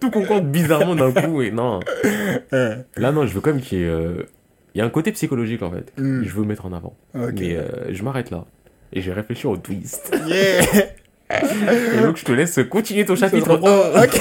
[0.00, 1.80] tout concorde bizarrement d'un coup, et non.
[2.52, 3.86] Euh, Là, non, je veux quand même qu'il y ait...
[3.88, 4.22] euh,
[4.74, 6.22] Il y a un côté psychologique, en fait, Hmm.
[6.22, 6.94] je veux mettre en avant.
[7.14, 7.32] ok.
[7.40, 8.44] Mais euh, je m'arrête là.
[8.92, 10.14] Et j'ai réfléchi au twist.
[10.26, 10.62] Yeah.
[11.30, 14.04] Et donc, je te laisse continuer ton chapitre Oh, 1.
[14.04, 14.20] ok.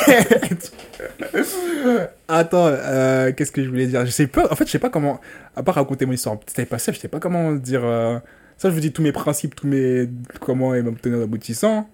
[2.28, 4.06] Attends, euh, qu'est-ce que je voulais dire?
[4.06, 4.48] Je sais pas.
[4.52, 5.20] En fait, je sais pas comment.
[5.56, 6.92] À part raconter mon histoire, c'était pas ça.
[6.92, 7.82] Je sais pas comment dire.
[7.84, 8.18] euh,
[8.58, 10.08] Ça, je vous dis tous mes principes, tous mes
[10.40, 11.90] comment et m'obtenir aboutissant.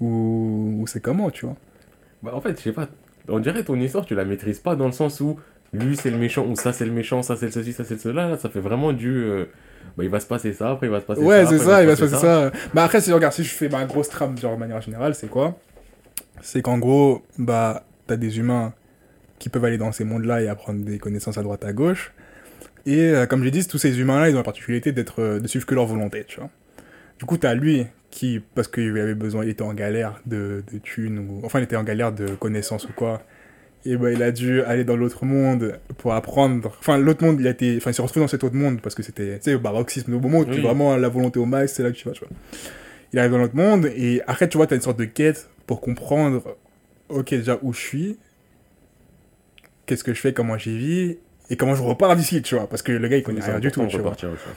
[0.00, 1.56] Ou, ou c'est comment, tu vois?
[2.22, 2.88] Bah, en fait, je sais pas.
[3.28, 5.38] On dirait ton histoire, tu la maîtrises pas dans le sens où
[5.74, 7.94] lui c'est le méchant, ou ça c'est le méchant, ça c'est le ceci, ça c'est
[7.94, 8.28] le cela.
[8.28, 9.10] Là, ça fait vraiment du.
[9.14, 9.44] euh,
[9.96, 11.50] Bah, il va se passer ça, après il va se passer Ouais, ça.
[11.50, 11.82] c'est après, ça.
[11.82, 12.52] Il va se passer ça.
[12.74, 15.14] Bah après, si je regarde, si je fais ma grosse trame, genre de manière générale,
[15.14, 15.58] c'est quoi?
[16.40, 18.72] C'est qu'en gros, bah, t'as des humains
[19.38, 22.12] qui peuvent aller dans ces mondes-là et apprendre des connaissances à droite à gauche.
[22.86, 25.46] Et euh, comme j'ai dit, tous ces humains-là, ils ont la particularité d'être, euh, de
[25.46, 26.48] suivre que leur volonté, tu vois.
[27.18, 30.78] Du coup, t'as lui qui, parce qu'il avait besoin, il était en galère de, de
[30.78, 33.22] thunes, ou enfin, il était en galère de connaissances ou quoi.
[33.90, 36.76] Et bah, il a dû aller dans l'autre monde pour apprendre.
[36.78, 38.94] Enfin, l'autre monde, il a été, enfin, il s'est retrouvé dans cet autre monde parce
[38.94, 40.60] que c'était, tu sais, au baroxisme, au moment où tu Oui.
[40.60, 42.28] vraiment la volonté au max, c'est là que tu vas, tu vois.
[43.14, 45.80] Il arrive dans l'autre monde et après, tu vois, t'as une sorte de quête pour
[45.80, 46.56] comprendre,
[47.08, 48.18] ok, déjà où je suis,
[49.86, 51.16] qu'est-ce que je fais, comment j'y vis
[51.50, 53.70] et comment je repars d'ici, tu vois, parce que le gars il connaît rien du
[53.70, 54.14] tout, tu vois.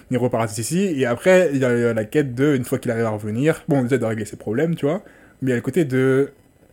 [0.09, 3.05] Il repart d'ici et après il y a la quête de une fois qu'il arrive
[3.05, 5.01] à revenir, bon déjà de régler ses problèmes, tu vois,
[5.41, 6.31] mais il y a le côté de,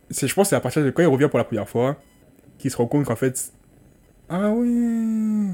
[0.09, 1.97] c'est je pense que c'est à partir de quand il revient pour la première fois
[2.59, 3.51] qu'il se rend compte qu'en fait,
[4.29, 5.47] ah oui,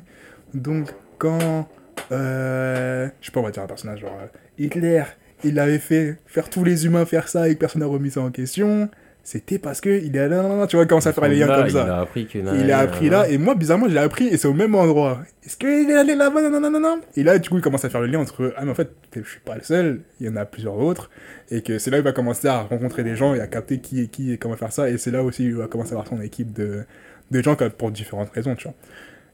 [0.53, 1.69] donc quand,
[2.11, 4.27] euh, je sais pas on va dire un personnage genre euh,
[4.57, 5.03] Hitler,
[5.43, 8.21] il avait fait faire tous les humains faire ça et que personne n'a remis ça
[8.21, 8.89] en question.
[9.25, 11.83] C'était parce que il est là, tu vois, commence à faire les liens comme ça.
[11.83, 12.37] Il a appris que.
[12.37, 15.23] Il a appris là, et moi, bizarrement, je l'ai appris, et c'est au même endroit.
[15.43, 17.01] Est-ce qu'il est allé là-bas Non, non, non, non, non.
[17.15, 18.91] Et là, du coup, il commence à faire le lien entre, ah, mais en fait,
[19.15, 21.09] je suis pas le seul, il y en a plusieurs autres,
[21.49, 23.79] et que c'est là où il va commencer à rencontrer des gens et à capter
[23.79, 25.93] qui est qui et comment faire ça, et c'est là aussi où il va commencer
[25.93, 26.83] à avoir son équipe de,
[27.31, 28.75] de gens pour différentes raisons, tu vois.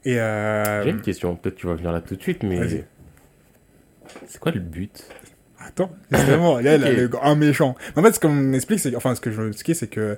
[0.05, 0.83] Et euh...
[0.83, 2.85] J'ai une question, peut-être tu vas venir là tout de suite, mais.
[4.25, 5.05] C'est quoi le but?
[5.67, 6.81] Attends, justement, il y a Ok.
[6.83, 7.75] le- un méchant.
[7.95, 10.17] En fait, ce qu'on m'explique, c'est, enfin, ce que je veux expliquer, c'est que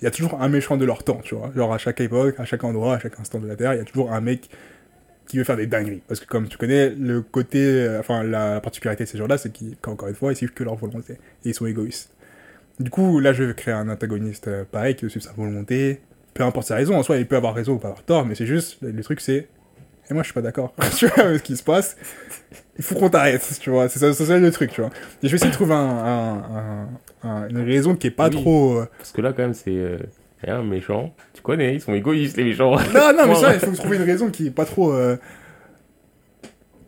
[0.00, 1.50] il y a toujours un méchant de leur temps, tu vois.
[1.54, 3.80] Genre, à chaque époque, à chaque endroit, à chaque instant de la Terre, il y
[3.80, 4.50] a toujours un mec
[5.28, 6.02] qui veut faire des dingueries.
[6.08, 10.08] Parce que, comme tu connais, le côté, enfin, la particularité de ces gens-là, c'est qu'encore
[10.08, 11.14] une fois, ils suivent que leur volonté.
[11.44, 12.10] Et ils sont égoïstes.
[12.80, 16.00] Du coup, là, je vais créer un antagoniste euh, pareil qui suit sa volonté.
[16.34, 18.34] Peu importe sa raison, en soi, il peut avoir raison ou pas avoir tort, mais
[18.34, 19.46] c'est juste, le truc, c'est.
[20.10, 20.74] Et moi, je suis pas d'accord.
[20.96, 21.96] tu vois, avec ce qui se passe.
[22.78, 23.88] Il faut qu'on t'arrête, tu vois.
[23.88, 24.90] C'est ça, le truc, tu vois.
[25.22, 26.42] Et je vais essayer de trouver un, un-
[27.24, 28.40] un- un- une raison qui est pas Oui.
[28.42, 28.78] trop.
[28.78, 29.98] euh, Parce que là, quand même, c'est euh,
[30.46, 31.14] un méchant.
[31.34, 32.72] Tu connais, ils sont égoïstes, les méchants.
[32.76, 34.92] Non, non, mais ça, il faut trouver une raison qui est pas trop.
[34.92, 35.16] euh,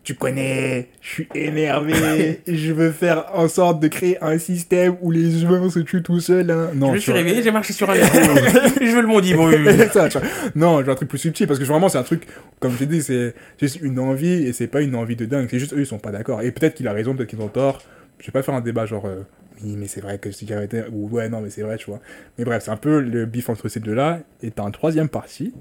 [0.05, 5.11] Tu connais, je suis énervé, je veux faire en sorte de créer un système où
[5.11, 6.51] les humains se tuent tout seuls.
[6.51, 6.71] hein.
[6.75, 7.21] Non, je me suis vois.
[7.23, 10.29] réveillé, j'ai marché sur un je veux le monde tu vois.
[10.55, 12.27] Non, je veux un truc plus subtil parce que vraiment c'est un truc,
[12.61, 15.49] comme j'ai dit, c'est juste une envie et c'est pas une envie de dingue.
[15.51, 16.43] C'est juste eux ils sont pas d'accord.
[16.43, 17.83] Et peut-être qu'il a raison, peut-être qu'ils ont tort.
[18.19, 19.23] Je vais pas faire un débat genre euh,
[19.63, 20.83] oui, mais c'est vrai que si j'avais été.
[20.93, 22.01] Ou ouais, non, mais c'est vrai, tu vois.
[22.39, 24.21] Mais bref, c'est un peu le bif entre ces deux-là.
[24.43, 25.55] Et t'as un troisième parti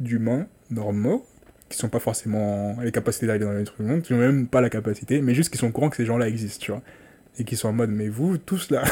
[0.00, 1.26] d'humains normaux
[1.68, 4.46] qui sont pas forcément les capacités d'aller dans les trucs du monde, qui ont même
[4.46, 6.82] pas la capacité, mais juste qui sont au courant que ces gens-là existent, tu vois.
[7.38, 8.82] Et qui sont en mode, mais vous, tous là,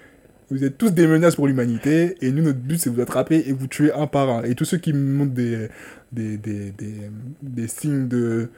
[0.50, 3.52] vous êtes tous des menaces pour l'humanité, et nous, notre but, c'est vous attraper et
[3.52, 4.42] vous tuer un par un.
[4.44, 5.68] Et tous ceux qui montrent des,
[6.12, 6.94] des, des, des,
[7.42, 8.48] des signes de,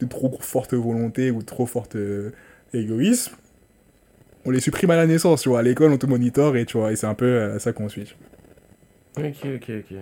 [0.00, 2.30] de trop forte volonté ou de trop forte euh,
[2.74, 3.32] égoïsme,
[4.44, 5.60] on les supprime à la naissance, tu vois.
[5.60, 7.88] À l'école, on te monitore, et tu vois, et c'est un peu euh, ça qu'on
[7.88, 8.14] suit.
[9.16, 9.96] Ok, ok, ok.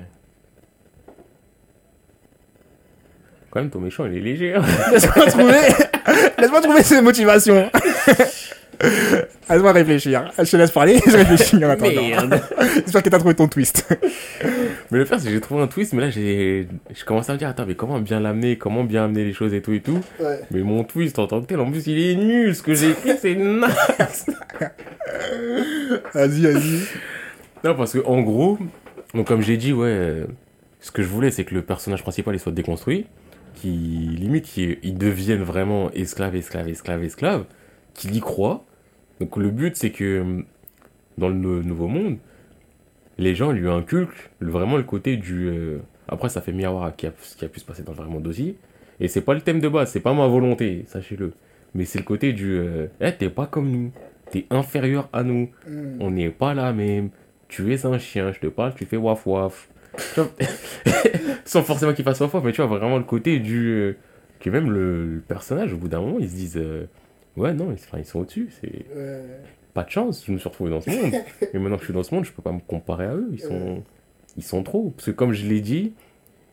[3.50, 4.54] Quand même, ton méchant, il est léger.
[4.54, 4.62] hein.
[4.92, 5.58] Laisse-moi trouver,
[6.38, 7.70] laisse-moi trouver ces motivations.
[9.50, 10.30] Laisse-moi réfléchir.
[10.38, 11.90] Je te laisse parler, je réfléchis en attendant.
[12.76, 13.86] J'espère que t'as trouvé ton twist.
[14.90, 17.34] Mais le pire, c'est que j'ai trouvé un twist, mais là, j'ai je commence à
[17.34, 19.80] me dire, attends, mais comment bien l'amener, comment bien amener les choses et tout et
[19.80, 20.00] tout.
[20.50, 22.54] Mais mon twist en tant que tel, en plus, il est nul.
[22.54, 24.26] Ce que j'ai écrit, c'est naze.
[26.14, 26.80] Vas-y, vas-y.
[27.64, 28.58] Non, parce que en gros,
[29.14, 30.22] donc comme j'ai dit, ouais,
[30.80, 33.06] ce que je voulais, c'est que le personnage principal il soit déconstruit,
[33.60, 37.44] qui limite qu'il il devienne vraiment esclave, esclave, esclave, esclave,
[37.94, 38.64] qu'il y croit.
[39.20, 40.44] Donc le but, c'est que
[41.18, 42.16] dans le nou- nouveau monde,
[43.18, 45.48] les gens lui inculquent vraiment le côté du.
[45.48, 47.92] euh, Après, ça fait miroir à qui a- ce qui a pu se passer dans
[47.92, 48.56] le vrai monde aussi.
[48.98, 51.32] Et c'est pas le thème de base, c'est pas ma volonté, sachez-le.
[51.74, 52.54] Mais c'est le côté du.
[52.58, 53.92] euh, Eh, t'es pas comme nous,
[54.32, 55.48] t'es inférieur à nous
[56.00, 57.10] on n'est pas la même.
[57.48, 59.68] Tu es un chien, je te parle, tu fais waf waf.
[60.14, 60.30] Tu vois,
[61.44, 63.68] Sans forcément qu'il fasse waf, mais tu vois vraiment le côté du.
[63.68, 63.96] euh,
[64.38, 66.86] que même le, le personnage, au bout d'un moment, ils se disent euh,
[67.36, 68.86] Ouais, non, ils, sont au-dessus, c'est
[69.72, 71.12] pas de chance, je me suis retrouvé dans ce monde.
[71.52, 73.28] Mais maintenant que je suis dans ce monde, je peux pas me comparer à eux,
[73.32, 73.82] ils sont,
[74.36, 74.90] ils sont trop.
[74.90, 75.92] Parce que comme je l'ai dit,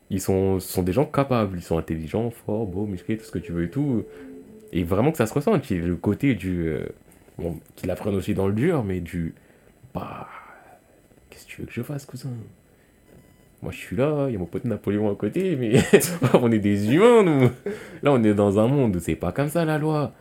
[0.10, 3.40] ils sont, sont des gens capables, ils sont intelligents, forts, beaux, musclés, tout ce que
[3.40, 4.06] tu veux et tout.
[4.72, 6.68] Et vraiment que ça se ressent, qu'il y ait le côté du.
[6.68, 6.86] euh,
[7.38, 9.34] bon, qu'ils apprennent aussi dans le dur, mais du.
[9.94, 10.28] Bah.
[11.30, 12.30] Qu'est-ce que tu veux que je fasse, cousin?
[13.62, 15.80] Moi, je suis là, il y a mon pote Napoléon à côté, mais
[16.34, 17.50] on est des humains, nous.
[18.04, 20.14] Là, on est dans un monde où c'est pas comme ça, la loi.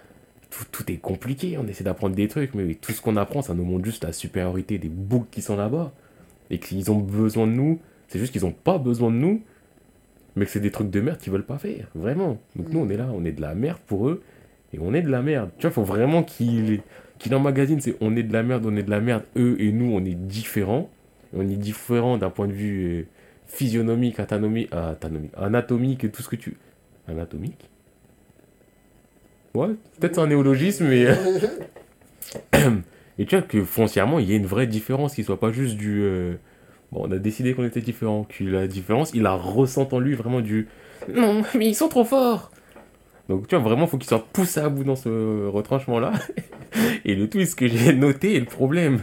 [0.73, 3.65] Tout, est compliqué, on essaie d'apprendre des trucs, mais tout ce qu'on apprend, ça nous
[3.65, 5.93] montre juste la supériorité des boucs qui sont là-bas.
[6.49, 7.81] Et qu'ils ont besoin de nous.
[8.09, 9.43] C'est juste qu'ils ont pas besoin de nous,
[10.35, 11.89] mais que c'est des trucs de merde qu'ils veulent pas faire.
[11.95, 12.39] Vraiment.
[12.55, 14.23] Donc, nous, on est là, on est de la merde pour eux,
[14.73, 15.51] et on est de la merde.
[15.59, 16.81] Tu vois, faut vraiment qu'ils
[17.19, 19.73] qu'il emmagasine, c'est on est de la merde, on est de la merde, eux et
[19.73, 20.91] nous, on est différents.
[21.35, 23.07] On est différents d'un point de vue euh,
[23.47, 24.95] physionomique, anatomique, ah,
[25.37, 26.57] anatomique, tout ce que tu.
[27.09, 27.69] Anatomique?
[29.55, 29.69] Ouais,
[29.99, 31.07] peut-être c'est un néologisme, mais.
[33.19, 35.77] et tu vois que foncièrement, il y a une vraie différence qui soit pas juste
[35.77, 36.03] du.
[36.03, 36.35] euh,
[36.93, 40.15] Bon, on a décidé qu'on était différents, que la différence, il la ressent en lui
[40.15, 40.69] vraiment du.
[41.13, 42.51] Non, mais ils sont trop forts
[43.29, 46.13] donc tu vois, vraiment, faut qu'il soit poussé à bout dans ce retranchement-là.
[47.05, 49.01] Et le twist que j'ai noté, et le problème,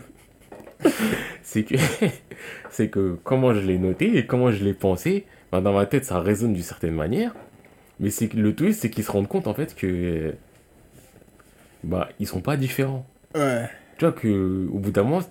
[1.43, 1.75] c'est que,
[2.69, 6.05] c'est que comment je l'ai noté et comment je l'ai pensé, ben, dans ma tête,
[6.05, 7.34] ça résonne d'une certaine manière.
[7.99, 10.34] Mais c'est que le twist, c'est qu'ils se rendent compte en fait que,
[11.84, 13.05] bah, ils sont pas différents.
[13.36, 13.69] Ouais.
[13.97, 15.21] Tu vois que, au bout d'un moment,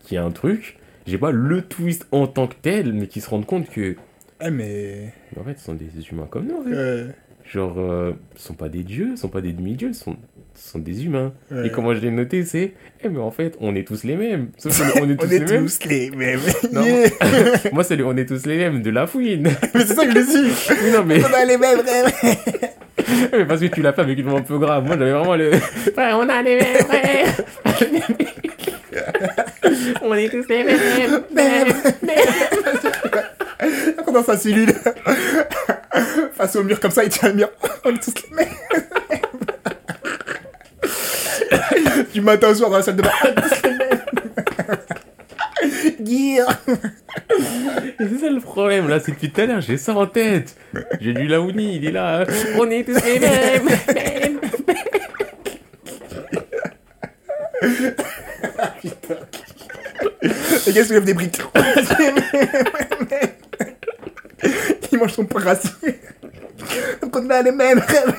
[0.00, 3.22] qu'il y a un truc, j'ai pas le twist en tant que tel, mais qu'ils
[3.22, 3.96] se rendent compte que,
[4.40, 5.12] Eh, mais.
[5.38, 6.58] en fait, ce sont des humains comme nous.
[6.60, 6.70] en fait.
[6.74, 7.06] Ouais.
[7.44, 10.16] Genre, euh, ce sont pas des dieux, ce sont pas des demi-dieux, ce sont,
[10.54, 11.32] ce sont des humains.
[11.50, 11.66] Ouais.
[11.66, 12.72] Et comment je l'ai noté, c'est,
[13.04, 14.48] eh mais en fait, on est tous les mêmes.
[14.58, 15.66] Sauf qu'on est tous On les est mêmes.
[15.66, 16.40] tous les mêmes.
[16.72, 16.82] Non.
[16.84, 17.08] Yeah.
[17.72, 19.42] Moi, c'est le on est tous les mêmes de la fouine.
[19.74, 20.52] Mais c'est ça que je dis.
[20.84, 22.12] Oui, non, mais, On a les mêmes rêves.
[23.32, 24.84] mais parce que tu l'as fait avec une voix un peu grave.
[24.86, 25.50] Moi, j'avais vraiment le.
[25.52, 27.36] Ouais, on a les mêmes frères.
[30.02, 31.22] on est tous les mêmes.
[31.32, 31.72] mêmes.
[34.12, 34.74] Dans sa cellule.
[36.34, 37.48] Face au mur comme ça, il tient le mur.
[37.84, 38.48] On est tous les mêmes.
[42.12, 43.10] du matin au soir dans la salle de bain.
[46.00, 46.46] Mêmes.
[48.00, 50.56] Et C'est ça le problème, là, c'est depuis tout à l'heure, j'ai ça en tête.
[51.00, 52.24] J'ai du Laouni, il est là.
[52.58, 53.68] On est tous les mêmes.
[53.94, 54.40] mêmes.
[58.80, 59.14] Putain.
[60.66, 61.40] Les gars soulèvent des briques.
[64.90, 65.70] Il mange son pain rassis.
[67.00, 68.14] Donc on a les mêmes rêves.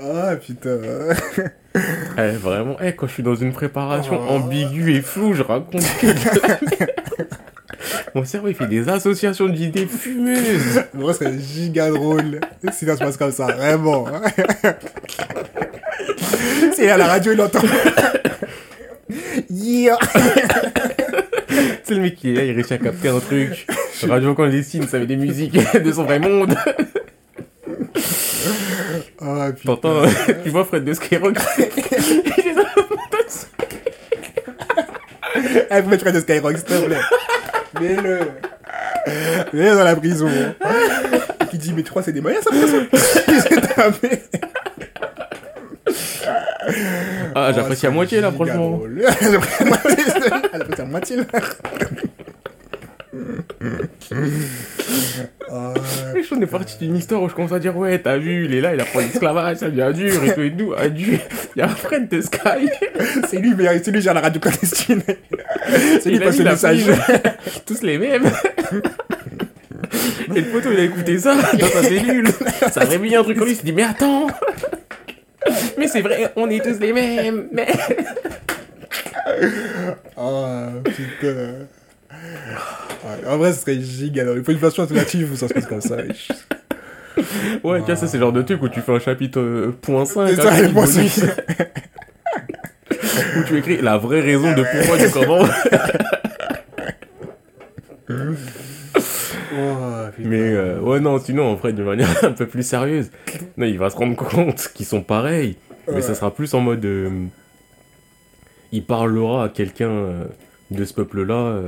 [0.00, 0.78] Ah putain.
[2.18, 4.32] Eh, vraiment, eh, quand je suis dans une préparation Oh.
[4.36, 6.06] ambiguë et floue, je raconte que
[8.14, 10.84] Mon cerveau, il fait des associations d'idées fumeuses.
[10.94, 12.40] Moi, ce serait giga drôle
[12.72, 14.06] si ça se passe comme ça, vraiment.
[16.74, 17.60] C'est à la radio, il entend.
[19.50, 19.98] Yeah.
[21.84, 23.66] C'est le mec qui est là, il réussit à capter un truc.
[24.08, 26.56] Radio clandestine, ça met des musiques de son vrai monde.
[29.20, 29.48] Ah.
[29.64, 30.02] T'entends,
[30.44, 32.62] tu vois Fred de Skyrock Il est dans
[35.70, 37.00] Eh, faut mettre Fred de Skyrock, s'il te plaît.
[37.80, 38.18] Mets-le.
[39.52, 40.28] Mets-le dans la prison.
[41.50, 42.86] Qui dit, mais tu crois c'est des moyens, ça, prison.
[47.34, 48.80] Ah, j'apprécie à moitié là, franchement.
[49.22, 51.24] J'apprécie à moitié, là.
[55.50, 55.74] Ah,
[56.32, 58.60] On est parti d'une histoire où je commence à dire Ouais, t'as vu, il est
[58.60, 60.74] là, il apprend l'esclavage, ça devient dur et tout et tout.
[60.76, 61.20] Ah, il
[61.56, 62.68] y a Fred de Sky.
[63.28, 65.02] c'est lui, mais c'est lui gère la radio clandestine.
[66.00, 66.84] C'est lui passe le la message.
[67.66, 68.30] Tous les mêmes.
[70.34, 72.28] Et le poteau, il a écouté ça dans sa cellule.
[72.72, 73.52] Ça a réveillé un truc en lui.
[73.52, 74.26] Il s'est dit Mais attends
[75.78, 77.48] Mais c'est vrai, on est tous les mêmes.
[77.52, 77.68] Mais...
[80.16, 81.66] Ah, putain.
[83.04, 84.24] Ouais, en vrai, ce serait giga.
[84.34, 85.96] Il faut une version alternative où ça se passe comme ça.
[87.64, 89.74] Ouais, tu vois, ça, c'est le genre de truc où tu fais un chapitre euh,
[89.80, 90.28] point 5.
[90.28, 91.10] C'est ça, le point cinq.
[93.38, 95.44] Où tu écris la vraie raison de pourquoi du comment.
[99.58, 100.06] Oh.
[100.18, 103.10] Mais euh, ouais, non, sinon, en vrai, de manière un peu plus sérieuse,
[103.56, 105.56] non, il va se rendre compte qu'ils sont pareils.
[105.90, 106.84] Mais ça sera plus en mode.
[106.84, 107.26] euh,
[108.72, 110.24] il parlera à quelqu'un euh,
[110.70, 111.60] de ce peuple-là.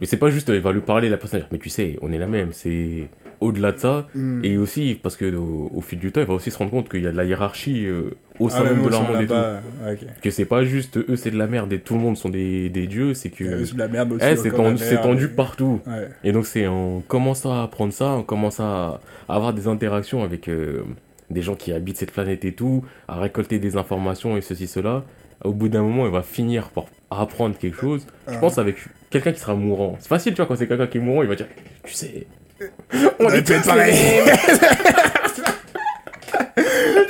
[0.00, 1.98] Mais c'est pas juste, il va lui parler, la personne va dire, Mais tu sais,
[2.02, 2.48] on est la même.
[2.52, 3.08] C'est
[3.40, 4.06] au-delà de ça.
[4.14, 4.44] Hmm.
[4.44, 6.88] Et aussi, parce que au, au fil du temps, il va aussi se rendre compte
[6.88, 9.12] qu'il y a de la hiérarchie euh, au sein Ah, même même de leur sein
[9.12, 9.32] monde et tout.
[9.34, 9.60] là-bas,
[9.92, 9.98] ok.
[10.22, 12.68] Que c'est pas juste eux, c'est de la merde et tout le monde sont des,
[12.68, 13.14] des dieux.
[13.14, 13.64] C'est que.
[13.64, 14.24] C'est de la merde aussi.
[14.28, 15.80] eh, c'est tendu, partout.
[15.86, 16.08] Ouais.
[16.24, 20.48] Et donc c'est en commençant à apprendre ça, on commence à avoir des interactions avec
[20.48, 20.82] euh,
[21.30, 25.04] des gens qui habitent cette planète et tout, à récolter des informations et ceci, cela.
[25.44, 28.06] Au bout d'un moment, il va finir par apprendre quelque chose.
[28.28, 28.38] Je Ah.
[28.38, 28.76] pense avec
[29.12, 29.96] quelqu'un qui sera mourant.
[30.00, 31.46] C'est facile, tu vois, quand c'est quelqu'un qui est mourant, il va dire,
[31.84, 32.26] tu sais,
[32.92, 33.92] On on est est tous tous pareils.
[33.94, 34.36] les mêmes.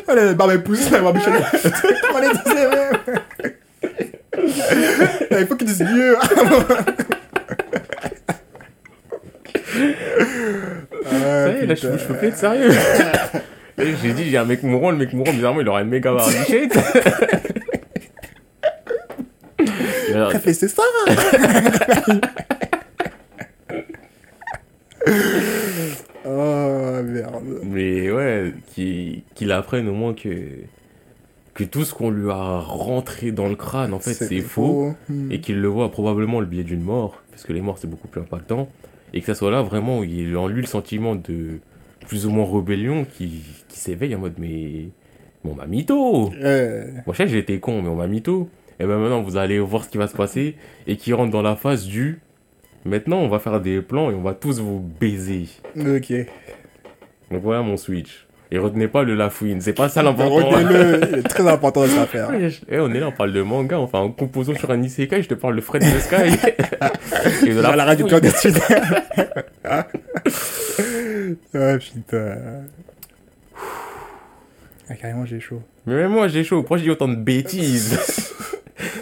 [0.08, 1.18] Oh, la barbe barbe.
[2.14, 2.98] On est tous les mêmes.
[5.40, 6.16] Il faut qu'ils disent mieux.
[11.10, 12.70] Ça y est, là, je, peux plus être sérieux.
[13.78, 16.78] J'ai dit, j'ai un mec mourant, le mec mourant, bizarrement, il aura une méga barbichette.
[20.14, 20.82] Alors, c'est ça.
[26.24, 27.60] oh merde.
[27.64, 30.28] Mais ouais, qu'il apprenne au moins que,
[31.54, 34.94] que tout ce qu'on lui a rentré dans le crâne, en fait, c'est faux.
[35.08, 35.30] Hmm.
[35.30, 38.08] Et qu'il le voit probablement le biais d'une mort, parce que les morts, c'est beaucoup
[38.08, 38.68] plus impactant.
[39.14, 41.58] Et que ça soit là, vraiment, où il en lui le sentiment de
[42.06, 44.86] plus ou moins rébellion qui, qui s'éveille en mode Mais,
[45.44, 46.30] mais on m'a mytho.
[46.30, 48.48] Moi, je sais que été con, mais on m'a mytho.
[48.82, 50.56] Et ben maintenant, vous allez voir ce qui va se passer.
[50.88, 52.18] Et qui rentre dans la phase du
[52.84, 55.46] Maintenant, on va faire des plans et on va tous vous baiser.
[55.76, 56.12] Ok.
[57.30, 58.26] Donc voilà mon switch.
[58.50, 60.50] Et retenez pas le Lafouine, c'est pas ça l'important.
[60.50, 62.30] Retenez-le, très important de cette affaire.
[62.68, 65.28] Eh, on est là, on parle de manga, enfin en composant sur un isekai, je
[65.28, 67.46] te parle de Fred the Sky.
[67.46, 68.58] et de Dans la radio clandestine.
[69.64, 69.86] ah
[71.78, 72.36] putain.
[74.90, 75.62] Ah, carrément, j'ai chaud.
[75.86, 78.32] Mais même moi j'ai chaud, pourquoi je dis autant de bêtises?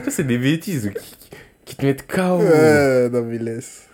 [0.04, 1.16] Ça c'est des bêtises qui,
[1.64, 2.40] qui te mettent KO.
[2.42, 3.86] Euh, non, mais laisse.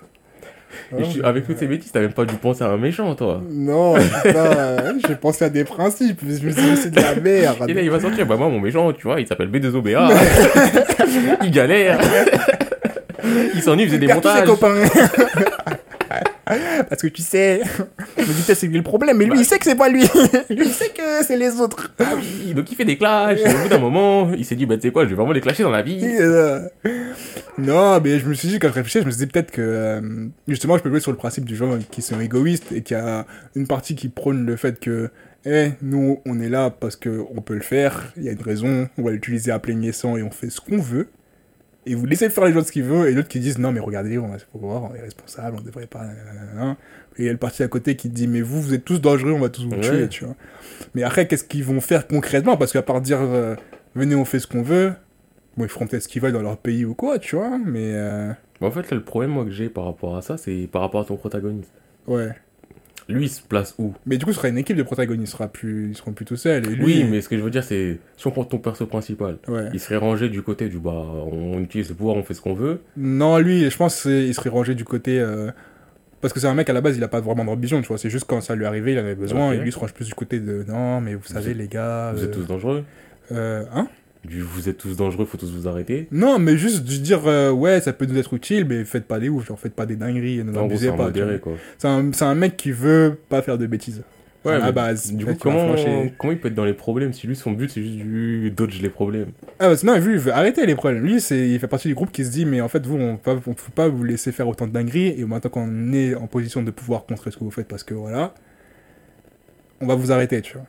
[0.97, 3.15] Et je suis- avec toutes ces bêtises, t'as même pas dû penser à un méchant
[3.15, 3.43] toi.
[3.51, 4.77] Non, putain,
[5.09, 6.21] j'ai pensé à des principes.
[6.23, 7.65] Je me suis dit, c'est de la merde.
[7.69, 10.13] Et là il va sortir, bah moi mon méchant, tu vois, il s'appelle B2OBA.
[11.45, 11.99] il galère.
[13.55, 14.45] il s'ennuie, il faisait des ses montages.
[14.47, 14.75] copains.
[16.89, 17.61] Parce que tu sais,
[18.19, 19.37] je me dis peut-être c'est lui le problème, mais lui Bah.
[19.39, 20.03] il sait que c'est pas lui.
[20.51, 21.93] lui il sait que c'est les autres.
[21.99, 23.41] Ah oui, donc il fait des clashs.
[23.41, 25.33] Et au bout d'un moment, il s'est dit, bah tu sais quoi, je vais vraiment
[25.33, 25.99] les clasher dans la vie.
[26.03, 26.61] Euh,
[27.59, 29.63] Non, mais je me suis dit, quand je réfléchissais, je me suis dit peut-être que
[29.63, 32.97] euh, justement je peux jouer sur le principe du genre qui sont égoïstes et qu'il
[32.97, 35.11] y a une partie qui prône le fait que,
[35.47, 38.43] eh, nous on est là parce que on peut le faire, il y a une
[38.43, 41.09] raison, on va l'utiliser à plein et on fait ce qu'on veut.
[41.89, 43.81] Et vous laissez faire les gens ce qu'ils veulent, et d'autres qui disent non, mais
[43.81, 46.03] regardez, on va faut voir, on est responsable, on devrait pas.
[46.05, 46.77] nanana.
[47.17, 49.01] Et il y a le parti à côté qui dit mais vous, vous êtes tous
[49.01, 49.81] dangereux, on va tous vous Ouais.
[49.81, 50.35] tuer, tu vois.
[50.95, 52.57] Mais après, qu'est-ce qu'ils vont faire concrètement?
[52.57, 53.55] Parce qu'à part dire euh,
[53.95, 54.93] venez, on fait ce qu'on veut.
[55.57, 57.93] Bon, ils feront peut-être ce qu'ils veulent dans leur pays ou quoi, tu vois, mais
[57.95, 58.31] euh,
[58.61, 60.83] Mais en fait, là, le problème, moi, que j'ai par rapport à ça, c'est par
[60.83, 61.73] rapport à ton protagoniste.
[62.09, 62.31] ouais.
[63.09, 65.37] Lui, il se place où Mais du coup, ce sera une équipe de protagonistes, il
[65.37, 66.67] sera plus, ils seront plus tout seuls.
[66.67, 68.85] Et lui, Oui, mais ce que je veux dire, c'est si on prend ton perso
[68.87, 69.69] principal, ouais.
[69.73, 72.55] il serait rangé du côté du bah, on utilise le pouvoir, on fait ce qu'on
[72.55, 72.81] veut.
[72.97, 75.21] Non, lui, je pense qu'il serait rangé du côté.
[75.21, 75.53] euh,
[76.21, 77.99] Parce que c'est un mec à la base, il a pas vraiment d'ambition, tu vois.
[77.99, 79.53] C'est juste quand ça lui arrivait, il en avait besoin.
[79.53, 82.13] Et lui, il se range plus du côté de non, mais vous savez, les gars.
[82.13, 82.85] Vous euh, êtes tous dangereux.
[83.31, 83.87] euh, hein?
[84.27, 86.09] Du vous êtes tous dangereux, faut tous vous arrêter.
[86.11, 89.21] Non, mais juste de dire euh, ouais, ça peut nous être utile, mais faites pas
[89.21, 91.11] des ouf, genre faites pas des dingueries, ne abusez pas.
[91.79, 94.03] C'est un, un mec qui veut pas faire de bêtises.
[94.45, 95.13] Ouais, à la base.
[95.13, 95.75] Du coup, comment,
[96.19, 98.81] comment il peut être dans les problèmes si lui, son but, c'est juste du dodge
[98.81, 99.31] les problèmes?
[99.59, 101.03] Ah, bah, sinon, lui, il veut arrêter les problèmes.
[101.03, 103.13] Lui, c'est, il fait partie du groupe qui se dit, mais en fait, vous, on
[103.15, 106.63] ne peut pas vous laisser faire autant de dingueries, et maintenant qu'on est en position
[106.63, 108.35] de pouvoir contrer ce que vous faites, parce que voilà,
[109.81, 110.67] on va vous arrêter, tu vois.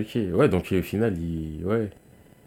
[0.00, 1.90] Ok, ouais, donc au final, il, ouais,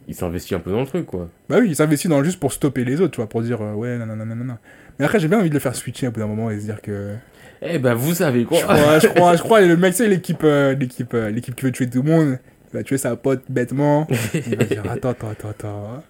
[0.07, 1.29] il s'investit un peu dans le truc, quoi.
[1.49, 3.61] Bah oui, il s'investit dans le juste pour stopper les autres, tu vois, pour dire,
[3.61, 4.57] euh, ouais, non, non, non, non, non.
[4.97, 6.65] Mais après, j'ai bien envie de le faire switcher au bout d'un moment et se
[6.65, 7.15] dire que.
[7.61, 10.43] Eh ben, vous savez quoi Je crois, je crois, je crois, le mec, c'est l'équipe,
[10.43, 12.39] euh, l'équipe, euh, l'équipe qui veut tuer tout le monde.
[12.71, 14.07] Il va tuer sa pote bêtement.
[14.33, 16.03] Il va dire, attends, attends, attends, attends.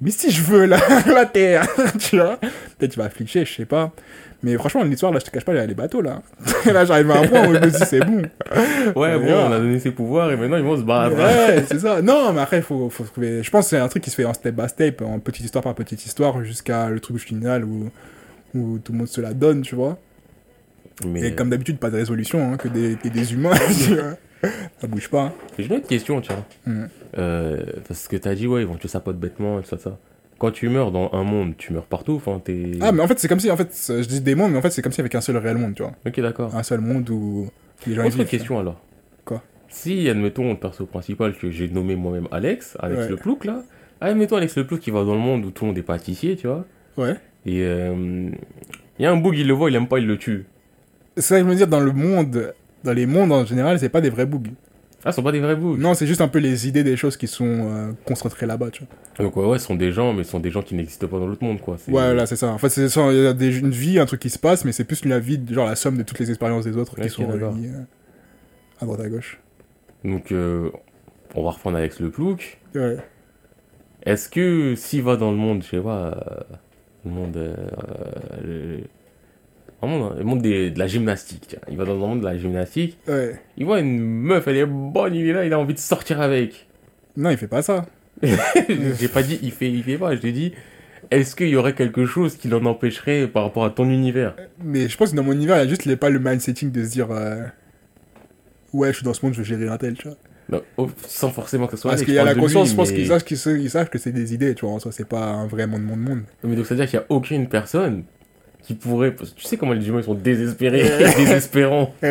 [0.00, 1.66] Mais si je veux, là, la terre,
[1.98, 2.36] tu vois.
[2.78, 3.92] Peut-être tu vas flicher, je sais pas.
[4.42, 6.22] Mais franchement, l'histoire, là, je te cache pas, il y a les bateaux, là.
[6.64, 8.22] là, j'arrive à un point où je me dis, c'est bon.
[8.98, 11.14] Ouais, bon, on a donné ses pouvoirs et maintenant ils vont se battre.
[11.16, 12.00] Ouais, c'est ça.
[12.00, 13.42] Non, mais après, il faut, faut trouver.
[13.42, 15.44] Je pense que c'est un truc qui se fait en step by step, en petite
[15.44, 17.90] histoire par petite histoire, jusqu'à le truc final où,
[18.54, 19.98] où tout le monde se la donne, tu vois.
[21.06, 23.52] Mais Et comme d'habitude, pas de résolution, hein, que des, que des humains,
[23.86, 24.16] tu vois.
[24.80, 25.24] Ça bouge pas.
[25.24, 25.32] hein.
[25.58, 26.42] j'ai une autre question, tiens.
[26.66, 26.88] Mhm.
[27.18, 29.78] Euh, parce que t'as dit, ouais, ils vont tuer sa pote bêtement et tout ça,
[29.78, 29.98] ça.
[30.38, 32.72] Quand tu meurs dans un monde, tu meurs partout, enfin, t'es.
[32.80, 34.62] Ah, mais en fait, c'est comme si, en fait, je dis des mondes, mais en
[34.62, 35.92] fait, c'est comme si avec un seul réel monde, tu vois.
[36.06, 36.54] Ok, d'accord.
[36.56, 37.48] Un seul monde où
[37.86, 38.26] les gens Autre vivent.
[38.26, 38.80] question alors.
[39.24, 39.42] Quoi?
[39.68, 43.08] Si, admettons, le perso principal que j'ai nommé moi-même Alex, Alex Ouais.
[43.10, 43.62] le Plouc là.
[44.00, 46.36] Admettons Alex le Plouc qui va dans le monde où tout le monde est pâtissier,
[46.36, 46.64] tu vois.
[46.96, 47.16] Ouais.
[47.44, 48.34] Et il
[48.98, 50.46] y a un bug, il le voit, il aime pas, il le tue.
[51.16, 53.88] C'est ça que je veux dire, dans le monde, dans les mondes en général, c'est
[53.90, 54.50] pas des vrais bugs.
[55.04, 55.76] Ah, ce sont pas des vrais bugs.
[55.78, 58.84] Non, c'est juste un peu les idées des choses qui sont euh, concentrées là-bas, tu
[58.84, 59.24] vois.
[59.24, 61.18] Donc ouais, ouais, ce sont des gens, mais ce sont des gens qui n'existent pas
[61.18, 61.74] dans l'autre monde, quoi.
[61.74, 62.48] Ouais, voilà, c'est ça.
[62.48, 64.64] En fait, c'est ça, il y a des, une vie, un truc qui se passe,
[64.64, 67.08] mais c'est plus la vie, genre la somme de toutes les expériences des autres qui
[67.08, 67.82] sont réunies euh,
[68.80, 69.40] à droite à gauche.
[70.04, 70.70] Donc, euh,
[71.34, 72.58] on va reprendre Alex le Plouc.
[72.74, 72.98] Ouais.
[74.02, 76.56] Est-ce que s'il va dans le monde, je sais pas, euh,
[77.04, 77.56] le monde, euh,
[78.42, 78.80] le,
[79.82, 81.58] un monde, le monde des- de la gymnastique, tiens.
[81.70, 83.40] il va dans le monde de la gymnastique, Ouais.
[83.56, 86.20] il voit une meuf, elle est bonne, il est là, il a envie de sortir
[86.20, 86.66] avec.
[87.16, 87.86] Non, il fait pas ça.
[88.22, 90.52] J'ai pas dit il fait, il fait pas, je t'ai dit,
[91.10, 94.36] est-ce qu'il y aurait quelque chose qui l'en empêcherait par rapport à ton univers?
[94.62, 96.70] Mais je pense que dans mon univers, il y a juste il pas le mindsetting
[96.70, 97.42] de se dire euh,
[98.72, 100.16] Ouais, je suis dans ce monde, je vais gérer un tel, tu vois.
[100.48, 102.76] Non, oh, Sans forcément que ce soit Parce qu'il y a la conscience, lui, je
[102.76, 104.74] pense mais- qu'ils savent, qu'ils savent, ils savent que c'est des idées, tu vois.
[104.74, 106.22] En soi, c'est pas un vrai monde, monde, monde.
[106.44, 108.04] Mais donc, c'est-à-dire qu'il n'y a aucune personne
[108.62, 109.12] qui pourrait.
[109.12, 110.82] parce que Tu sais comment les humains ils sont désespérés,
[111.16, 111.94] désespérants.
[112.02, 112.08] Il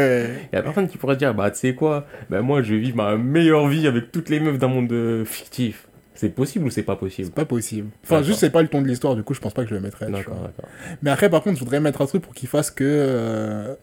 [0.54, 3.18] y a personne qui pourrait dire Bah, tu sais quoi Bah, moi, je vis ma
[3.18, 5.88] meilleure vie avec toutes les meufs d'un monde euh, fictif.
[6.16, 7.28] C'est possible ou c'est pas possible?
[7.28, 7.88] C'est pas possible.
[8.04, 9.76] Enfin, juste, c'est pas le ton de l'histoire, du coup, je pense pas que je
[9.76, 10.08] le mettrais.
[10.12, 10.70] D'accord, d'accord.
[11.02, 13.74] Mais après, par contre, je voudrais mettre un truc pour qu'ils fassent que euh,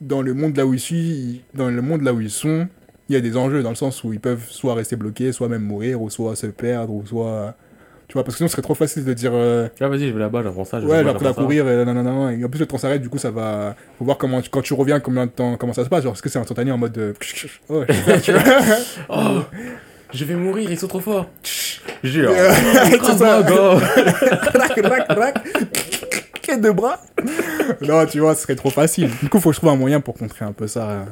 [0.00, 2.66] dans le monde là où ils sont, dans le monde là où ils sont,
[3.08, 5.48] il y a des enjeux dans le sens où ils peuvent soit rester bloqués, soit
[5.48, 7.54] même mourir, ou soit se perdre, ou soit.
[8.08, 9.30] Tu vois, parce que sinon, ce serait trop facile de dire.
[9.34, 10.78] euh, Ah, vas-y, je vais là-bas, j'apprends ça.
[10.80, 11.32] je vais Ouais, à j'apprends ça.
[11.32, 13.74] courir, et nanana, et en plus le temps s'arrête, du coup ça va.
[13.98, 16.04] Faut voir comment, quand tu reviens, combien de temps, comment ça se passe.
[16.04, 16.96] Genre, est-ce que c'est instantané en mode.
[16.98, 17.12] euh,
[17.70, 18.42] Oh, je suis prêt, tu vois.
[19.08, 19.42] Oh
[20.12, 21.26] Je vais mourir, ils sont trop forts
[22.02, 22.26] J'ai
[23.02, 23.40] C'est ça.
[23.40, 25.34] Rac, rac, rac.
[26.42, 27.00] Quel de bras
[27.80, 29.08] Non, tu vois, ce serait trop facile.
[29.22, 30.90] Du coup, faut que je trouve un moyen pour contrer un peu ça.
[30.90, 31.04] euh,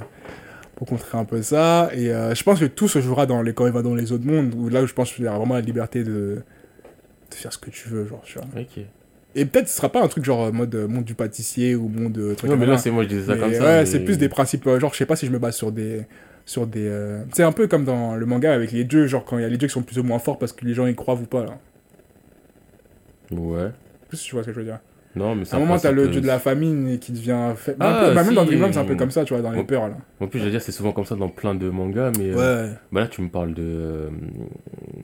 [0.77, 1.89] Pour contrer un peu ça.
[1.95, 4.13] Et euh, je pense que tout se jouera dans les, quand il va dans les
[4.13, 6.43] autres mondes, où là où je pense qu'il y a vraiment la liberté de,
[7.37, 8.47] de faire ce que tu veux, genre, tu vois.
[8.59, 8.85] Ok.
[9.35, 11.89] Et peut-être ce sera pas un truc genre euh, mode euh, monde du pâtissier ou
[11.89, 12.85] monde euh, Non, mais là, ça.
[12.85, 13.61] c'est moi, je disais ça Mais comme ça.
[13.63, 14.69] ouais, mais- c'est plus des principes.
[14.79, 16.03] Genre, je sais pas si je me base sur des.
[16.45, 19.39] Sur des euh, C'est un peu comme dans le manga avec les dieux, genre quand
[19.39, 20.87] il y a les dieux qui sont plus ou moins forts parce que les gens
[20.87, 21.59] y croient ou pas, là.
[23.31, 23.71] Ouais.
[24.11, 24.79] Tu vois ce que je veux dire.
[25.15, 27.53] Non, mais c'est À un moment, t'as le dieu de la famine qui devient.
[27.55, 29.51] fa- Ah, peu- bah, même dans Dreamland, c'est un peu comme ça, tu vois, dans
[29.51, 29.65] les bon.
[29.67, 29.97] peurs, là.
[30.21, 32.31] En plus, je veux dire, c'est souvent comme ça dans plein de mangas, mais.
[32.35, 32.75] euh, Ouais.
[32.93, 34.09] Bah là, tu me parles de.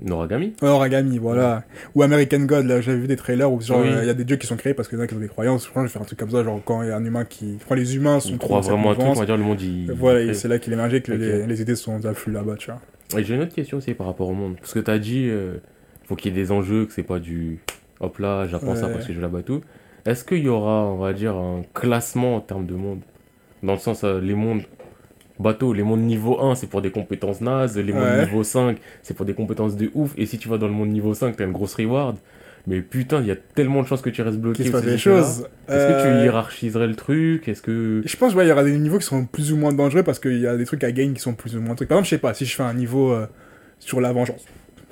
[0.08, 1.62] Noragami Ouais, Origami, voilà.
[1.94, 3.88] Ou American God, là, j'avais vu des trailers où genre, Oui.
[4.02, 5.18] il y a des dieux qui sont créés parce qu'il y en a qui ont
[5.20, 5.64] des croyances.
[5.64, 6.96] Je crois que je vais faire un truc comme ça, genre quand il y a
[6.96, 7.58] un humain qui.
[7.74, 9.92] Les humains sont On trop croit vraiment à truc, on va dire le monde il.
[9.92, 12.70] Voilà, il- et c'est là qu'il émergeait que les, les idées sont afflues là-bas, tu
[12.70, 12.80] vois.
[13.20, 14.56] Et j'ai une autre question aussi par rapport au monde.
[14.60, 15.54] Parce que t'as dit, euh,
[16.04, 17.60] faut qu'il y ait des enjeux, que c'est pas du.
[18.00, 19.60] Hop là, j'apprends ça parce que je là-bas tout.
[20.06, 23.00] Est-ce qu'il y aura, on va dire, un classement en termes de monde?
[23.62, 24.62] Dans le sens, euh, les mondes
[25.38, 28.24] bateau, les mondes niveau 1, c'est pour des compétences nazes, les mondes Ouais.
[28.26, 30.88] niveau 5, c'est pour des compétences de ouf, et si tu vas dans le monde
[30.90, 32.16] niveau 5, t'as une grosse reward.
[32.66, 34.56] Mais putain, il y a tellement de chances que tu restes bloqué.
[34.62, 35.48] Qu'il se au passe des choses.
[35.68, 37.48] Est-ce que Euh, tu hiérarchiserais le truc?
[37.48, 38.02] Est-ce que.
[38.04, 40.18] Je pense ouais, il y aura des niveaux qui seront plus ou moins dangereux parce
[40.18, 41.88] qu'il y a des trucs à gain qui sont plus ou moins trucs.
[41.88, 43.26] Par exemple, je sais pas, si je fais un niveau euh,
[43.78, 44.44] sur la vengeance,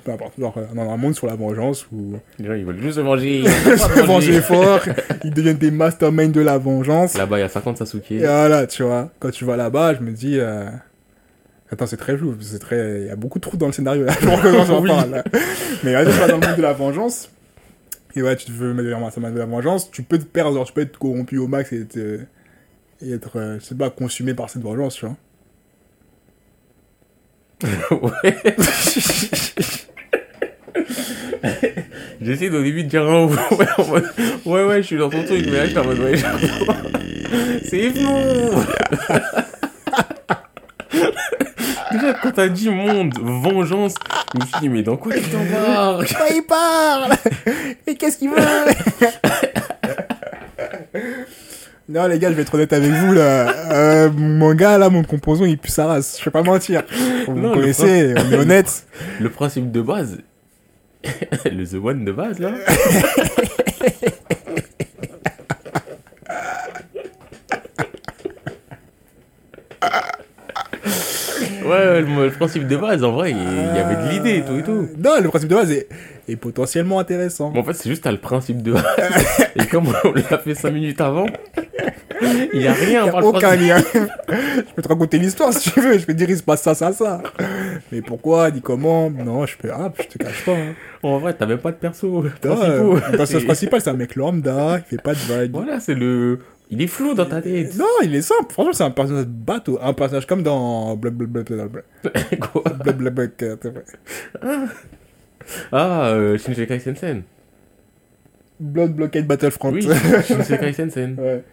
[0.07, 2.81] peu importe, genre euh, dans un monde sur la vengeance où Les gens, ils veulent
[2.81, 3.43] juste se manger.
[3.47, 4.79] se venger fort,
[5.25, 7.17] ils deviennent des masterminds de la vengeance.
[7.17, 8.11] Là-bas, il y a 50 Sasuke.
[8.11, 10.39] Et voilà, tu vois, quand tu vas là-bas, je me dis.
[10.39, 10.69] euh,
[11.69, 13.01] Attends, c'est très flou, c'est très.
[13.01, 15.21] Il y a beaucoup de trous dans le scénario là, je recommence parle.
[15.83, 17.29] Mais là, tu vas dans le monde de la vengeance.
[18.15, 20.71] Et ouais, tu veux mettre le de la vengeance, tu peux te perdre, genre, tu
[20.73, 22.21] peux être corrompu au max et, te-
[23.01, 25.15] et être, euh, je sais pas, consumé par cette vengeance, tu vois.
[28.23, 28.55] ouais.
[32.21, 33.35] J'essaie au début de dire un ouais,
[33.77, 34.05] en mode,
[34.45, 36.25] ouais, ouais, je suis dans ton truc, mais là, je suis en mode, ouais, je-
[37.69, 38.09] c'est flou.
[41.91, 43.93] Déjà, quand t'as dit monde, vengeance,
[44.33, 46.13] je me suis dit, mais dans quoi tu t'embarques?
[46.15, 47.13] Quoi il parle
[47.85, 48.35] Mais qu'est-ce qu'il veut?
[51.89, 53.71] Non les gars, je vais être honnête avec vous là.
[53.71, 56.17] Euh, mon gars là, mon composant, il pue sa race.
[56.19, 56.83] Je vais pas mentir.
[57.27, 58.85] Vous Non, me connaissez, on est honnête.
[59.21, 60.17] Le principe de base,
[61.45, 62.53] le The One de base, là.
[71.67, 74.63] Ouais, le, principe de base, en vrai, il y avait de l'idée et tout et
[74.63, 74.87] tout.
[74.97, 75.87] Non, le principe de base est,
[76.27, 77.51] est potentiellement intéressant.
[77.53, 78.85] Mais en fait, c'est juste, t'as le principe de base.
[79.55, 81.25] Et comme on l'a fait 5 minutes avant,
[82.53, 83.77] il y a rien a par le aucun lien.
[83.93, 85.97] je peux te raconter l'histoire si tu veux.
[85.97, 87.21] Je peux te dire il se passe ça, ça, ça.
[87.91, 89.09] Mais pourquoi, ni comment?
[89.09, 89.69] Non, je peux.
[89.71, 90.53] Ah, je te cache pas.
[90.53, 90.73] Hein.
[91.03, 92.23] En vrai, t'as même pas de perso.
[92.43, 95.51] Non, euh, le personnage principal, c'est un mec lambda, il fait pas de vagues.
[95.51, 96.39] Voilà, c'est le.
[96.69, 97.75] Il est flou dans ta tête.
[97.77, 98.51] Non, il est simple.
[98.51, 99.79] Franchement, c'est un personnage bateau.
[99.81, 101.67] Un personnage comme dans blablabla.
[102.41, 103.27] Quoi Blablabla.
[105.71, 107.23] Ah, euh, Shinsekai Sensen.
[108.59, 109.71] Blood Blockade Battlefront.
[109.71, 109.81] Oui,
[110.27, 111.15] Shinsekai Sensen.
[111.19, 111.43] ouais.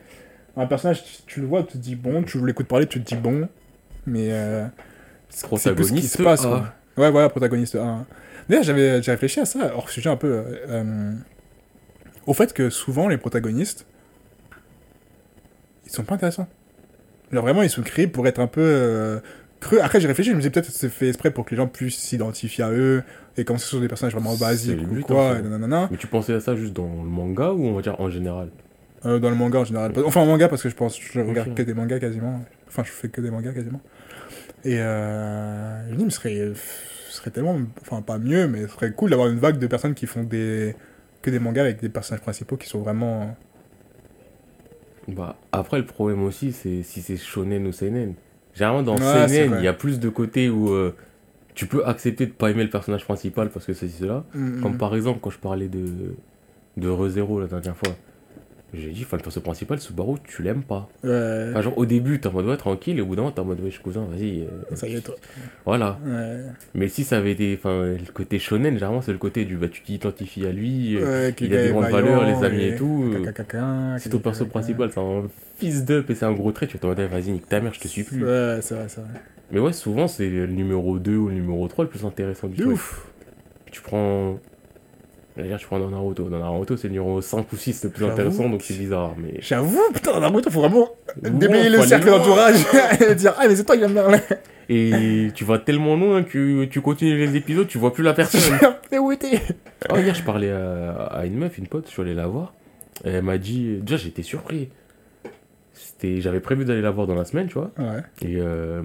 [0.57, 3.21] Un personnage, tu, le vois, tu te dis bon, tu l'écoutes parler, tu te dis
[3.21, 3.49] bon.
[4.07, 4.29] Mais.
[4.31, 4.67] Euh,
[5.29, 6.43] c'est plus ce qui se passe.
[6.43, 6.73] Quoi.
[6.97, 8.07] Ouais, voilà, protagoniste 1.
[8.49, 10.29] D'ailleurs, j'avais réfléchi à ça, hors sujet un peu.
[10.29, 11.13] euh, euh,
[12.27, 13.87] au fait que souvent, les protagonistes.
[15.87, 16.49] Ils sont pas intéressants.
[17.33, 18.61] Genre, vraiment, ils sont créés pour être un peu.
[18.63, 19.19] euh,
[19.61, 19.81] creux.
[19.81, 21.67] Après, j'ai réfléchi, je me disais peut-être que c'est fait exprès pour que les gens
[21.67, 23.03] puissent s'identifier à eux
[23.37, 25.41] et commencer sur des personnages vraiment basiques ou quoi.
[25.41, 25.89] nanana.
[25.91, 28.51] Mais tu pensais à ça juste dans le manga ou on va dire en général?
[29.07, 29.93] Euh, dans le manga en général.
[30.05, 32.43] Enfin, en manga parce que je pense, je regarde que des mangas quasiment.
[32.69, 33.81] Enfin, je fais que des mangas quasiment.
[34.65, 36.53] Et euh, je me dis, mais ce serait,
[37.11, 39.95] ce serait tellement, enfin, pas mieux, mais ce serait cool d'avoir une vague de personnes
[39.95, 40.75] qui font des,
[41.23, 43.37] que des mangas avec des personnages principaux qui sont vraiment.
[45.09, 48.15] Bah, après, le problème aussi, c'est si c'est shonen ou seinen.
[48.55, 50.95] Généralement, dans Ouais, seinen, il y a plus de côtés où euh,
[51.55, 54.25] tu peux accepter de pas aimer le personnage principal parce que c'est cela.
[54.35, 54.79] Mm, Comme mm.
[54.79, 56.15] par exemple, quand je parlais de,
[56.77, 57.95] de ReZero la dernière fois,
[58.75, 60.89] j'ai dit, enfin, le personnage principal, Subaru, tu l'aimes pas.
[61.03, 61.49] Ouais.
[61.51, 63.41] Enfin, genre, au début, t'es en mode, ouais, tranquille, et au bout d'un moment, t'es
[63.41, 64.43] en mode, ouais, cousin, vas-y.
[64.43, 65.15] euh, Ça y est, toi.
[65.65, 65.99] Voilà.
[66.05, 66.41] Ouais.
[66.75, 69.69] Mais si ça avait été, enfin, le côté shonen, généralement, c'est le côté du, bah,
[69.69, 72.77] tu t'identifies à lui, euh, Ouais, il a des grandes valeurs, les amis et et
[72.77, 73.13] tout.
[73.15, 75.25] euh, Si ton perso principal, c'est un
[75.59, 77.73] fils d'up et c'est un gros trait, tu vas te demander, vas-y, nique ta mère,
[77.75, 78.25] je te suis plus.
[78.25, 79.11] Ouais, c'est vrai, c'est vrai.
[79.53, 82.57] Mais ouais, souvent, c'est le numéro 2 ou le numéro 3 le plus intéressant du
[82.57, 82.73] truc.
[82.73, 83.07] ouf.
[83.71, 84.39] Tu prends.
[85.37, 86.29] Dire, tu prends Naruto.
[86.29, 89.15] Dans Naruto, c'est le numéro 5 ou 6 le plus intéressant, donc c'est bizarre.
[89.19, 89.35] Mais.
[89.41, 90.89] J'avoue, putain, dans Naruto, faut vraiment
[91.21, 92.65] déblayer le cercle d'entourage
[93.01, 94.19] et dire, ah, mais c'est toi qui viens de.
[94.69, 98.59] Et tu vas tellement loin que tu continues les épisodes, tu vois plus la personne.
[98.93, 99.41] Mais où t'es
[99.91, 102.55] oh, hier, je parlais à, une meuf, une pote, je suis allé la voir.
[103.03, 103.79] Elle m'a dit.
[103.83, 104.69] Déjà, j'étais surpris.
[105.73, 106.21] C'était...
[106.21, 107.73] J'avais prévu d'aller la voir dans la semaine, tu vois.
[108.23, 108.83] Et, euh,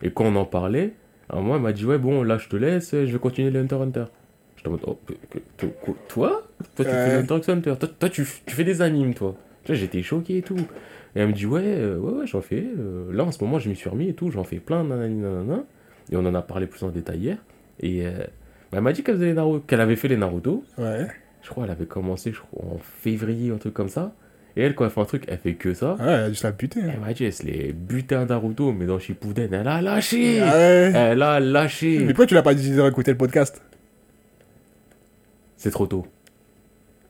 [0.00, 0.92] et quand on en parlait,
[1.34, 3.76] moment, elle m'a dit Ouais, bon, là, je te laisse, je vais continuer le Hunter
[3.76, 4.04] Hunter.
[4.86, 4.98] Oh,
[6.08, 6.42] toi?
[6.76, 6.96] Toi, tu Ouais.
[6.96, 7.74] fais le Hunter x Hunter.
[7.78, 9.34] Toi, toi, tu, tu fais des animes, toi.
[9.68, 10.56] J'étais choqué et tout.
[11.14, 12.64] Et elle me dit Ouais, euh, ouais, ouais, j'en fais.
[12.78, 14.30] euh, là, en ce moment, je m'y suis remis et tout.
[14.30, 15.64] J'en fais plein, nanani, nanana.
[16.10, 17.36] Et on en a parlé plus en détail hier.
[17.80, 18.12] Et euh,
[18.72, 20.64] bah, elle m'a dit qu'elle, faisait les Naruto, qu'elle avait fait les Naruto.
[20.78, 21.06] Ouais.
[21.42, 24.14] Je crois qu'elle avait commencé je crois, en février, un truc comme ça.
[24.56, 25.94] Et elle, quand elle fait un truc, elle fait que ça.
[26.00, 26.80] Ouais, elle a se la buter.
[26.82, 26.90] hein.
[26.94, 30.40] Elle m'a dit, elle se l'est buté un Naruto, mais dans Shippuden, elle a lâché
[30.40, 30.92] Ah ouais.
[30.94, 33.62] Elle a lâché Mais pourquoi tu l'as pas dit de réécouter le podcast?
[35.58, 36.06] C'est trop tôt.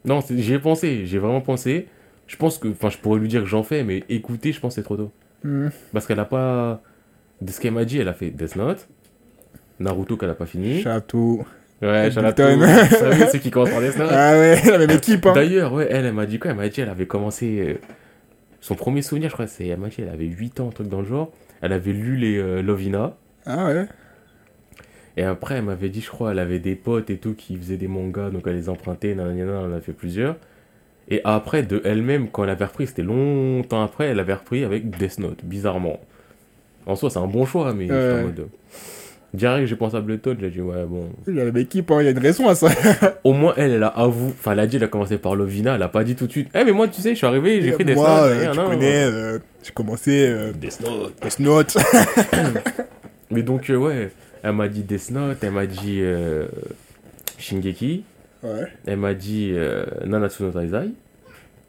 [0.04, 1.86] Non, j'y ai pensé, j'ai vraiment pensé.
[2.26, 4.74] Je pense que, enfin, je pourrais lui dire que j'en fais, mais écouter, je pense
[4.74, 5.12] que c'est trop tôt.
[5.44, 5.68] Hmm.
[5.92, 6.82] Parce qu'elle a pas.
[7.40, 8.88] De ce qu'elle m'a dit, elle a fait Death Note,
[9.78, 10.82] Naruto qu'elle a pas fini.
[10.82, 11.44] Château.
[11.80, 14.10] Ouais, savez, ceux qui commencent par Death Note.
[14.12, 15.24] Ah ouais, la même équipe.
[15.26, 15.32] Hein.
[15.34, 16.50] D'ailleurs, ouais, elle, elle m'a dit quoi?
[16.50, 17.60] Elle m'a dit, elle avait commencé.
[17.60, 17.74] euh,
[18.60, 19.66] son premier souvenir, je crois, c'est.
[19.68, 21.30] Elle m'a dit, elle avait 8 ans, un truc dans le genre.
[21.60, 23.16] Elle avait lu les euh, Lovina.
[23.46, 23.86] Ah ouais
[25.18, 27.76] Et après, elle m'avait dit, je crois, elle avait des potes et tout qui faisaient
[27.76, 30.36] des mangas, donc elle les empruntait, nanana, elle en a fait plusieurs.
[31.08, 34.96] Et après, de elle-même, quand elle avait repris, c'était longtemps après, elle avait repris avec
[34.96, 35.98] Death Note, bizarrement.
[36.86, 38.48] En soi, c'est un bon choix, mais j'étais en mode.
[39.34, 41.08] Direct, j'ai pensé à Toad, j'ai dit, ouais, bon.
[41.26, 42.68] J'avais l'équipe, hein, il y a une raison à ça.
[43.24, 45.74] Au moins, elle, elle a avoué, enfin, elle a dit, elle a commencé par Lovina,
[45.74, 47.60] elle a pas dit tout de suite, eh, mais moi, tu sais, je suis arrivé,
[47.60, 48.30] j'ai pris Death Moi, Note.
[48.38, 51.14] euh, tu connais, euh, j'ai commencé euh, Death Note.
[51.20, 51.76] Death Note.
[53.30, 54.10] Mais donc, euh, ouais,
[54.42, 56.46] elle m'a dit Death Note, elle m'a dit euh,
[57.38, 58.04] Shingeki,
[58.42, 58.66] ouais.
[58.86, 60.90] elle m'a dit euh, Nanatsu no Taizai,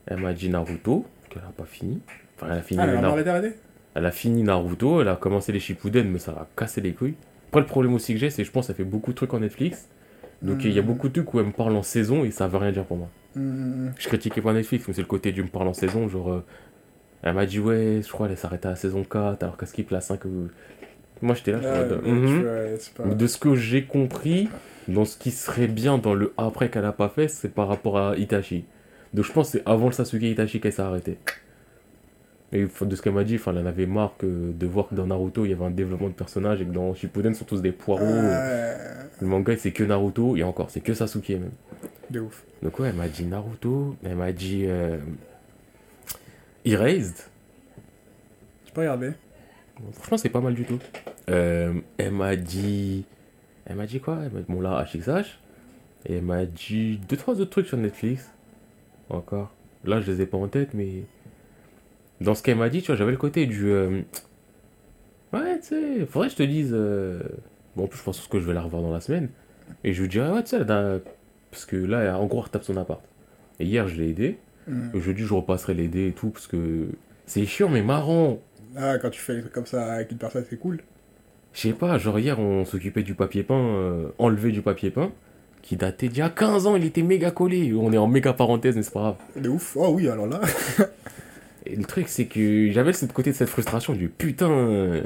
[0.07, 1.99] elle m'a dit Naruto, qu'elle a pas fini.
[2.37, 3.55] Enfin, elle a fini, Ah, elle a Nar- arrêté, arrêté?
[3.95, 7.15] Elle a fini Naruto, elle a commencé les Shippuden, mais ça a cassé les couilles.
[7.49, 9.33] Après, le problème aussi que j'ai, c'est que je pense qu'elle fait beaucoup de trucs
[9.33, 9.87] en Netflix.
[10.41, 10.87] Donc, il y a Mhm.
[10.87, 12.97] beaucoup de trucs où elle me parle en saison et ça veut rien dire pour
[12.97, 13.09] moi.
[13.35, 16.07] Hum, Je critiquais pas Netflix, mais c'est le côté du me parle en saison.
[16.07, 16.45] Genre, euh,
[17.23, 19.89] elle m'a dit, ouais, je crois qu'elle s'arrêtait à la saison 4, alors qu'elle skip
[19.91, 20.21] la 5.
[21.21, 22.43] Moi, j'étais là, je mhm.
[22.95, 24.47] pas- De ce que j'ai compris,
[24.87, 27.97] dans ce qui serait bien dans le après qu'elle a pas fait, c'est par rapport
[27.97, 28.65] à Itachi.
[29.13, 31.17] Donc je pense que c'est avant le Sasuke Itachi qu'elle s'est arrêtée.
[32.51, 34.95] Et de ce qu'elle m'a dit, enfin, elle en avait marre que de voir que
[34.95, 37.61] dans Naruto il y avait un développement de personnage et que dans Shippuden sont tous
[37.61, 38.05] des poireaux.
[38.05, 41.51] Le manga c'est que Naruto et encore c'est que Sasuke même.
[42.09, 42.43] de ouf.
[42.63, 44.97] Donc ouais, elle m'a dit Naruto, elle m'a dit euh,
[46.65, 47.15] Erased.
[48.65, 49.11] Tu peux regarder
[49.93, 50.79] Franchement, c'est pas mal du tout.
[51.29, 53.05] Euh, elle m'a dit.
[53.65, 54.17] Elle m'a dit quoi?
[54.25, 55.39] Elle m'a dit, bon, là, HXH.
[56.05, 58.31] Et elle m'a dit deux, trois autres trucs sur Netflix.
[59.09, 59.51] Encore.
[59.85, 61.03] Là, je les ai pas en tête, mais.
[62.21, 63.67] Dans ce qu'elle m'a dit, tu vois, j'avais le côté du.
[63.69, 64.01] euh,
[65.31, 66.71] Ouais, tu sais, faudrait que je te dise.
[66.73, 67.21] euh,
[67.75, 69.29] Bon, en plus, je pense que je vais la revoir dans la semaine.
[69.83, 70.97] Et je lui dirais, ouais, tu sais, là,
[71.51, 73.01] parce que là, en gros, elle retape son appart.
[73.59, 74.37] Et hier, je l'ai aidé.
[74.93, 76.87] Et jeudi, je repasserai l'aider et tout, parce que.
[77.25, 78.39] C'est chiant, mais marrant.
[78.77, 80.79] Ah, quand tu fais des trucs comme ça avec une personne, c'est cool.
[81.53, 85.11] Je sais pas, genre hier on s'occupait du papier peint, euh, enlevé du papier peint,
[85.63, 87.73] qui datait d'il y a 15 ans, il était méga collé.
[87.73, 89.15] On est en méga parenthèse, mais c'est pas grave.
[89.35, 89.75] De ouf.
[89.75, 90.39] Oh oui, alors là.
[91.65, 94.49] Et le truc c'est que j'avais ce côté de cette frustration du putain.
[94.49, 95.01] euh,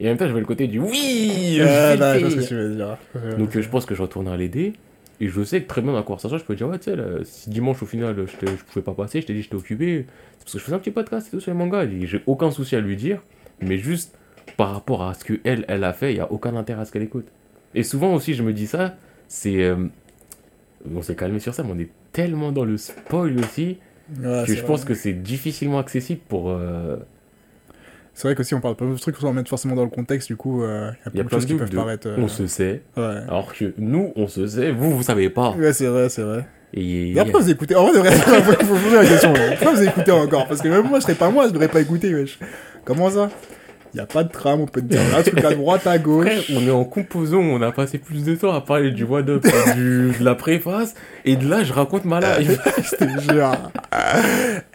[0.00, 2.30] Et en même temps j'avais le côté du oui vais Ah, le bah, je vois
[2.30, 2.96] ce que tu veux dire.
[3.38, 4.74] Donc euh, je pense que je retournerai l'aider.
[5.20, 6.96] Et je sais que très bien dans la conversation, je peux dire, ouais, tu sais,
[7.24, 10.06] si dimanche au final je, je pouvais pas passer, je t'ai dit, j'étais occupé.
[10.38, 11.84] C'est parce que je faisais un petit podcast et tout sur les mangas.
[11.84, 13.20] Et J'ai aucun souci à lui dire,
[13.60, 14.16] mais juste
[14.56, 16.84] par rapport à ce que elle, elle a fait, il y a aucun intérêt à
[16.84, 17.26] ce qu'elle écoute.
[17.74, 18.96] Et souvent aussi, je me dis ça,
[19.26, 19.62] c'est.
[19.62, 19.86] euh,
[20.94, 23.78] on s'est calmé sur ça, mais on est tellement dans le spoil aussi
[24.22, 24.66] Ouais, que je vrai.
[24.66, 26.48] pense que c'est difficilement accessible pour.
[26.50, 26.96] euh,
[28.18, 30.34] C'est vrai qu'aussi on parle pas de trucs sans mettre forcément dans le contexte, du
[30.34, 32.08] coup, euh, il y a plein de choses qui peuvent de- paraître.
[32.08, 33.04] euh, On se sait, Ouais.
[33.28, 35.52] alors que nous, on se sait, vous, vous savez pas.
[35.52, 36.44] Ouais, c'est vrai, c'est vrai.
[36.74, 37.76] Et, après, vous écoutez.
[37.76, 39.32] En vrai, de vrai, faut faut poser la question.
[39.32, 40.48] Pourquoi vous écoutez encore?
[40.48, 42.40] Parce que même moi, je serais pas moi, je devrais pas écouter, wesh.
[42.84, 43.30] Comment ça?
[43.94, 45.98] Il y a pas de trame, on peut te dire un truc à droite, à
[45.98, 46.50] gauche.
[46.54, 49.46] on est en composant, on a passé plus de temps à parler du what up,
[49.46, 50.94] et du, de la préface,
[51.24, 52.60] et de là, je raconte ma live.
[52.78, 53.52] Je te jure.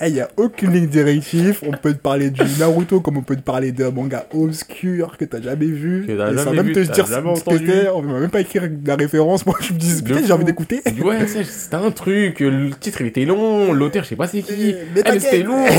[0.01, 1.59] Eh, il y a aucune ligne directive.
[1.65, 5.25] On peut te parler du Naruto comme on peut te parler d'un manga obscur que
[5.25, 6.05] t'as jamais vu.
[6.05, 7.67] Que Et sans même vu, te dire jamais ce que entendu.
[7.67, 7.87] c'était.
[7.89, 9.45] On va même pas écrire la référence.
[9.45, 10.81] Moi, je me dis, peut-être j'ai envie d'écouter.
[11.03, 14.75] Ouais, c'était un truc, le titre il était long, l'auteur je sais pas c'est qui,
[14.93, 15.65] Mais eh, mais c'était long.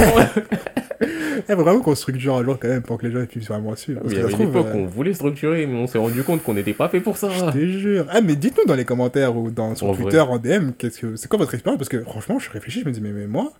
[1.48, 4.00] Eh, vraiment qu'on structure un jour quand même pour que les gens puissent vraiment suivre.
[4.00, 5.74] Parce Il y que avait ça se une trouve, époque euh, on voulait structurer, mais
[5.78, 7.28] on s'est rendu compte qu'on n'était pas fait pour ça.
[7.30, 8.06] Je te jure.
[8.10, 11.16] Ah, mais dites-nous dans les commentaires ou dans, sur En Twitter, en DM, qu'est-ce que,
[11.16, 11.78] c'est quoi votre expérience?
[11.78, 13.52] Parce que franchement, je réfléchis, je me dis, mais, mais moi,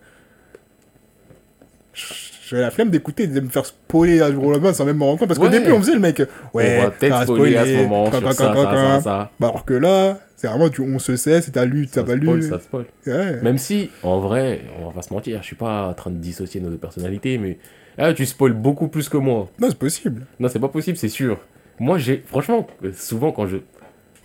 [2.49, 5.05] j'ai la flemme d'écouter, de me faire spoiler un jour au lendemain sans même me
[5.05, 5.29] rendre compte.
[5.29, 5.51] Parce qu'au Ouais.
[5.59, 6.23] début, on faisait le mec,
[6.53, 9.31] ouais, on va peut-être spoiler à ce moment quand, sur quand, ça, quand, ça, ça.
[9.41, 12.07] Bah, alors que là, c'est vraiment du on se sait, c'est t'as lu, t'as Ça
[12.07, 12.43] pas lu.
[12.43, 12.85] ça spoil.
[13.07, 13.41] Ouais.
[13.43, 16.17] Même si, en vrai, on va pas se mentir, je suis pas en train de
[16.19, 17.57] dissocier nos deux personnalités, mais
[17.99, 19.49] ah, tu spoil beaucoup plus que moi.
[19.61, 20.27] Non, c'est possible.
[20.41, 21.39] Non, c'est pas possible, c'est sûr.
[21.79, 22.23] Moi, j'ai.
[22.27, 23.59] Franchement, euh, souvent quand je.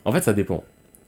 [0.06, 0.64] En fait, ça dépend.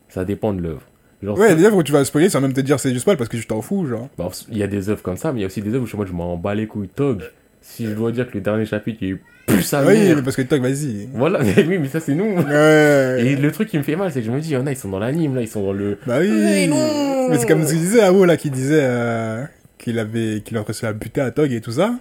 [0.09, 0.81] Ça dépend de l'œuvre.
[1.23, 2.79] Genre, Ouais, il y a des œuvres où tu vas spoiler sans même te dire
[2.79, 4.09] c'est du spoil parce que je t'en fous, genre.
[4.17, 5.87] bah, il y a des œuvres comme ça, mais il y a aussi des œuvres
[5.91, 6.87] où moi je m'en bats les couilles.
[6.89, 7.21] Tog,
[7.61, 10.35] si je dois dire que le dernier chapitre il est plus sa oui, mais parce
[10.35, 11.09] que toc, vas-y.
[11.13, 12.37] Voilà, mais oui, mais ça c'est nous.
[12.37, 13.23] Ouais.
[13.25, 14.65] Et le truc qui me fait mal, c'est que je me dis, il y en
[14.67, 15.97] a, ils sont dans l'anime, là, ils sont dans le.
[16.07, 16.67] Bah oui.
[16.67, 17.29] Non.
[17.29, 19.43] Mais c'est comme ce qu'il disait Amo là qui disait euh,
[19.77, 21.93] qu'il avait qu'il a réussi à buter à Tog et tout ça.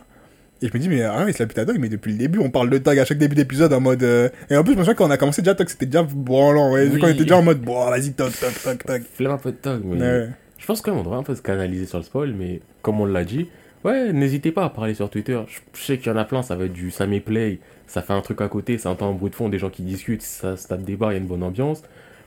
[0.62, 2.18] Et je me dis mais ah, il se l'a buté à Tog mais depuis le
[2.18, 4.74] début on parle de Tog à chaque début d'épisode en mode euh, et en plus
[4.74, 6.88] je me souviens quand on a commencé déjà Tog c'était déjà branlant ouais.
[6.92, 7.00] Oui.
[7.00, 9.02] Quand on était déjà en mode bon vas-y Tog Tog Tog Tog.
[9.14, 10.00] Flemme un peu de Tog, mais.
[10.00, 10.28] Ouais.
[10.58, 13.00] Je pense quand même on devrait un peu se canaliser sur le spoil, mais comme
[13.00, 13.48] on l'a dit,
[13.84, 15.40] ouais, n'hésitez pas à parler sur Twitter.
[15.48, 18.02] Je je sais qu'il y en a plein, ça va être du Sammy Play, ça
[18.02, 20.20] fait un truc à côté, ça entend un bruit de fond, des gens qui discutent,
[20.20, 21.82] ça se tape des bars, il y a une bonne ambiance.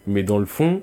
[0.07, 0.81] Mais dans le fond,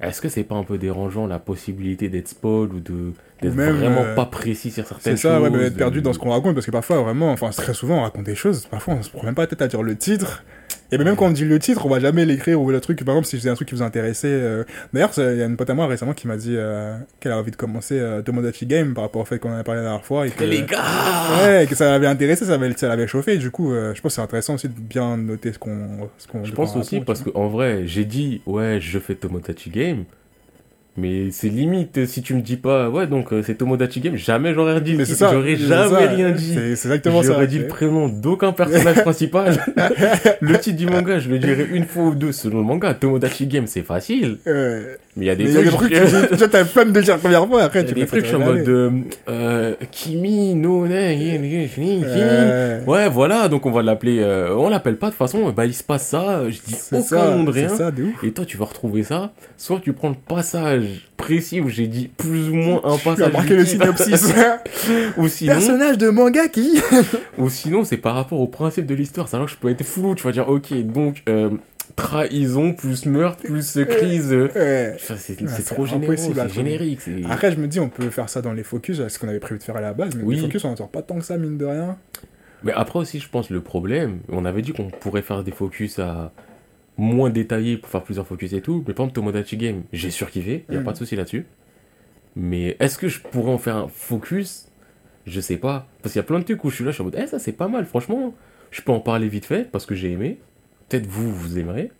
[0.00, 3.76] Est-ce que c'est pas un peu dérangeant la possibilité d'être spoil ou de d'être même,
[3.76, 6.30] vraiment euh, pas précis sur certaines C'est choses ça, ouais, d'être perdu dans ce qu'on
[6.30, 9.10] raconte, parce que parfois, vraiment, enfin, très souvent, on raconte des choses, parfois, on se
[9.10, 10.44] prend même pas la tête à dire le titre.
[10.92, 13.04] Et même quand on dit le titre, on va jamais l'écrire ou le truc.
[13.04, 14.26] Par exemple, si c'est un truc qui vous intéressait.
[14.28, 16.96] euh, D'ailleurs, c'est- il y a une pote à moi récemment qui m'a dit euh,
[17.20, 19.62] qu'elle a envie de commencer euh, Tomodachi Game par rapport au fait qu'on en a
[19.62, 20.26] parlé la dernière fois.
[20.26, 20.82] Et que, Les gars
[21.44, 23.36] Ouais, que ça l'avait intéressé, ça l'avait, ça l'avait chauffé.
[23.38, 26.08] Du coup, euh, je pense que c'est intéressant aussi de bien noter ce qu'on.
[26.18, 29.14] Ce qu'on Je pense aussi raconte, parce tu qu'en vrai, j'ai dit, ouais, je fais
[29.14, 30.04] Tomodachi Game.
[31.00, 34.16] Mais c'est limite euh, si tu me dis pas, ouais, donc euh, c'est Tomodachi Game,
[34.16, 34.96] jamais j'aurais dit.
[35.18, 36.54] J'aurais jamais rien dit.
[36.54, 37.28] C'est exactement ça.
[37.32, 39.56] J'aurais dit le prénom d'aucun personnage principal.
[40.40, 42.92] le titre du manga, je le dirais une fois ou deux selon le manga.
[42.94, 44.38] Tomodachi Game, c'est facile.
[44.46, 45.90] Euh, Mais il y a des mais il y a des trucs.
[45.92, 48.22] tu t'as de le dire la première fois, après Il y a tu des trucs,
[48.22, 48.90] je suis en mode de,
[49.28, 52.02] euh, Kimi no ne fini.
[52.06, 54.18] Euh, Ouais, voilà, donc on va l'appeler.
[54.20, 57.02] euh, on l'appelle pas de toute façon, bah il se passe ça, je dis aucun
[57.02, 57.76] ça, nom de c'est rien.
[57.76, 58.06] ça, de.
[58.22, 59.32] Et toi, tu vas retrouver ça.
[59.56, 60.86] Soit tu prends le passage
[61.16, 63.32] précis où j'ai dit plus ou moins un Tu as passage.
[63.32, 64.32] marqué le synopsis.
[65.16, 66.80] ou sinon, Personnage de manga qui
[67.38, 69.28] ou sinon c'est par rapport au principe de l'histoire.
[69.28, 70.14] C'est alors que je peux être flou.
[70.14, 71.50] Tu vas dire, ok, donc euh,
[71.96, 74.32] trahison plus meurtre plus euh, crise.
[74.32, 74.92] Ouais.
[74.94, 77.00] enfin, c'est Ouais, trop généreux, c'est générique.
[77.28, 79.58] Après, je me dis, on peut faire ça dans les focus, ce qu'on avait prévu
[79.58, 80.36] de faire à la base, mais Oui.
[80.36, 81.96] les focus, on n'en sort pas tant que ça, mine de rien.
[82.62, 85.98] Mais après aussi, je pense le problème, on avait dit qu'on pourrait faire des focus
[85.98, 86.32] à
[87.00, 88.84] moins détaillés pour faire plusieurs focus et tout.
[88.86, 90.84] Mais par exemple, Tomodachi Game, j'ai surkiffé, il n'y a Mhm.
[90.86, 91.46] pas de souci là-dessus.
[92.36, 94.68] Mais est-ce que je pourrais en faire un focus?
[95.26, 95.86] Je sais pas.
[96.02, 97.16] Parce qu'il y a plein de trucs où je suis là, je suis en mode,
[97.18, 98.34] eh, ça c'est pas mal, franchement.
[98.70, 100.38] Je peux en parler vite fait parce que j'ai aimé.
[100.88, 101.90] Peut-être vous, vous aimerez.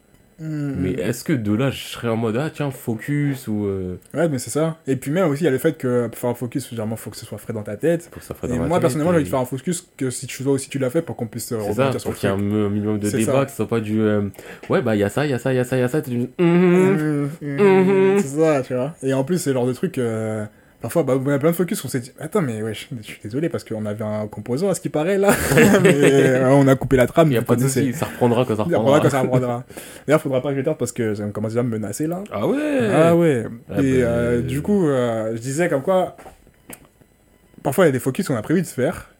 [0.42, 3.66] Mais est-ce que de là, je serais en mode, ah tiens, focus ou.
[3.66, 4.78] euh, Ouais, mais c'est ça.
[4.86, 6.96] Et puis même aussi, il y a le fait que pour faire un focus, généralement,
[6.96, 8.08] faut que ce soit frais dans ta tête.
[8.10, 10.26] que ça Et dans moi, tête, personnellement, j'ai envie de faire un focus que si
[10.26, 12.28] tu vois aussi tu l'as fait pour qu'on puisse C'est ça, rebondir sur pour qu'il
[12.28, 12.38] y ait un
[12.70, 13.44] minimum de débat, ça.
[13.44, 14.00] que ce soit pas du.
[14.00, 14.22] euh,
[14.70, 15.80] ouais, bah il y a ça, il y a ça, il y a ça, il
[15.80, 16.00] y a ça.
[16.00, 16.28] tu dis.
[16.38, 18.18] Mhm, mhm, Mhm.
[18.18, 18.94] C'est ça, tu vois.
[19.02, 19.98] Et en plus, c'est le genre de truc.
[19.98, 20.46] euh,
[20.80, 23.06] Parfois, bah, on a plein de focus, on s'est dit, attends, mais ouais, je je
[23.06, 25.30] suis désolé parce qu'on avait un composant à ce qui paraît là.
[25.82, 27.28] mais euh, on a coupé la trame.
[27.28, 29.00] Il n'y a pas de souci, ça reprendra quand ça verra reprendra.
[29.00, 29.64] quand ça reprendra.
[30.06, 32.06] D'ailleurs, faudra pas que je tarde parce que ça me commence déjà à me menacer
[32.06, 32.24] là.
[32.32, 33.44] Ah ouais Ah ouais.
[33.68, 36.16] Ah Et bah, euh, du coup, euh, je disais comme quoi,
[37.62, 39.10] parfois il y a des focus qu'on a prévu de faire.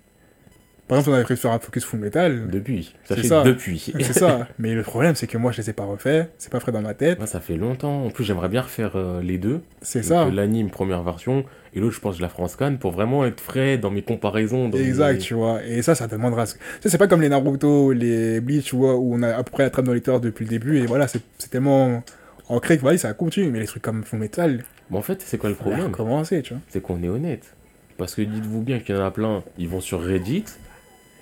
[0.91, 2.51] Par exemple, on avait prévu de faire un focus full metal.
[2.51, 3.43] Depuis, C'est sachez ça.
[3.45, 3.93] depuis.
[4.01, 4.49] C'est ça.
[4.59, 6.29] Mais le problème, c'est que moi, je les ai pas refaits.
[6.37, 7.17] C'est pas frais dans ma tête.
[7.19, 8.05] Moi, ça fait longtemps.
[8.07, 9.61] En plus, j'aimerais bien refaire euh, les deux.
[9.83, 10.25] C'est ça.
[10.25, 13.41] euh, L'anime première version et l'autre, je pense, je la France Scan pour vraiment être
[13.41, 14.69] frais dans mes comparaisons.
[14.69, 15.65] dans Exact, mes- tu vois.
[15.65, 16.45] Et ça, ça demandera.
[16.47, 19.43] Tu sais, c'est pas comme les Naruto, les Bleach, tu vois, où on a à
[19.45, 20.79] peu près la trame dans lecteur depuis le début.
[20.79, 22.03] Et voilà, c'est tellement
[22.49, 23.51] ancré que voilà, ça continue.
[23.51, 25.83] Mais les trucs comme Full Metal, Mais en fait, c'est quoi le problème?
[25.83, 26.63] recommencer, tu vois.
[26.69, 27.55] C'est qu'on est honnête.
[27.97, 30.45] Parce que dites-vous bien qu'il y en a plein, ils vont sur Reddit.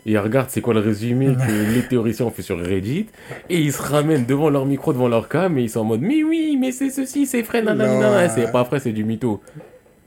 [0.08, 3.08] Et ils regardent c'est quoi le résumé que les théoriciens ont fait sur Reddit.
[3.50, 5.58] Et ils se ramènent devant leur micro, devant leur cam.
[5.58, 8.26] Et ils sont en mode Mais oui, mais c'est ceci, c'est frais, nanana.
[8.30, 9.42] C'est pas vrai, c'est du mytho.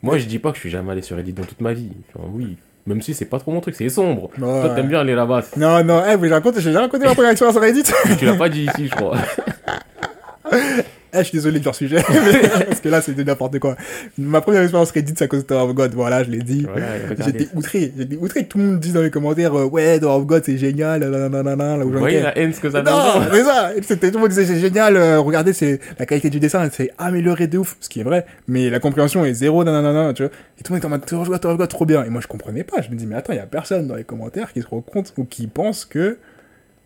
[0.02, 1.91] Moi, je dis pas que je suis jamais allé sur Reddit dans toute ma vie.
[2.15, 2.57] Enfin, oui.
[2.88, 4.32] Même si c'est pas trop mon truc, c'est sombre.
[4.40, 4.61] Ouais.
[4.61, 5.44] Toi, t'aimes bien aller là-bas.
[5.56, 7.84] Non, non, eh, mais j'ai raconté, j'ai déjà raconté ma première expérience sur Reddit.
[8.18, 9.18] tu l'as pas dit ici, je crois.
[11.13, 11.97] Eh, je suis désolé de leur sujet,
[12.67, 13.75] parce que là, c'était n'importe quoi.
[14.17, 16.65] Ma première expérience Reddit, c'est à cause de Tower of God, voilà, je l'ai dit.
[16.71, 16.88] Voilà.
[17.25, 20.25] J'étais outré, j'étais outré tout le monde dise dans les commentaires, euh, ouais, Tower of
[20.25, 22.91] God, c'est génial, nanana, là où Vous j'en voyez la haine ce que ça Non,
[23.19, 23.71] donne c'est ça.
[23.81, 24.95] C'était tout le monde disait c'est génial.
[24.95, 28.25] euh, regardez, c'est la qualité du dessin, c'est amélioré de ouf, ce qui est vrai.
[28.47, 30.31] Mais la compréhension est zéro, nanana, tu vois.
[30.59, 32.03] Et tout le monde est en mode Tower of God, Tower of God, trop bien.
[32.05, 32.81] Et moi, je comprenais pas.
[32.81, 34.81] Je me dis mais attends, il y a personne dans les commentaires qui se rend
[34.81, 36.17] compte ou qui pense que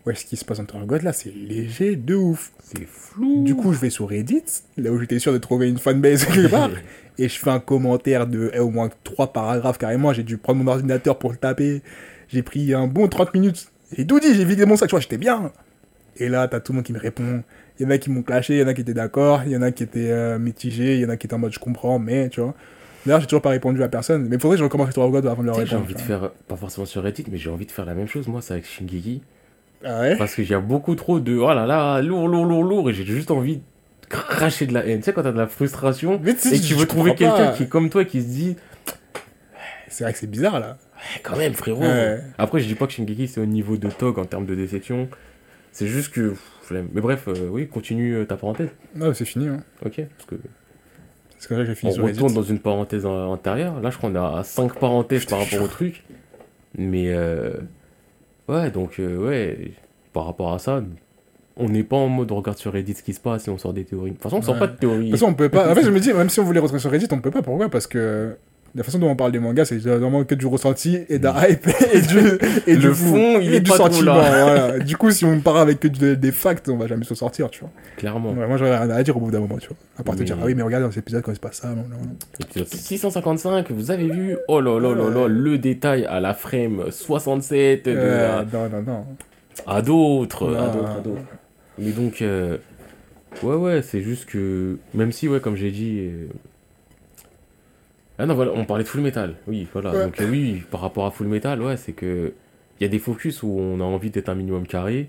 [0.06, 2.52] ouais, ce qui se passe dans Tower God là, c'est léger de ouf.
[2.62, 3.44] C'est flou.
[3.44, 4.42] Du coup, je vais sur Reddit,
[4.76, 6.70] là où j'étais sûr de trouver une fanbase quelque part,
[7.18, 10.12] et je fais un commentaire de eh, au moins trois paragraphes carrément.
[10.12, 11.82] J'ai dû prendre mon ordinateur pour le taper.
[12.28, 13.70] J'ai pris un bon 30 minutes.
[13.96, 15.52] Et tout dit, j'ai vidé mon sac, tu vois, j'étais bien.
[16.16, 17.42] Et là, t'as tout le monde qui me répond.
[17.78, 19.52] Il y en a qui m'ont clashé, il y en a qui étaient d'accord, il
[19.52, 21.52] y en a qui étaient euh, mitigés, il y en a qui étaient en mode
[21.52, 22.54] je comprends, mais tu vois.
[23.04, 24.26] D'ailleurs, j'ai toujours pas répondu à personne.
[24.28, 25.84] Mais faudrait que je recommence of God avant de leur sais, J'ai répondre.
[25.84, 28.26] envie de faire, pas forcément sur Reddit, mais j'ai envie de faire la même chose,
[28.26, 29.22] moi, c'est avec Shingeki.
[29.88, 32.64] Ah ouais Parce qu'il y a beaucoup trop de, oh là là, lourd, lourd, lourd,
[32.64, 33.62] lourd, et j'ai juste envie de
[34.08, 34.98] cracher de la haine.
[34.98, 37.62] Tu sais, quand t'as de la frustration, Mais et que tu veux trouver quelqu'un qui
[37.64, 38.56] est comme toi, qui se dit,
[39.88, 40.76] C'est vrai que c'est bizarre là.
[41.16, 41.82] Eh, quand même, frérot.
[41.82, 42.20] Ouais.
[42.38, 45.08] Après, je dis pas que Shingeki, c'est au niveau de Tog en termes de déception.
[45.72, 46.34] C'est juste que.
[46.70, 48.70] Mais bref, euh, oui, continue euh, ta parenthèse.
[48.96, 49.46] Non, c'est fini.
[49.46, 49.62] Hein.
[49.84, 50.36] Ok, parce que
[51.38, 52.18] C'est comme ça que j'ai on fini sur Reddit.
[52.18, 53.80] retourne dans une parenthèse euh, antérieure.
[53.80, 56.02] Là, je crois qu'on est à 5 parenthèses par rapport au truc.
[56.76, 57.52] Mais, euh,
[58.48, 59.72] ouais, donc, euh, ouais,
[60.12, 60.82] par rapport à ça,
[61.56, 63.58] on n'est pas en mode on regarde sur Reddit ce qui se passe et on
[63.58, 64.10] sort des théories.
[64.10, 64.60] De toute façon, on sort Ouais.
[64.60, 65.06] pas de théories.
[65.06, 65.70] De toute façon, on peut pas.
[65.70, 67.42] En fait, je me dis, même si on voulait rentrer sur Reddit, on peut pas.
[67.42, 67.68] Pourquoi?
[67.68, 68.36] Parce que
[68.76, 71.48] la façon dont on parle des mangas, c'est vraiment que du ressenti et de la
[71.50, 72.18] hype et du,
[72.66, 74.14] et du fond, il et est du sentiment.
[74.14, 74.78] voilà.
[74.78, 77.50] Du coup, si on part avec que de- des facts, on va jamais s'en sortir,
[77.50, 77.70] tu vois.
[77.96, 78.32] Clairement.
[78.32, 79.76] Ouais, moi, j'aurais rien à dire au bout d'un moment, tu vois.
[79.98, 81.56] À part te dire, ah oui, mais regarde dans cet épisode quand il se passe
[81.56, 81.68] ça.
[81.70, 82.16] Non, non, non.
[82.40, 86.84] Épisode 655, vous avez vu Oh là là là là, le détail à la frame
[86.90, 89.04] 67 de Euh, la- non, non, non.
[89.66, 91.20] à d'autres, à d'autres, à d'autres.
[91.78, 92.58] Mais donc, euh,
[93.42, 95.98] ouais, ouais, c'est juste que, même si, ouais, comme j'ai dit.
[96.00, 96.26] euh,
[98.18, 99.34] Ah non, voilà, on parlait de Full Metal.
[99.46, 99.90] Oui, voilà.
[99.92, 100.04] Ouais.
[100.04, 102.32] Donc, euh, oui, par rapport à Full Metal, ouais, c'est que.
[102.78, 105.08] Il y a des focus où on a envie d'être un minimum carré.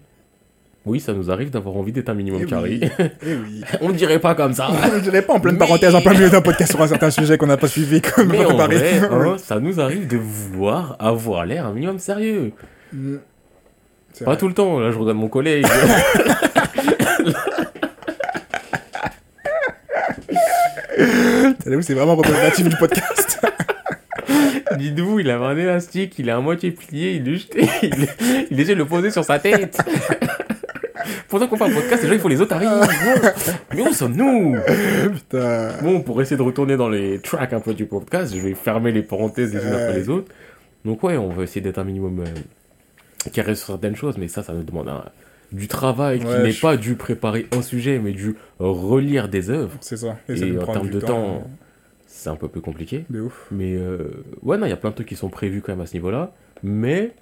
[0.86, 2.80] Oui, ça nous arrive d'avoir envie d'être un minimum Eh carré.
[2.82, 2.90] oui.
[3.26, 3.62] Eh oui.
[3.82, 4.70] on dirait pas comme ça.
[4.96, 7.10] Je dirais pas en pleine Mais- parenthèse, en plein milieu d'un podcast sur un certain
[7.12, 10.96] sujet qu'on n'a pas suivi, comme Mais en vrai, hein, ça nous arrive de vouloir
[11.00, 12.54] avoir l'air un minimum sérieux.
[12.94, 13.16] Mm.
[14.14, 14.40] C'est Pas vrai.
[14.40, 15.66] tout le temps, là je regarde mon collègue.
[15.68, 16.74] T'as
[20.32, 20.87] vu,
[21.62, 23.46] C'est vraiment représentatif du podcast.
[24.78, 28.08] Dites-vous, il avait un élastique, il est à moitié plié, il le jeté, il,
[28.52, 29.78] il essaie de le poser sur sa tête.
[31.30, 32.36] Pendant qu'on fait un podcast, déjà il faut les.
[32.38, 32.48] Bon,
[33.74, 34.56] Mais où sommes-nous?
[35.14, 35.70] Putain.
[35.82, 38.92] Bon, pour essayer de retourner dans les tracks un peu du podcast, je vais fermer
[38.92, 40.32] les parenthèses les unes après les autres.
[40.86, 44.44] Donc ouais, on va essayer d'être un minimum euh, carré sur certaines choses, mais ça,
[44.44, 45.06] ça nous demande un-
[45.52, 49.78] du travail qui n'est je- pas dû préparer un sujet, mais dû relire des œuvres.
[49.82, 50.18] C'est ça.
[50.30, 51.48] Et, ça en termes du de temps,
[52.06, 53.06] c'est un peu plus compliqué.
[53.10, 53.48] De ouf.
[53.52, 55.82] Mais euh, ouais, non, il y a plein de trucs qui sont prévus quand même
[55.82, 56.34] à ce niveau-là.
[56.64, 57.14] Mais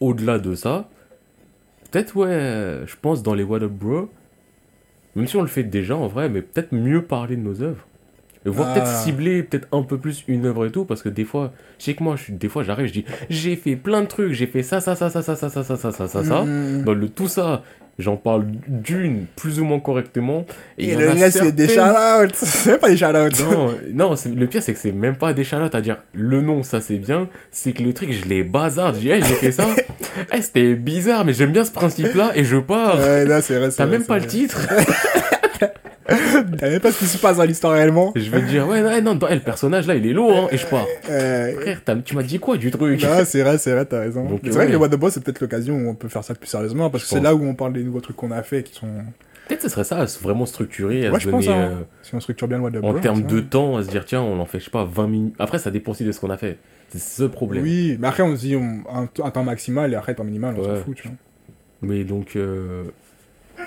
[0.00, 0.88] au-delà de ça,
[1.90, 4.08] peut-être, ouais, je pense dans les What Up Bro,
[5.16, 7.86] même si on le fait déjà en vrai, mais peut-être mieux parler de nos œuvres.
[8.46, 8.74] Et voir Ah.
[8.74, 11.84] peut-être cibler peut-être un peu plus une œuvre et tout, parce que des fois, je
[11.84, 14.46] sais que moi, je des fois j'arrive, je dis, j'ai fait plein de trucs, j'ai
[14.46, 16.42] fait ça, ça, ça, ça, ça, ça, ça, ça, ça, ça, ça, ça.
[16.42, 16.84] Mm.
[16.84, 17.62] Dans le tout ça,
[17.98, 20.46] j'en parle d'une plus ou moins correctement.
[20.78, 22.34] Et, en le reste, c'est des certaines- shout-outs.
[22.46, 23.52] C'est pas des shout-outs.
[23.52, 26.62] non, non le pire c'est que c'est même pas des charlottes à dire le nom,
[26.62, 27.28] ça c'est bien.
[27.50, 28.94] C'est que le truc, je les bazarde.
[28.94, 29.66] Je dis, hey, j'ai fait ça.
[30.34, 32.98] Eh, c'était bizarre, mais j'aime bien ce principe-là et je pars.
[32.98, 33.70] Ouais, là, c'est vrai.
[33.70, 34.30] c'est T'as vrai, même c'est pas le vrai.
[34.30, 34.66] titre.
[36.58, 38.12] T'as même pas ce qui se passe dans l'histoire réellement.
[38.16, 40.48] je vais te dire, ouais, non, non, non, le personnage là, il est lourd, hein,
[40.50, 40.86] et je pars.
[41.08, 44.40] Euh, Frère, tu m'as dit quoi du truc c'est vrai, c'est vrai, t'as raison.
[44.42, 46.34] C'est vrai que les What the Boss, c'est peut-être l'occasion où on peut faire ça
[46.34, 48.62] plus sérieusement, parce que c'est là où on parle des nouveaux trucs qu'on a fait
[48.62, 48.88] qui sont.
[49.48, 51.52] Peut-être ce serait ça, à se vraiment structurer, à Ouais, se je pense, hein.
[51.58, 53.00] euh, Si on structure bien le What the en Boss.
[53.02, 53.26] termes ça.
[53.34, 55.34] de temps, à se dire, tiens, on en fait, je sais pas, 20 minutes.
[55.40, 56.56] Après, ça dépend aussi de ce qu'on a fait.
[56.90, 57.62] C'est ce problème.
[57.64, 60.54] Oui, mais après, on se dit on- un, un temps maximal et après, temps minimal,
[60.58, 61.16] on s'en fout, tu vois.
[61.82, 62.84] Mais donc, euh,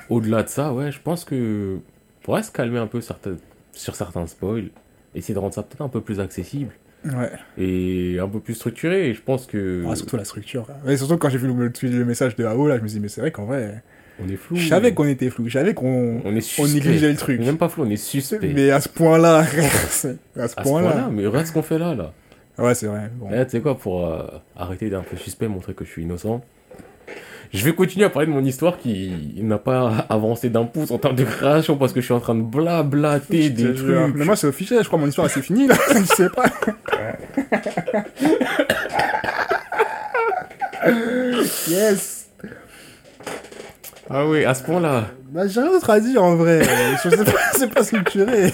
[0.09, 1.77] au-delà de ça, ouais, je pense que
[2.23, 3.37] pourrait se calmer un peu certains-
[3.73, 4.69] sur certains spoils,
[5.15, 6.71] essayer de rendre ça peut-être un peu plus accessible
[7.05, 7.31] Ouais.
[7.57, 9.09] et un peu plus structuré.
[9.09, 10.65] Et je pense que Ah, surtout la structure.
[10.85, 13.01] Ouais, surtout quand j'ai vu le, le- message de AO, là, je me suis dit,
[13.03, 13.83] mais c'est vrai qu'en vrai,
[14.23, 14.55] on est flou.
[14.55, 17.41] je savais qu'on était flou, je savais qu'on on négligeait le truc.
[17.41, 18.39] Même pas flou, on est suspect.
[18.53, 19.39] Mais à ce point-là,
[20.37, 21.09] à ce point-là.
[21.11, 22.13] mais regarde ce qu'on fait là, là.
[22.59, 23.09] ouais, c'est vrai.
[23.15, 23.29] Bon.
[23.29, 24.25] Là, tu sais quoi, pour euh,
[24.55, 26.41] arrêter d'un peu suspect, montrer que je suis innocent.
[27.53, 30.97] Je vais continuer à parler de mon histoire qui n'a pas avancé d'un pouce en
[30.97, 34.05] termes de création parce que je suis en train de blablater des jure.
[34.05, 34.15] trucs.
[34.15, 35.75] Mais moi, c'est officiel, je crois que mon histoire, c'est fini, là.
[35.93, 36.45] je sais pas.
[41.69, 42.27] yes.
[44.09, 45.09] Ah oui, à ce point-là.
[45.29, 46.63] Bah, j'ai rien d'autre à dire, en vrai.
[47.03, 48.51] je sais pas, c'est pas structuré.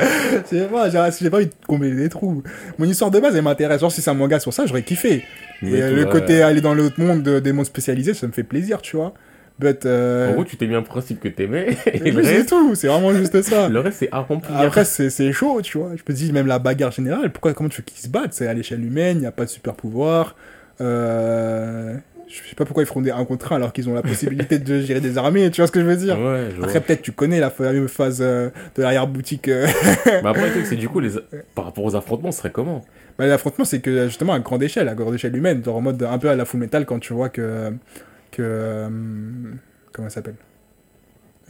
[0.00, 2.42] Je sais pas, j'ai j'ai pas envie de combler des trous.
[2.78, 3.80] Mon histoire de base, elle m'intéresse.
[3.80, 5.24] Genre, si c'est un manga sur ça, j'aurais kiffé.
[5.60, 8.26] Mais Et euh, toi, le côté aller dans l'autre monde, de- des mondes spécialisés, ça
[8.26, 9.14] me fait plaisir, tu vois.
[9.58, 10.30] But, euh...
[10.30, 12.88] En gros, tu t'es mis un principe que t'aimais, et le c'est reste, tout, c'est
[12.88, 13.68] vraiment juste ça.
[13.68, 14.56] le reste, c'est à remplir.
[14.56, 15.90] Après, c'est c'est chaud, tu vois.
[15.94, 18.32] Je me dis, même la bagarre générale, pourquoi, comment tu veux qu'ils se battent?
[18.32, 20.34] C'est à l'échelle humaine, il n'y a pas de super pouvoir.
[20.80, 21.96] Euh...
[22.32, 24.58] Je sais pas pourquoi ils feront des 1 contre 1 alors qu'ils ont la possibilité
[24.58, 26.62] de gérer des armées, tu vois ce que je veux dire Ouais, je.
[26.62, 29.48] Après, peut-être tu connais la fameuse phase euh, de l'arrière-boutique.
[29.48, 29.66] euh.
[30.06, 31.10] Mais après, le truc, c'est du coup, les...
[31.54, 32.82] par rapport aux affrontements, ce serait comment
[33.18, 36.02] bah, L'affrontement, c'est que justement à grande échelle, à grande échelle humaine, genre en mode
[36.02, 37.70] un peu à la full metal quand tu vois que.
[38.30, 38.88] que euh,
[39.92, 40.36] comment ça s'appelle?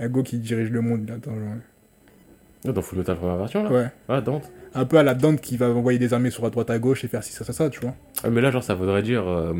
[0.00, 1.14] Ego qui dirige le monde là.
[1.22, 2.72] Dans...
[2.72, 3.70] Dans Full Metal première version, là?
[3.70, 3.86] Ouais.
[4.08, 4.50] Ah, Dante.
[4.74, 7.04] Un peu à la Dante qui va envoyer des armées sur la droite à gauche
[7.04, 7.94] et faire ci, ça, ça, ça, tu vois.
[8.24, 9.52] Ah, mais là, genre, ça voudrait dire euh,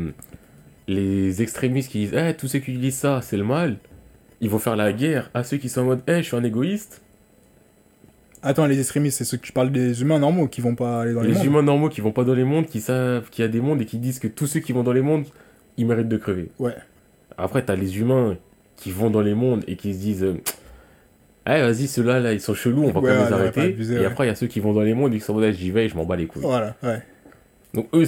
[0.87, 3.77] les extrémistes qui disent Eh, tous ceux qui disent ça, c'est le mal.
[4.41, 6.43] Ils vont faire la guerre à ceux qui sont en mode Eh, je suis un
[6.43, 7.01] égoïste.
[8.45, 11.13] Attends, les extrémistes, c'est ceux que tu parles des humains normaux qui vont pas aller
[11.13, 11.45] dans les, les mondes.
[11.45, 13.81] humains normaux qui vont pas dans les mondes, qui savent qu'il y a des mondes
[13.81, 15.23] et qui disent que tous ceux qui vont dans les mondes,
[15.77, 16.49] ils méritent de crever.
[16.59, 16.75] Ouais.
[17.37, 18.35] Après, t'as les humains
[18.75, 20.25] qui vont dans les mondes et qui se disent
[21.47, 23.61] Eh, vas-y, ceux-là, là, ils sont chelous, on va Ouais, pas les arrêter.
[23.61, 24.05] pas abuser, et ouais.
[24.05, 25.45] après, il y a ceux qui vont dans les mondes et qui sont en mode
[25.45, 26.41] Eh, J'y vais, je m'en bats les couilles.
[26.41, 27.01] Voilà, ouais.
[27.73, 28.05] Donc eux,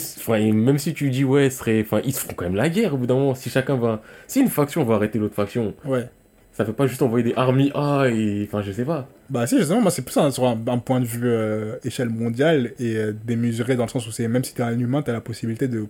[0.53, 2.97] même si tu dis ouais, serait, enfin, ils se feront quand même la guerre au
[2.97, 3.33] bout d'un moment.
[3.35, 6.07] Si chacun va, si une faction va arrêter l'autre faction, Ouais.
[6.53, 8.45] Ça fait pas juste envoyer des armies A et.
[8.47, 9.09] Enfin, je sais pas.
[9.29, 12.07] Bah si, justement, moi c'est plus un- sur un, un point de vue euh, échelle
[12.07, 15.11] mondiale et euh, démesuré dans le sens où c'est même si t'es un humain, t'as
[15.11, 15.85] la possibilité de,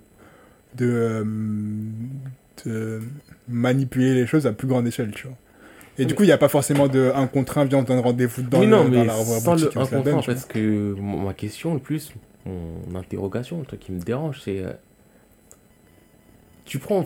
[0.75, 1.23] de, euh,
[2.65, 2.99] de
[3.47, 5.35] manipuler les choses à plus grande échelle, tu vois.
[5.99, 7.89] Et du coup, il n'y a pas forcément de un contre un, viens, on te
[7.89, 10.09] donne rendez-vous dans, oui, le- non, dans la sans boutique, le on un la contre
[10.09, 12.11] un, parce que ma question le plus,
[12.45, 14.59] mon interrogation, le truc qui me dérange, c'est.
[14.59, 14.71] euh,
[16.65, 17.05] tu prends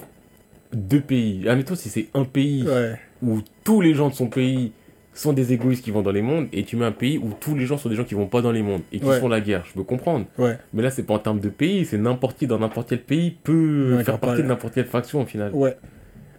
[0.74, 1.48] deux pays.
[1.48, 4.72] Admettons, si c'est un pays Ouais, où tous les gens de son pays
[5.14, 7.56] sont des égoïstes qui vont dans les mondes, et tu mets un pays où tous
[7.56, 9.20] les gens sont des gens qui vont pas dans les mondes et qui Ouais.
[9.20, 9.66] font la guerre.
[9.66, 10.26] Je peux comprendre.
[10.38, 13.02] ouais, Mais là, c'est pas en termes de pays, c'est n'importe qui dans n'importe quel
[13.02, 15.52] pays peut faire partie de n'importe quelle faction au final.
[15.54, 15.76] ouais.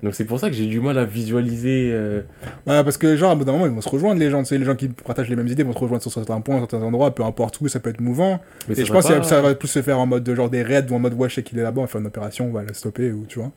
[0.03, 1.91] Donc c'est pour ça que j'ai du mal à visualiser.
[1.93, 2.23] euh,
[2.67, 4.47] Ouais, parce que genre, à bout d'un moment, ils vont se rejoindre, les gens, tu
[4.49, 6.81] sais, les gens qui partagent les mêmes idées vont se rejoindre sur certains points, certains
[6.83, 8.41] endroits, peu importe où, ça peut être mouvant.
[8.69, 10.63] Mais et je pense que ça va plus se faire en mode de genre des
[10.63, 12.47] raids ou en mode ouais, je sais qu'il est là-bas, on va faire une opération,
[12.49, 13.51] on va le stopper, ou tu vois.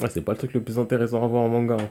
[0.00, 1.76] Ouais, c'est pas le truc le plus intéressant à voir en manga.
[1.80, 1.88] hein.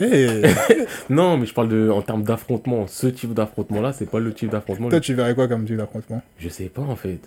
[0.00, 0.42] Et
[1.10, 2.86] Non, mais je parle de en termes d'affrontement.
[2.88, 4.88] Ce type d'affrontement-là, c'est pas le type d'affrontement.
[4.88, 6.20] toi, tu verrais quoi comme type d'affrontement?
[6.38, 7.18] Je sais pas en fait.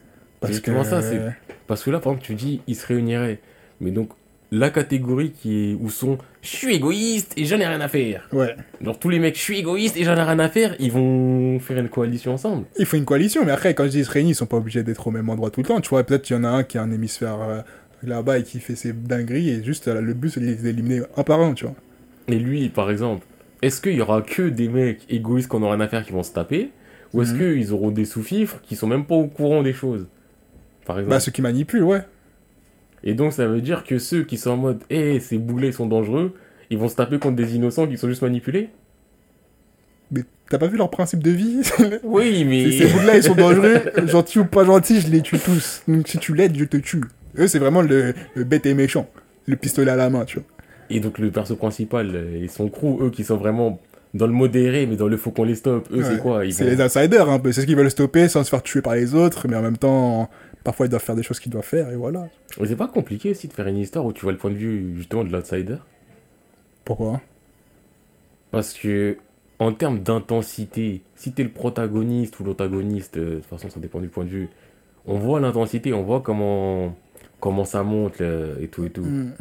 [0.42, 0.84] Parce que.
[0.84, 1.22] Ça, c'est-
[1.68, 3.40] Parce que là, par exemple, tu dis, ils se réuniraient.
[3.80, 4.10] Mais donc,
[4.52, 8.30] la catégorie qui est où sont je suis égoïste et j'en ai rien à faire.
[8.32, 8.56] Ouais.
[8.82, 11.60] Genre, tous les mecs, je suis égoïste et j'en ai rien à faire, ils vont
[11.60, 12.66] faire une coalition ensemble.
[12.80, 14.58] Il faut une coalition, mais après, quand je dis ils se réunissent, ils sont pas
[14.58, 15.82] obligés d'être au même endroit tout le temps.
[15.82, 17.62] Tu vois, peut-être qu'il y en a un qui a un hémisphère euh,
[18.04, 21.02] là-bas et qui fait ses dingueries, et juste euh, le but, c'est de les éliminer
[21.18, 21.76] un par un, tu vois.
[22.30, 23.26] Et lui, par exemple,
[23.62, 26.24] est-ce qu'il y aura que des mecs égoïstes qu'on aura rien à faire qui vont
[26.24, 26.70] se taper?
[27.14, 27.40] Ou est-ce Mhm.
[27.40, 30.08] qu'ils auront des sous-fifres qui sont même pas au courant des choses?
[30.86, 31.10] Par exemple.
[31.16, 32.02] Bah, ceux qui manipulent, ouais.
[33.04, 35.86] Et donc, ça veut dire que ceux qui sont en mode, hé, ces boulets sont
[35.86, 36.34] dangereux,
[36.70, 38.70] ils vont se taper contre des innocents qui sont juste manipulés
[40.12, 41.62] Mais t'as pas vu leur principe de vie
[42.04, 42.72] Oui, mais.
[42.72, 43.82] Ces bouts-là, ils sont dangereux.
[44.08, 45.84] Gentils ou pas gentils, je les tue tous.
[45.88, 47.02] Donc si tu l'aides, je te tue.
[47.38, 49.08] Eux, c'est vraiment le, le bête et méchant.
[49.46, 50.48] Le pistolet à la main, tu vois.
[50.90, 53.80] Et donc le perso principal et son crew, eux qui sont vraiment
[54.14, 56.04] dans le modéré, mais dans le faut qu'on les stoppe, eux Ouais.
[56.04, 57.52] c'est quoi C'est vont- les outsiders un peu.
[57.52, 59.78] C'est ce qu'ils veulent stopper sans se faire tuer par les autres, mais en même
[59.78, 60.30] temps,
[60.68, 62.28] parfois ils doivent faire des choses qu'ils doivent faire, et voilà.
[62.60, 64.58] Mais c'est pas compliqué aussi de faire une histoire où tu vois le point de
[64.58, 65.78] vue justement de l'outsider
[66.84, 67.22] Pourquoi?
[68.52, 69.16] Parce que
[69.60, 74.02] en termes d'intensité, si t'es le protagoniste ou l'antagoniste, euh, de toute façon ça dépend
[74.02, 74.50] du point de vue,
[75.06, 76.94] on voit l'intensité, on voit comment,
[77.40, 79.06] comment ça monte là, et tout et tout.
[79.06, 79.32] Hmm.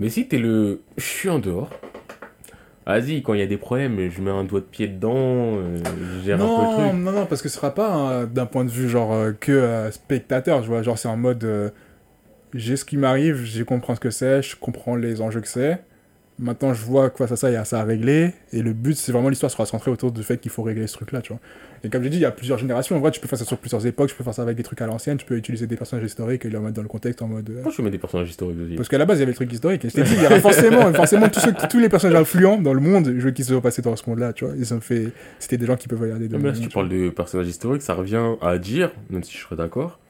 [0.00, 1.70] Mais si t'es le je suis en dehors,
[2.86, 5.14] vas-y, quand il y a des problèmes, je mets un doigt de pied dedans,
[5.56, 6.94] euh, je gère un peu le Non, truc.
[6.94, 9.52] non, non, parce que ce sera pas euh, d'un point de vue genre euh, que
[9.52, 10.82] euh, spectateur, tu vois.
[10.82, 11.72] Genre, c'est en mode
[12.54, 15.82] j'ai ce qui m'arrive, je comprends ce que c'est, je comprends les enjeux que c'est.
[16.42, 18.32] Maintenant, je vois que face à ça, il y a ça à régler.
[18.52, 20.94] Et le but, c'est vraiment l'histoire sera centrée autour du fait qu'il faut régler ce
[20.94, 21.40] truc-là, tu vois.
[21.84, 22.96] Et comme j'ai dit, il y a plusieurs générations.
[22.96, 24.62] En vrai, tu peux faire ça sur plusieurs époques, tu peux faire ça avec des
[24.64, 27.22] trucs à l'ancienne, tu peux utiliser des personnages historiques et les remettre dans le contexte
[27.22, 27.48] en mode.
[27.50, 28.74] euh, Moi je mets des personnages historiques aussi?
[28.74, 29.84] Parce qu'à la base, il y avait le truc historique.
[29.84, 32.58] Et je t'ai dit, il y aura forcément, forcément tous, ceux, tous les personnages influents
[32.60, 34.54] dans le monde, je veux qu'ils se sont passés dans ce monde-là, tu vois.
[34.56, 35.12] Ils ont fait.
[35.38, 37.10] C'était des gens qui peuvent regarder de Non, mais là, si tu tu parles de
[37.10, 40.00] personnages historiques, ça revient à dire, même si je serais d'accord,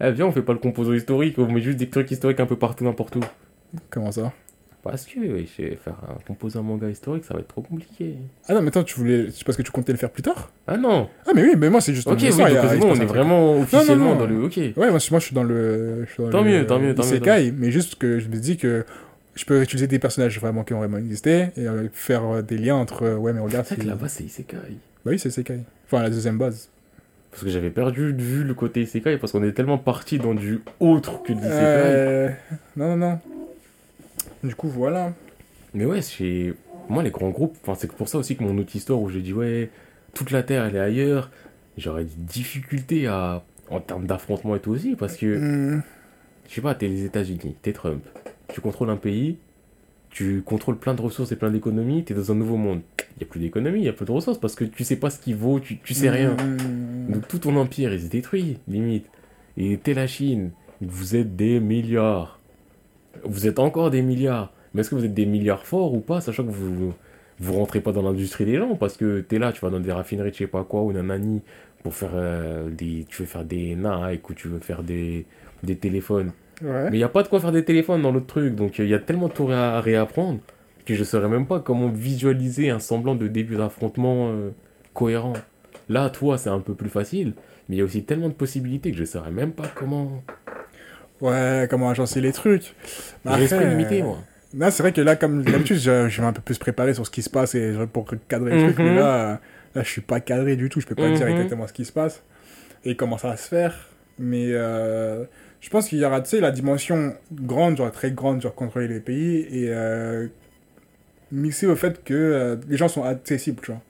[0.00, 2.46] eh viens, on fait pas le composant historique, on met juste des trucs historiques un
[2.46, 3.20] peu partout, n'importe où.
[3.90, 4.32] Comment ça?
[4.90, 8.14] Parce que ouais, faire un composant manga historique, ça va être trop compliqué.
[8.48, 9.26] Ah non, mais attends, tu voulais.
[9.32, 10.50] C'est parce que tu comptais le faire plus tard?
[10.66, 12.06] Ah non Ah, mais oui, mais moi, c'est juste.
[12.08, 14.16] Ok, oui, y a- bon, on est un vraiment officiellement non.
[14.20, 14.44] dans le.
[14.44, 14.56] Ok.
[14.56, 16.04] Ouais, moi, moi, je suis dans le.
[16.06, 18.28] je suis dans Tant le- mieux, tant mieux, tant mieux, Isekai, mais juste que je
[18.28, 18.84] me dis que
[19.34, 22.58] je peux utiliser des personnages vraiment qui ont vraiment existé et euh, faire euh, des
[22.58, 23.02] liens entre.
[23.04, 23.66] euh, ouais, mais regarde.
[23.66, 24.56] C'est vrai que là-bas, c'est Isekai.
[25.04, 25.60] Bah oui, c'est Isekai.
[25.86, 26.68] Enfin, la deuxième base.
[27.30, 30.32] Parce que j'avais perdu de vue le côté Isekai, parce qu'on est tellement parti dans
[30.32, 32.36] du autre que de l'Isekai.
[32.76, 33.18] Non, non, non.
[34.46, 35.12] Du coup, voilà.
[35.74, 36.54] Mais ouais, c'est.
[36.88, 39.20] Moi, les grands groupes, enfin, c'est pour ça aussi que mon autre histoire où j'ai
[39.20, 39.70] dit, ouais,
[40.14, 41.30] toute la Terre, elle est ailleurs,
[41.76, 43.42] j'aurais des difficultés à.
[43.70, 45.36] en termes d'affrontement et tout aussi, parce que,
[45.76, 45.82] Hmm.
[46.48, 48.04] je sais pas, t'es les États-Unis, t'es Trump,
[48.48, 49.36] tu contrôles un pays,
[50.10, 52.82] tu contrôles plein de ressources et plein d'économies, t'es dans un nouveau monde.
[53.16, 54.96] Il y a plus d'économie, il y a plus de ressources, parce que tu sais
[54.96, 56.36] pas ce qu'il vaut, tu, tu sais rien.
[56.36, 57.12] Hmm.
[57.12, 59.06] Donc tout ton empire, il se détruit, limite.
[59.56, 62.38] Et t'es la Chine, vous êtes des milliards.
[63.24, 64.52] Vous êtes encore des milliards.
[64.74, 66.92] Mais est-ce que vous êtes des milliards forts ou pas, sachant que vous
[67.38, 69.92] vous rentrez pas dans l'industrie des gens parce que t'es là, tu vas dans des
[69.92, 71.42] raffineries, je sais pas quoi, ou nanani,
[71.82, 73.06] pour faire euh, des.
[73.08, 75.26] Tu veux faire des Nike ou tu veux faire des,
[75.62, 76.32] des téléphones.
[76.62, 76.90] Ouais.
[76.90, 78.88] Mais il y a pas de quoi faire des téléphones dans l'autre truc, donc il
[78.88, 80.40] y a tellement de tout à réapprendre
[80.86, 84.50] que je saurais même pas comment visualiser un semblant de début d'affrontement euh,
[84.94, 85.34] cohérent.
[85.88, 87.34] Là, toi, c'est un peu plus facile,
[87.68, 90.22] mais il y a aussi tellement de possibilités que je saurais même pas comment.
[91.20, 92.74] Ouais, comment agencer les trucs.
[93.24, 94.18] J'ai limité, euh, moi.
[94.56, 97.04] Là, c'est vrai que là, comme d'habitude, je, je vais un peu plus préparer sur
[97.06, 98.78] ce qui se passe et pour cadrer le truc.
[98.78, 98.84] Mhm.
[98.86, 99.36] Mais là, euh,
[99.74, 100.80] là, je suis pas cadré du tout.
[100.80, 101.32] Je peux pas dire Mhm.
[101.32, 102.22] exactement ce qui se passe
[102.84, 103.74] et comment ça va se faire.
[104.18, 105.24] Mais euh,
[105.60, 108.88] je pense qu'il y aura, tu sais, la dimension grande, genre très grande, genre contrôler
[108.88, 110.28] les pays et euh,
[111.32, 113.80] mixé au fait que euh, les gens sont accessibles, tu vois.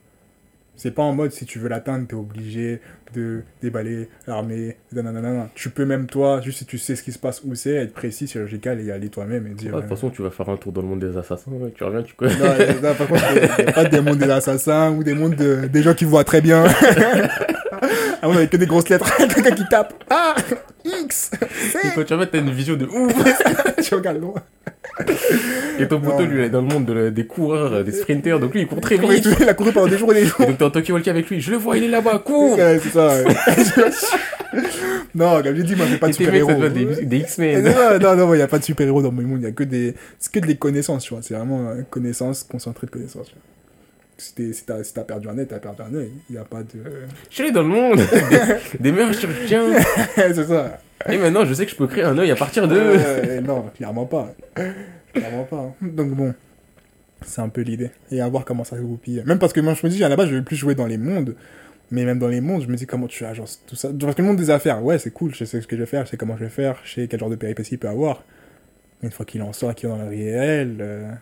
[0.75, 2.81] C'est pas en mode si tu veux l'atteindre, t'es obligé
[3.15, 4.77] de déballer l'armée.
[5.55, 7.93] Tu peux même toi, juste si tu sais ce qui se passe où c'est, être
[7.93, 9.67] précis, chirurgical et aller toi-même et dire.
[9.69, 11.51] Ouais, de euh, toute façon, tu vas faire un tour dans le monde des assassins,
[11.51, 12.35] ouais, tu reviens, tu connais.
[12.37, 13.25] Non, euh, non, par contre,
[13.59, 16.05] il n'y a pas des mondes des assassins ou des mondes de- des gens qui
[16.05, 16.65] voient très bien.
[17.73, 19.11] ah, on avait que des grosses lettres.
[19.35, 19.95] Quelqu'un qui tape.
[20.11, 20.35] Ah
[20.85, 21.31] X
[21.85, 23.13] Et quand tu reviens, t'as une vision de ouf.
[23.91, 24.35] Je regarde loin.
[25.79, 28.55] Et ton poteau, lui, il est dans le monde de- des coureurs, des sprinters, donc
[28.55, 29.29] lui, il court très vite.
[29.41, 30.47] il a couru pendant des jours et des Et jours.
[30.47, 33.23] donc t'es en Tokyo avec lui, je le vois, il est là-bas, cours Ouais, ça.
[33.23, 33.35] ouais.
[35.15, 36.69] non, comme j'ai dit, moi, j'ai pas de super-héros.
[36.69, 37.65] des, X-Men.
[38.01, 39.41] Non, non, il n'y a pas de super-héros dans mon monde.
[39.41, 41.23] Il y a que des, c'est que des connaissances, tu vois.
[41.23, 43.29] C'est vraiment euh, connaissances, concentré de connaissances.
[43.29, 43.43] tu vois.
[44.19, 46.11] Si t'as si perdu un œil, t'as perdu un œil.
[46.31, 46.81] Il n'y a pas de.
[47.29, 47.99] Je suis dans le monde
[48.31, 49.65] des, des meilleurs chirurgiens.
[50.17, 50.79] c'est ça.
[51.09, 52.77] Et maintenant, je sais que je peux créer un œil à partir de.
[52.79, 54.35] Euh, non, clairement pas.
[55.13, 55.75] Clairement pas.
[55.83, 56.35] Donc bon,
[57.27, 57.91] c'est un peu l'idée.
[58.11, 59.23] Et à voir comment ça se goupille.
[59.27, 60.87] Même parce que moi, je me dis, à la base, je vais plus jouer dans
[60.87, 61.37] les mondes.
[61.91, 63.91] Mais même dans les mondes, je me dis comment tu agences tout ça.
[63.99, 65.35] Parce que le monde des affaires, ouais, c'est cool.
[65.35, 67.09] Je sais ce que je vais faire, je sais comment je vais faire, je sais
[67.09, 68.25] quel genre de péripéties il peut avoir.
[69.01, 71.13] Mais une fois qu'il en sort, qu'il est dans le réel, euh,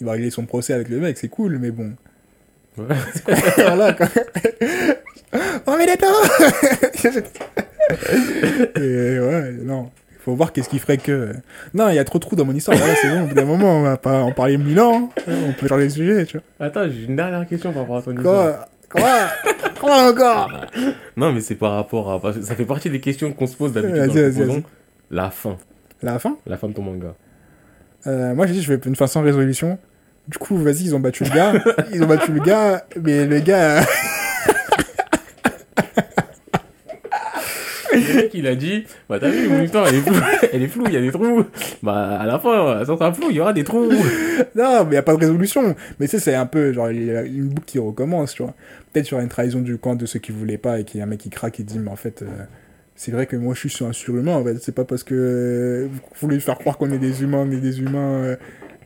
[0.00, 1.94] il va régler son procès avec le mec, c'est cool, mais bon.
[2.78, 2.86] Ouais.
[3.56, 4.06] voilà, quoi.
[5.66, 5.86] oh, mais
[8.76, 9.90] Et ouais, non.
[10.12, 11.32] Il faut voir qu'est-ce qui ferait que.
[11.74, 12.76] Non, il y a trop de trous dans mon histoire.
[12.76, 13.24] Voilà, c'est bon.
[13.24, 15.10] Au bout d'un moment, on va pas en parler mille ans.
[15.26, 16.66] On peut changer de sujet, tu vois.
[16.66, 18.68] Attends, j'ai une dernière question par rapport à ton histoire.
[18.90, 19.28] Quoi
[19.80, 20.50] Quoi encore
[21.16, 22.32] Non, mais c'est par rapport à.
[22.42, 24.12] Ça fait partie des questions qu'on se pose d'habitude.
[24.12, 24.62] Vas-y, dans.
[25.10, 25.56] La fin.
[26.02, 27.14] La fin La fin de ton manga.
[28.06, 29.78] Euh, Moi, j'ai dit, je vais une fin sans résolution.
[30.28, 31.52] Du coup, vas-y, ils ont battu le gars.
[31.92, 33.82] Ils ont battu le gars, mais le gars.
[38.10, 40.20] Le mec, il a dit Bah, t'as vu, mon histoire, elle est floue,
[40.52, 41.44] elle est floue, il y a des trous.
[41.82, 43.90] Bah, à la fin, ça sera flou, il y aura des trous.
[44.54, 45.74] Non, mais il a pas de résolution.
[45.98, 48.54] Mais tu sais, c'est un peu genre une boucle qui recommence, tu vois.
[48.92, 51.04] Peut-être sur une trahison du camp de ceux qui voulaient pas et qu'il y a
[51.04, 52.26] un mec qui craque et dit, mais en fait, euh,
[52.96, 54.58] c'est vrai que moi je suis un surhumain, en fait.
[54.58, 57.80] C'est pas parce que vous voulez faire croire qu'on est des humains, on est des
[57.80, 58.36] humains euh,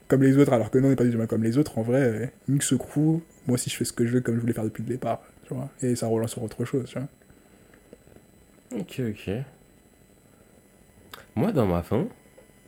[0.08, 1.78] comme les autres, alors que non, on n'est pas des humains comme les autres.
[1.78, 4.36] En vrai, euh, mix ce crew, moi aussi je fais ce que je veux comme
[4.36, 5.68] je voulais faire depuis le départ, tu vois.
[5.82, 7.08] Et ça relance sur autre chose, tu vois.
[8.78, 9.30] Ok, ok.
[11.36, 12.06] Moi, dans ma fin,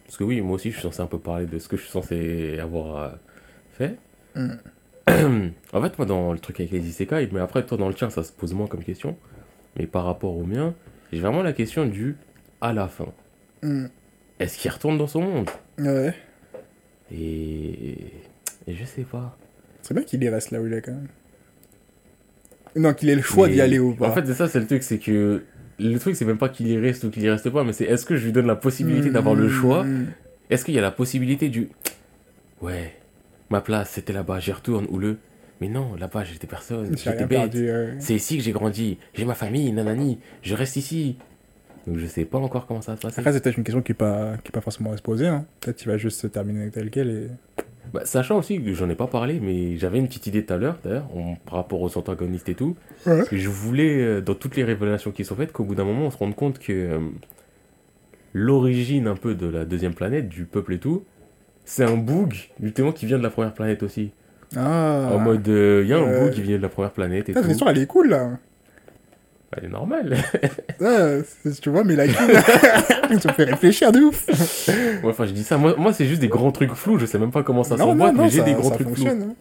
[0.05, 1.83] parce que oui, moi aussi, je suis censé un peu parler de ce que je
[1.83, 3.11] suis censé avoir euh,
[3.73, 3.99] fait.
[4.35, 4.51] Mm.
[5.73, 8.11] en fait, moi, dans le truc avec les isekai, mais après, toi, dans le tien,
[8.11, 9.17] ça se pose moins comme question.
[9.77, 10.75] Mais par rapport au mien,
[11.13, 12.17] j'ai vraiment la question du
[12.61, 13.13] à la fin.
[13.63, 13.87] Mm.
[14.39, 15.51] Est-ce qu'il retourne dans son monde?
[15.79, 16.15] Ouais.
[17.11, 17.99] et...
[18.67, 19.37] et je sais pas.
[19.83, 21.09] C'est bien qu'il y reste là où il est quand même.
[22.75, 24.09] Non, qu'il ait le choix Mais- d'y aller ou pas.
[24.09, 25.45] En fait, c'est ça, c'est le truc, c'est que.
[25.79, 27.85] Le truc, c'est même pas qu'il y reste ou qu'il y reste pas, mais c'est
[27.85, 29.85] est-ce que je lui donne la possibilité d'avoir le choix?
[29.85, 30.07] Mm.
[30.49, 31.69] Est-ce qu'il y a la possibilité du.
[32.63, 32.95] Ouais,
[33.51, 35.19] ma place, c'était là-bas, j'y retourne, ou le.
[35.61, 37.55] Mais non, là-bas, j'étais personne, j'étais bête.
[37.55, 37.95] euh.
[37.99, 41.17] C'est ici que j'ai grandi, j'ai ma famille, nanani, je reste ici.
[41.87, 43.21] Donc je sais pas encore comment ça va se passer.
[43.21, 45.29] Après, c'est peut-être une question qui n'est pas, qui est pas forcément à se poser.
[45.29, 45.47] Hein.
[45.61, 47.09] Peut-être qu'il va juste se terminer tel quel.
[47.09, 47.29] Et...
[47.93, 50.57] Bah, sachant aussi que j'en ai pas parlé, mais j'avais une petite idée tout à
[50.57, 51.09] l'heure, d'ailleurs,
[51.45, 52.77] par rapport aux antagonistes et tout.
[53.07, 53.23] Ouais.
[53.29, 56.07] que je voulais, euh, dans toutes les révélations qui sont faites, qu'au bout d'un moment,
[56.07, 56.99] on se rende compte que euh,
[58.33, 61.05] l'origine un peu de la deuxième planète, du peuple et tout,
[61.65, 64.11] c'est un bug, justement, qui vient de la première planète aussi.
[64.57, 65.11] Ah.
[65.13, 67.41] En mode, il y a un bug qui vient de la première planète et Putain,
[67.41, 67.47] tout.
[67.47, 68.39] cette histoire, elle est cool là.
[69.53, 70.17] Elle est normale.
[70.81, 72.35] Ouais, c'est- tu vois, mais la cool.
[72.35, 74.27] ça me fait réfléchir de ouf.
[74.69, 75.57] Ouais, enfin, je dis ça.
[75.57, 76.99] Moi, moi c'est juste des grands trucs flous.
[76.99, 78.97] Je sais même pas comment ça s'emboîte, mais j'ai des grands trucs flous.
[78.97, 79.23] fonctionne.
[79.31, 79.35] hein.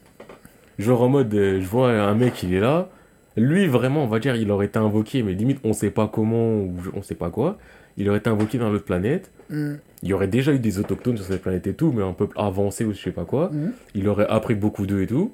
[0.78, 2.90] Genre en mode, euh, je vois un mec, il est là.
[3.38, 6.54] Lui, vraiment, on va dire, il aurait été invoqué, mais limite, on sait pas comment
[6.56, 7.58] ou on sait pas quoi.
[7.98, 9.32] Il aurait été invoqué dans l'autre planète.
[9.50, 9.76] Mm.
[10.04, 12.38] Il y aurait déjà eu des autochtones sur cette planète et tout, mais un peuple
[12.40, 13.50] avancé ou je sais pas quoi.
[13.52, 13.72] Mm.
[13.96, 15.32] Il aurait appris beaucoup d'eux et tout.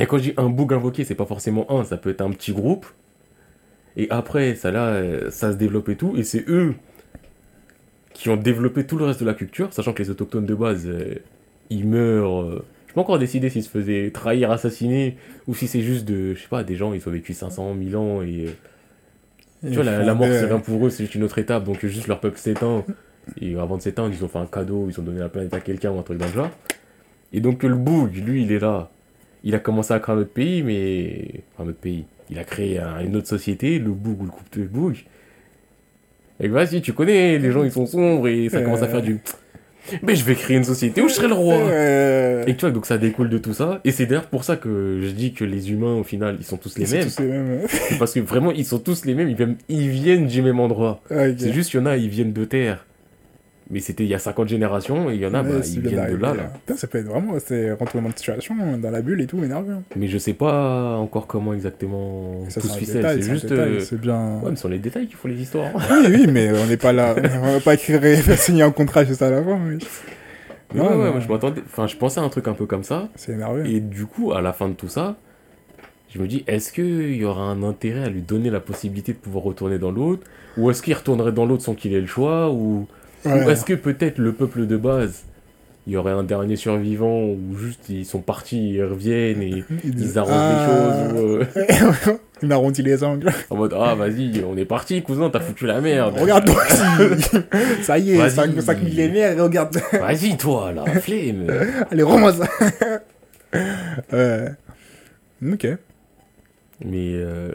[0.00, 2.30] Et quand je dis un bug invoqué, c'est pas forcément un, ça peut être un
[2.30, 2.86] petit groupe.
[3.98, 6.16] Et après, ça là, euh, ça se développe et tout.
[6.16, 6.74] Et c'est eux
[8.14, 10.86] qui ont développé tout le reste de la culture, sachant que les autochtones de base,
[10.86, 11.16] euh,
[11.68, 12.42] ils meurent.
[12.42, 15.16] euh, je peux encore décider s'ils se faisaient trahir, assassiner,
[15.46, 17.96] ou si c'est juste de, je sais pas, des gens, ils ont vécu 500, 1000
[17.96, 18.46] ans et.
[19.62, 21.64] tu vois, la, mort, c'est rien pour eux, c'est juste une autre étape.
[21.64, 22.84] Donc, juste leur peuple s'éteint.
[23.40, 25.60] Et avant de s'éteindre, ils ont fait un cadeau, ils ont donné la planète à
[25.60, 26.50] quelqu'un ou un truc dans genre.
[27.32, 28.90] Et donc, le Boug, lui, il est là.
[29.44, 31.42] Il a commencé à un autre pays, mais.
[31.52, 32.04] Enfin, un autre pays.
[32.30, 34.96] Il a créé un- une autre société, le Boug ou le couple de Boug.
[36.40, 39.18] Et vas-y, tu connais, les gens, ils sont sombres et ça commence à faire du.
[40.02, 41.56] Mais je vais créer une société où je serai le roi.
[42.46, 43.80] Et tu vois, donc ça découle de tout ça.
[43.84, 46.58] Et c'est d'ailleurs pour ça que je dis que les humains, au final, ils sont
[46.58, 47.06] tous les mêmes.
[47.08, 47.66] tous les mêmes.
[47.98, 49.34] Parce que vraiment, ils sont tous les mêmes.
[49.68, 51.00] Ils viennent, du même endroit.
[51.10, 51.24] Ah.
[51.36, 52.84] C'est juste, il y en a, ils viennent de terre.
[53.70, 55.80] Mais c'était il y a 50 générations et il y en a, Ouais, bah, ils
[55.80, 56.52] viennent de là, là.
[56.64, 59.82] Putain, ça peut être vraiment c'est retournement de situation dans la bulle et tout, énervant.
[59.94, 63.04] Mais je sais pas encore comment exactement Ça, tout se ficelle.
[63.22, 63.46] C'est juste.
[63.46, 64.38] détail, euh, c'est bien.
[64.38, 65.70] Ouais, mais ce sont les détails qui font les histoires.
[65.90, 67.14] Oui, oui, mais on n'est pas là.
[67.42, 69.58] On va pas écrire et faire signer un contrat juste à la fin.
[69.58, 69.76] mais
[70.72, 71.60] Mais Non, ouais, ouais, moi, je m'attendais.
[71.66, 73.08] Enfin, je pensais à un truc un peu comme ça.
[73.16, 73.70] C'est énervé.
[73.70, 75.16] Et du coup, à la fin de tout ça,
[76.08, 79.18] je me dis, est-ce qu'il y aura un intérêt à lui donner la possibilité de
[79.18, 80.26] pouvoir retourner dans l'autre
[80.56, 82.86] Ou est-ce qu'il retournerait dans l'autre sans qu'il ait le choix Ou,
[83.24, 85.24] ou est-ce que peut-être le peuple de base,
[85.86, 90.00] il y aurait un dernier survivant ou juste ils sont partis, ils reviennent et Ils
[90.00, 91.08] ils arrangent ah.
[91.08, 93.32] les choses ou, euh, Il arrondit les angles.
[93.50, 96.14] en mode Ah, vas-y, on est parti, cousin, t'as foutu la merde.
[96.18, 96.62] Regarde-toi.
[97.82, 98.30] Ça y est, Vas-y.
[98.30, 99.76] 5, 5 millénaires, regarde.
[99.92, 101.46] Vas-y, toi, là, flemme.
[101.90, 102.48] Allez, rends-moi ça.
[104.12, 104.50] ouais.
[105.52, 105.66] Ok.
[106.84, 107.52] Mais euh,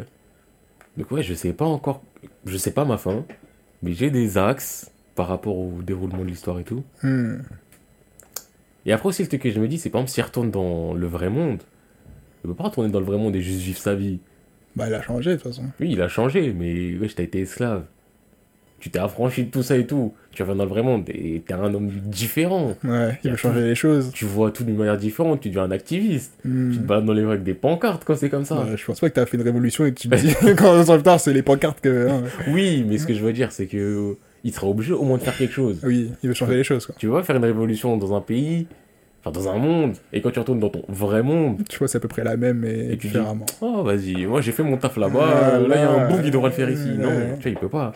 [0.97, 2.01] donc ouais, je sais pas encore,
[2.45, 3.25] je sais pas ma fin,
[3.81, 6.83] mais j'ai des axes par rapport au déroulement de l'histoire et tout.
[7.03, 7.37] Hmm.
[8.85, 10.93] Et après aussi le truc que je me dis, c'est par exemple s'il retourne dans
[10.93, 11.59] le vrai monde,
[12.43, 14.19] il peut pas retourner dans le vrai monde et juste vivre sa vie.
[14.75, 15.63] Bah, il a changé de toute façon.
[15.79, 17.83] Oui, il a changé, mais ouais, t'as été esclave.
[18.79, 20.13] Tu t'es affranchi de tout ça et tout.
[20.31, 22.75] Tu reviens dans le vrai monde et t'es un homme différent.
[22.83, 24.11] Ouais, il a veut changer les choses.
[24.13, 26.33] Tu vois tout d'une manière différente, tu deviens un activiste.
[26.43, 26.71] Hmm.
[26.71, 28.57] Tu te balades dans les rues avec des pancartes quand c'est comme ça.
[28.61, 30.73] Ouais, je pense pas que t'as fait une révolution et que tu te dis, quand
[30.73, 32.09] on s'en plus tard, c'est les pancartes que.
[32.09, 32.23] hein.
[32.49, 35.17] Oui, mais ce que je veux dire, c'est que euh, il sera obligé au moins
[35.17, 35.79] de faire quelque chose.
[35.83, 36.95] Oui, il veut changer les choses, quoi.
[36.97, 38.67] Tu vas faire une révolution dans un pays,
[39.21, 41.97] enfin dans un monde, et quand tu retournes dans ton vrai monde, Tu vois, c'est
[41.97, 43.45] à peu près la même et, Et tu dis- différemment.
[43.61, 46.23] oh vas-y, moi j'ai fait mon taf là-bas, euh, là il y a un boug
[46.23, 46.89] qui devrait le faire ici.
[46.97, 47.93] Non, tu vois, il peut pas.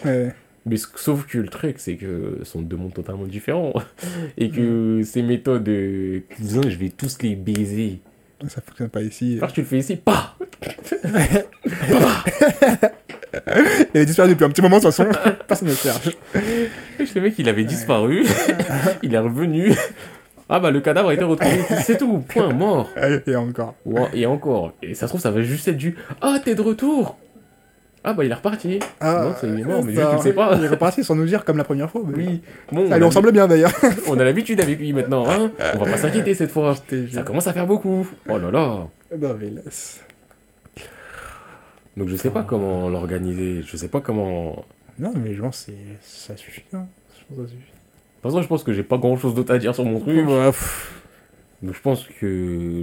[0.66, 3.72] Mais sauf que le truc, c'est que ce sont deux mondes totalement différents.
[4.38, 8.02] Et que ces méthodes, euh, je vais tous les baiser.
[8.50, 9.38] Ça fonctionne pas ici.
[9.38, 10.36] Alors tu le fais ici, pas
[13.94, 15.10] Il est disparu depuis un petit moment, de toute façon.
[15.48, 16.10] Personne ne le cherche.
[17.16, 18.26] Le mec, il avait disparu,
[19.04, 19.74] il est revenu.
[20.50, 22.90] Ah bah le cadavre a été retrouvé, c'est tout, point, mort.
[23.28, 23.76] Et encore.
[23.86, 24.74] Ouais, et encore.
[24.82, 27.18] Et ça se trouve, ça va juste être du Ah, t'es de retour
[28.04, 28.80] Ah, bah il est reparti.
[29.04, 30.56] non, c'est mort, mais juste tu le sais pas.
[30.58, 32.02] Il est reparti sans nous dire comme la première fois.
[32.08, 32.42] mais- Oui,
[32.72, 33.74] bon, Ça on lui a, ressemble bien d'ailleurs.
[34.08, 35.52] on a l'habitude avec lui maintenant, hein.
[35.76, 36.76] On va pas s'inquiéter cette fois.
[37.12, 38.08] Ça commence à faire beaucoup.
[38.30, 38.88] Oh là là.
[39.20, 40.02] Non, mais laisse.
[41.98, 44.64] Donc je sais pas comment l'organiser, je sais pas comment.
[45.00, 45.72] Non, mais je pense que
[46.02, 46.64] ça suffit.
[46.74, 46.86] hein.
[47.20, 47.72] Je pense que ça suffit.
[47.72, 50.00] De toute façon, je pense que j'ai pas grand chose d'autre à dire sur mon
[50.00, 50.28] truc.
[50.28, 50.94] Ouais, pff.
[51.64, 52.26] Donc je pense que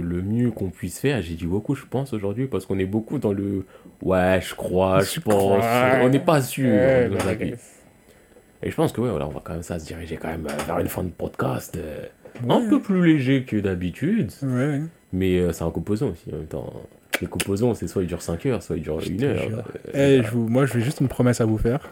[0.03, 3.19] le mieux qu'on puisse faire, j'ai dit beaucoup, je pense, aujourd'hui, parce qu'on est beaucoup
[3.19, 3.65] dans le
[4.01, 5.99] ouais, je crois, je Je pense, crois.
[6.03, 6.69] on n'est pas sûr.
[6.69, 7.31] Ouais, bah.
[8.63, 10.47] Et je pense que ouais, voilà, on va quand même ça se diriger quand même
[10.49, 12.05] euh, vers une fin de podcast euh,
[12.49, 14.81] un peu plus léger que d'habitude, Ouais.
[15.13, 16.73] mais euh, c'est un composant aussi en même temps.
[17.21, 19.49] Les composants, c'est soit il dure 5 heures, soit il dure 1 te heure.
[19.49, 19.63] jure.
[19.95, 20.47] Euh, Eh, je vous...
[20.47, 21.89] Moi, je vais juste une promesse à vous faire.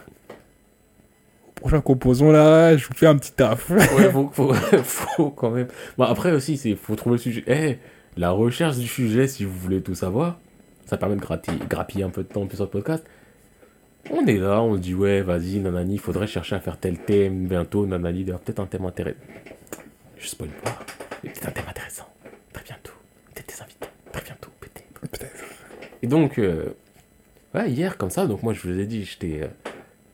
[1.48, 3.70] Au prochain composant, là, je vous fais un petit taf.
[3.70, 4.52] Ouais, faut, faut,
[4.82, 5.68] faut quand même.
[5.96, 7.44] Bon, après aussi, c'est faut trouver le sujet.
[7.46, 7.78] Eh,
[8.16, 10.38] la recherche du sujet, si vous voulez tout savoir,
[10.84, 13.02] ça permet de gratter, grappiller un peu de temps plus sur le podcast.
[14.10, 16.98] On est là, on se dit, ouais, vas-y, nanani, il faudrait chercher à faire tel
[16.98, 19.16] thème bientôt, nanani, il y aura peut-être un thème intéressant.
[20.18, 20.78] Je spoil pas,
[21.22, 22.04] mais peut-être un thème intéressant.
[22.52, 22.92] Très bientôt.
[23.34, 23.88] Peut-être des invités.
[24.12, 25.00] Très bientôt, peut-être.
[25.10, 25.44] Peut-être.
[26.04, 26.66] Et donc, euh,
[27.54, 29.46] ouais, hier, comme ça, donc moi, je vous ai dit, j'étais euh,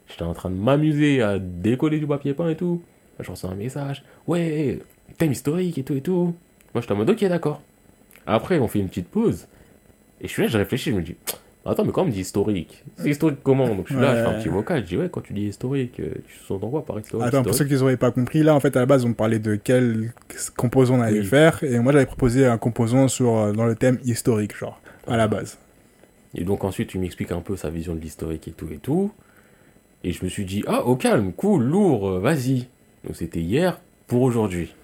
[0.09, 2.81] j'étais en train de m'amuser à décoller du papier peint et tout.
[3.19, 4.05] Je reçois un message.
[4.29, 4.79] Ouais,
[5.19, 6.33] thème historique et tout et tout.
[6.75, 7.61] Moi, j'étais en mode, ok, d'accord.
[8.25, 9.49] Après, on fait une petite pause.
[10.21, 11.17] Et je suis là, je réfléchis, je me dis,
[11.67, 13.67] attends, mais quand on me dit historique, c'est historique comment?
[13.67, 15.47] Donc je suis là, je fais un petit vocal, je dis, ouais, quand tu dis
[15.49, 18.55] historique, euh, tu sous-entends quoi par historique Attends, pour ceux qui n'auraient pas compris, là,
[18.55, 20.13] en fait, à la base, on parlait de quel
[20.57, 21.27] composant on allait Oui.
[21.27, 21.65] faire.
[21.65, 25.59] Et moi, j'avais proposé un composant sur, dans le thème historique, genre, à la base.
[26.35, 29.13] Et donc ensuite, tu m'expliques un peu sa vision de l'historique et tout et tout.
[30.05, 32.69] Et je me suis dit, ah, au calme, cool, lourd, euh, vas-y.
[33.05, 34.75] Donc c'était hier pour aujourd'hui.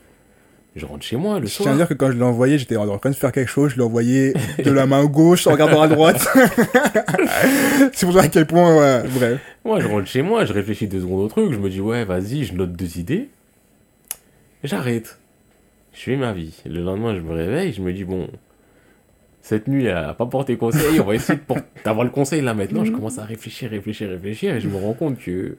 [0.75, 1.75] Je rentre chez moi le Je tiens soir.
[1.75, 3.77] à dire que quand je l'ai envoyé, j'étais en train de faire quelque chose, je
[3.77, 6.21] l'ai envoyé de la main gauche en regardant à droite.
[7.95, 9.41] c'est pour ça à quel point, ouais, bref.
[9.65, 12.05] Moi, je rentre chez moi, je réfléchis deux secondes au truc, je me dis, ouais,
[12.05, 13.31] vas-y, je note deux idées.
[14.65, 15.19] J'arrête.
[15.95, 16.55] Je fais ma vie.
[16.67, 18.29] Le lendemain, je me réveille, je me dis, bon,
[19.47, 21.39] cette nuit, a pas porté conseil, on va essayer
[21.85, 22.85] d'avoir le conseil là maintenant.
[22.85, 25.57] Je commence à réfléchir, réfléchir, réfléchir, et je me rends compte que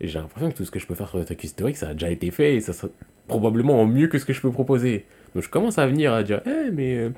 [0.00, 1.92] j'ai l'impression que tout ce que je peux faire sur le truc historique, ça a
[1.92, 2.88] déjà été fait, et ça sera
[3.28, 5.04] probablement en mieux que ce que je peux proposer.
[5.36, 6.96] Donc je commence à venir à dire, eh, mais.
[6.96, 7.10] euh,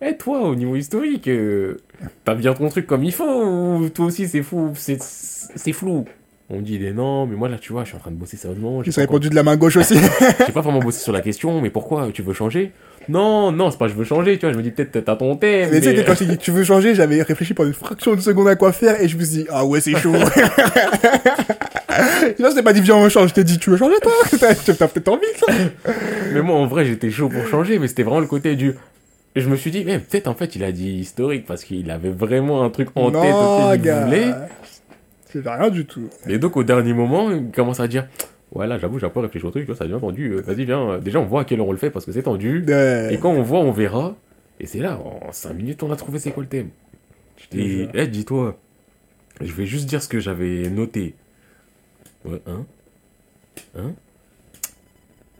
[0.00, 1.78] eh, toi, au niveau historique, euh,
[2.24, 6.04] t'as bien ton truc comme il faut, ou toi aussi c'est fou, c'est flou?
[6.48, 8.16] On me dit, eh non, mais moi là, tu vois, je suis en train de
[8.16, 8.84] bosser sérieusement.
[8.84, 9.96] J'ai répondu de la main gauche aussi.
[10.46, 12.72] j'ai pas vraiment bossé sur la question, mais pourquoi Tu veux changer?
[13.08, 14.52] Non, non, c'est pas je veux changer, tu vois.
[14.52, 15.70] Je me dis peut-être t'as ton thème.
[15.72, 18.14] Mais tu sais, quand je t'ai dit tu veux changer, j'avais réfléchi pendant une fraction
[18.14, 20.12] de seconde à quoi faire et je me suis dit, ah ouais, c'est chaud.
[22.38, 23.30] Là, c'est pas dit, viens, on change.
[23.30, 24.12] Je t'ai dit, tu veux changer, toi?
[24.38, 24.54] T'as
[24.88, 25.52] peut-être envie, ça
[26.32, 28.74] Mais moi, en vrai, j'étais chaud pour changer, mais c'était vraiment le côté du.
[29.34, 32.10] Je me suis dit, mais peut-être en fait, il a dit historique parce qu'il avait
[32.10, 34.34] vraiment un truc en tête auquel il voulait.
[35.30, 36.08] C'est rien du tout.
[36.26, 38.06] Et donc, au dernier moment, il commence à dire,
[38.52, 40.32] ouais, là, j'avoue, j'ai un peu réfléchi au truc, ça devient tendu.
[40.32, 40.90] euh, Vas-y, viens.
[40.90, 42.64] euh, Déjà, on voit à quelle heure on le fait parce que c'est tendu.
[42.66, 43.14] Ouais.
[43.14, 44.16] Et quand on voit, on verra.
[44.60, 46.70] Et c'est là, en 5 minutes, on a trouvé c'est quoi le thème.
[47.54, 48.58] Et eh, dis-toi,
[49.40, 51.14] je vais juste dire ce que j'avais noté.
[52.24, 52.66] Ouais, hein?
[53.76, 53.94] Hein?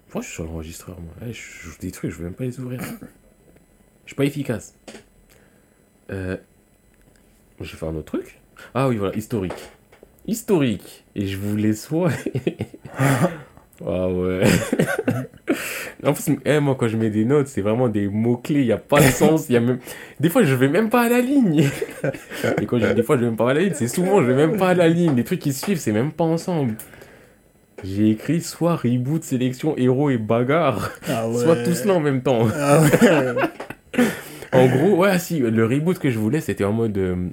[0.06, 1.12] Pourquoi je suis sur l'enregistreur, moi?
[1.28, 2.80] Eh, Je joue des trucs, je vais même pas les ouvrir.
[2.80, 4.74] Je suis pas efficace.
[6.10, 6.36] Euh...
[7.60, 8.38] Je vais faire un autre truc
[8.74, 9.52] Ah oui, voilà, historique.
[10.28, 11.04] Historique.
[11.16, 12.12] Et je voulais soit...
[13.86, 14.42] Ah ouais.
[16.04, 18.72] en plus, eh, moi, quand je mets des notes, c'est vraiment des mots-clés, il n'y
[18.72, 19.46] a pas de sens.
[19.48, 19.78] il Y a même...
[20.18, 21.62] Des fois, je vais même pas à la ligne.
[22.60, 24.20] Et quand je dis des fois, je vais même pas à la ligne, c'est souvent,
[24.20, 25.14] je vais même pas à la ligne.
[25.14, 26.74] Les trucs qui se suivent, c'est même pas ensemble.
[27.84, 31.36] J'ai écrit soit reboot, sélection, héros et bagarre, Ah ouais.
[31.44, 32.48] soit tout cela en même temps.
[32.56, 34.02] Ah ouais.
[34.52, 36.98] En gros, ouais, si, le reboot que je voulais, c'était en mode.
[36.98, 37.28] euh,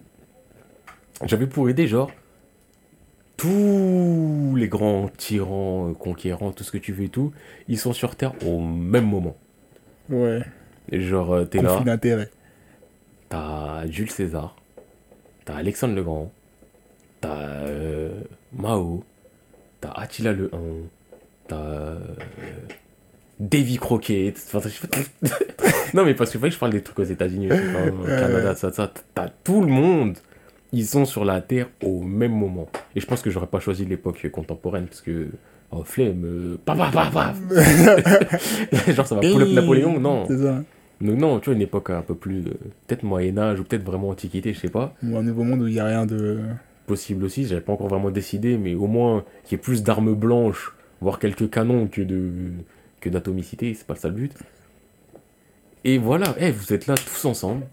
[1.25, 2.11] J'avais pour idée, genre.
[3.37, 7.31] Tous les grands tyrans, euh, conquérants, tout ce que tu veux et tout,
[7.67, 9.35] ils sont sur Terre au même moment.
[10.09, 10.41] ouais.
[10.91, 12.29] Et genre, euh, t'es là, d'intérêt.
[13.29, 14.55] t'as Jules César,
[15.43, 16.31] t'as Alexandre le Grand,
[17.21, 17.35] t'as
[17.65, 18.11] euh,
[18.53, 19.03] Mao,
[19.81, 20.57] t'as Attila le 1,
[21.47, 21.55] t'as.
[21.57, 21.99] euh,
[23.39, 24.37] Davy Crockett.
[25.93, 28.55] Non, mais parce que, que je parle des trucs aux États-Unis, au Ouais, Canada, ouais.
[28.55, 28.91] ça, ça.
[29.13, 30.17] T'as tout le monde.
[30.75, 32.67] Ils sont sur la Terre au même moment.
[32.95, 35.29] Et je pense que j'aurais pas choisi l'époque contemporaine parce que.
[35.71, 36.23] Oh, flemme.
[36.25, 37.37] euh, paf, paf, paf.
[38.95, 40.25] Genre, ça va pull up Napoléon, non.
[40.27, 40.61] C'est ça.
[41.01, 42.39] Donc, non, tu vois, une époque un peu plus.
[42.41, 42.51] euh,
[42.87, 44.93] peut-être Moyen-Âge ou peut-être vraiment Antiquité, je sais pas.
[45.03, 46.39] Ou un nouveau monde où il n'y a rien de.
[46.87, 50.13] Possible aussi, j'avais pas encore vraiment décidé, mais au moins qu'il y ait plus d'armes
[50.13, 52.29] blanches, voire quelques canons que de
[53.01, 54.33] que d'atomicité, c'est pas ça le but.
[55.83, 57.65] Et voilà, eh, vous êtes là tous ensemble.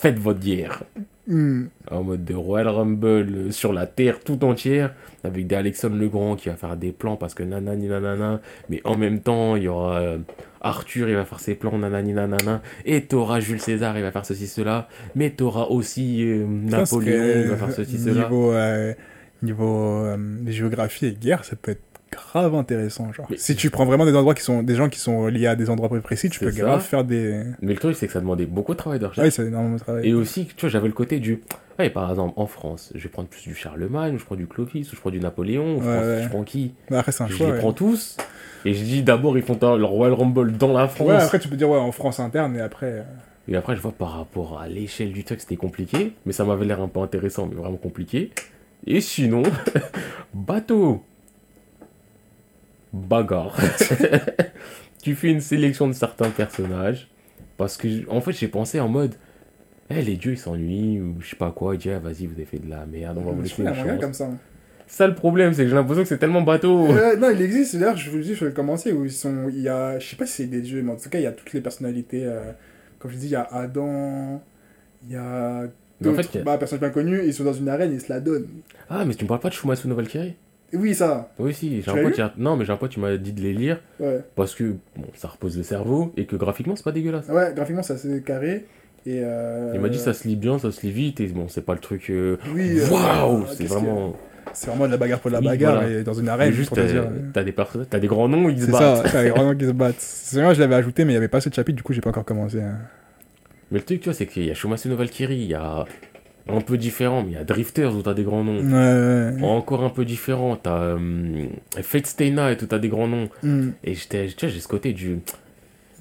[0.00, 0.82] Faites votre guerre.
[1.26, 1.64] Hmm.
[1.90, 4.94] En mode de Royal Rumble euh, sur la terre tout entière,
[5.24, 8.80] avec des Alexandre le Grand qui va faire des plans parce que nanani nanana, mais
[8.84, 10.18] en même temps, il y aura euh,
[10.62, 14.24] Arthur, il va faire ses plans nanani nanana, et t'auras Jules César, il va faire
[14.24, 18.22] ceci, cela, mais t'auras aussi euh, Napoléon, serait- il va faire ceci, cela.
[18.22, 18.94] Niveau, euh,
[19.42, 20.06] niveau
[20.46, 21.82] géographie et guerre, ça peut être
[22.12, 23.12] grave intéressant.
[23.12, 23.26] Genre.
[23.30, 25.56] Mais- Si tu prends vraiment des endroits qui sont des gens qui sont liés à
[25.56, 26.58] des endroits précis, tu peux ça.
[26.60, 27.42] grave faire des.
[27.62, 29.26] Mais le truc, c'est que ça demandait beaucoup de travail de Ah recherche.
[29.26, 30.08] oui, c'est énormément de travail.
[30.08, 31.40] Et aussi, tu vois, j'avais le côté du.
[31.78, 34.46] Ouais, par exemple, en France, je vais prendre plus du Charlemagne, ou je prends du
[34.48, 36.20] Clovis, ou je prends du Napoléon, ou je, Ouais, prends, ouais.
[36.24, 37.46] je prends qui Mais après, c'est un Je choix.
[37.46, 37.58] les ouais.
[37.60, 38.16] prends tous,
[38.64, 41.08] et je dis d'abord, ils font leur Royal Rumble dans la France.
[41.08, 42.86] Ouais, après, tu peux dire ouais, en France interne, et après.
[42.86, 43.02] euh,
[43.46, 46.64] Et après, je vois par rapport à l'échelle du truc, c'était compliqué, mais ça m'avait
[46.66, 48.30] l'air un peu intéressant, mais vraiment compliqué.
[48.86, 49.44] Et sinon,
[50.34, 51.04] bateau,
[52.92, 53.56] bagarre.
[55.02, 57.08] tu fais une sélection de certains personnages,
[57.56, 59.14] parce que, en fait, j'ai pensé en mode,
[59.90, 62.34] eh, les dieux ils s'ennuient, ou je sais pas quoi, ils disent, ah, vas-y, vous
[62.34, 64.00] avez fait de la merde, on va vous laisser une chance.
[64.00, 64.28] comme ça.
[64.86, 66.86] Ça, le problème, c'est que j'ai l'impression que c'est tellement bateau.
[66.90, 69.12] Euh, non, il existe, d'ailleurs, je vous le dis, je vais le commencer, où ils
[69.12, 71.18] sont, il y a, je sais pas si c'est des dieux, mais en tout cas,
[71.18, 72.52] il y a toutes les personnalités, euh,
[72.98, 74.42] comme je dis, il y a Adam,
[75.06, 75.62] il y a
[76.00, 77.68] Mais en d'autres fait, il y a- bah, personnes bien connues, ils sont dans une
[77.68, 78.48] arène, ils se la donnent.
[78.88, 80.36] Ah, mais tu me parles pas de Shumatsu no Valkyrie
[80.74, 83.32] oui, ça, Oui, si, j'ai un pote, non, mais j'ai un pote, tu m'as dit
[83.32, 84.20] de les lire, ouais.
[84.36, 87.26] parce que, bon, ça repose le cerveau, et que graphiquement, c'est pas dégueulasse.
[87.28, 88.66] Ouais, graphiquement, c'est assez carré,
[89.06, 89.72] et euh...
[89.74, 91.72] Il m'a dit ça se lit bien, ça se lit vite, et bon, c'est pas
[91.74, 92.10] le truc.
[92.10, 94.14] euh, Oui, euh, Waouh euh, C'est qu'est-ce vraiment.
[94.52, 94.66] C'est?
[94.68, 95.88] Vraiment de la bagarre pour de la Oui, bagarre, voilà.
[96.00, 96.80] et dans une arène, juste, te
[97.32, 97.54] t'as des,
[97.88, 99.06] t'as des grands noms, ils se C'est battent.
[99.06, 99.94] ça, t'as les grands noms qui se battent.
[99.98, 102.00] C'est vrai, je l'avais ajouté, mais il n'y avait pas ce chapitre, du coup, j'ai
[102.00, 102.60] pas encore commencé.
[102.60, 102.76] hein.
[103.70, 104.54] Mais le truc, tu vois, c'est qu'il y a
[104.86, 105.84] no Valkyrie, il y a
[106.48, 108.58] un peu différent, mais il y a Drifters où t'as des grands noms.
[108.60, 109.48] Ouais, ouais, ouais.
[109.48, 111.46] Encore un peu différent, t'as euh,
[111.82, 113.28] Fate Stay Night où t'as des grands noms.
[113.42, 113.70] Hmm.
[113.84, 115.18] Et j'étais, tu vois, j'ai ce côté du.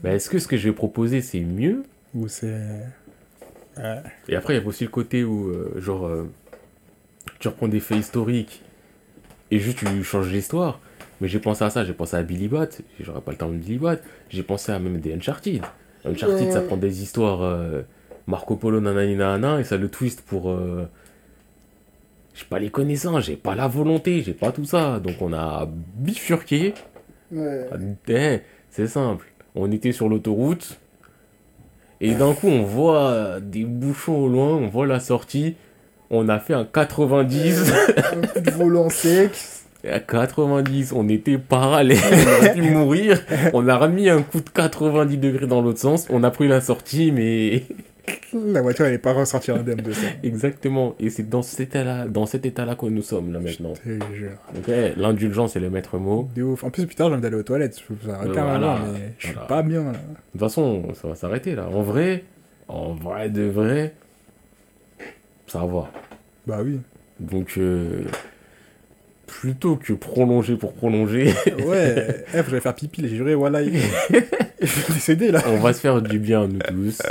[0.03, 1.83] Bah, est-ce que ce que je vais proposer c'est mieux?
[2.13, 2.59] Ou c'est.
[3.77, 4.01] Ouais.
[4.29, 6.23] Et après, il y a aussi le côté où, euh, genre, euh,
[7.39, 8.63] tu reprends des faits historiques
[9.51, 10.79] et juste tu changes l'histoire.
[11.19, 12.67] Mais j'ai pensé à ça, j'ai pensé à Billy Bat,
[12.99, 13.97] j'aurais pas le temps de Billy Bat.
[14.29, 15.61] J'ai pensé à même des Uncharted.
[16.05, 16.67] Uncharted, ça Ouais.
[16.67, 17.81] prend des histoires euh,
[18.27, 20.51] Marco Polo, nanani, nanana, et ça le twist pour.
[20.51, 20.87] euh,
[22.35, 24.99] j'ai pas les connaissances, j'ai pas la volonté, j'ai pas tout ça.
[24.99, 26.73] Donc on a bifurqué.
[27.31, 27.65] Ouais.
[28.09, 28.39] Eh,
[28.69, 29.25] c'est simple.
[29.55, 30.77] On était sur l'autoroute.
[31.99, 35.55] Et d'un coup, on voit des bouchons au loin, on voit la sortie.
[36.11, 37.73] On a fait un 90.
[37.97, 39.31] un coup de volant sec.
[39.87, 43.19] À 90, on était parallèle, on aurait pu mourir.
[43.53, 46.05] On a remis un coup de 90 degrés dans l'autre sens.
[46.09, 47.63] On a pris la sortie, mais
[48.33, 50.07] La voiture, elle n'est pas ressortie indemne de ça.
[50.23, 50.95] Exactement.
[50.99, 53.73] Et c'est dans cet état-là, dans cet état-là que nous sommes là maintenant.
[53.85, 54.31] Je te jure.
[54.57, 56.29] Ok, l'indulgence est le maître mot.
[56.35, 56.63] De ouf.
[56.63, 57.81] En plus, plus tard, j'ai envie d'aller aux toilettes.
[58.01, 58.79] Je vais arrêter Euh, voilà.
[58.93, 59.47] mais je suis Voilà.
[59.47, 59.91] pas bien là.
[59.93, 59.97] De
[60.31, 61.67] toute façon, ça va s'arrêter là.
[61.73, 62.23] En vrai,
[62.67, 63.93] en vrai de vrai,
[65.47, 65.89] ça va.
[66.45, 66.79] Bah oui.
[67.19, 68.03] Donc, euh,
[69.25, 71.33] plutôt que prolonger pour prolonger,
[71.65, 73.61] Ouais, eh, faut que j'aille faire pipi, là, j'ai juré, voilà.
[73.61, 73.73] il-
[74.61, 75.41] je vais décéder là.
[75.47, 77.01] on va se faire du bien nous tous.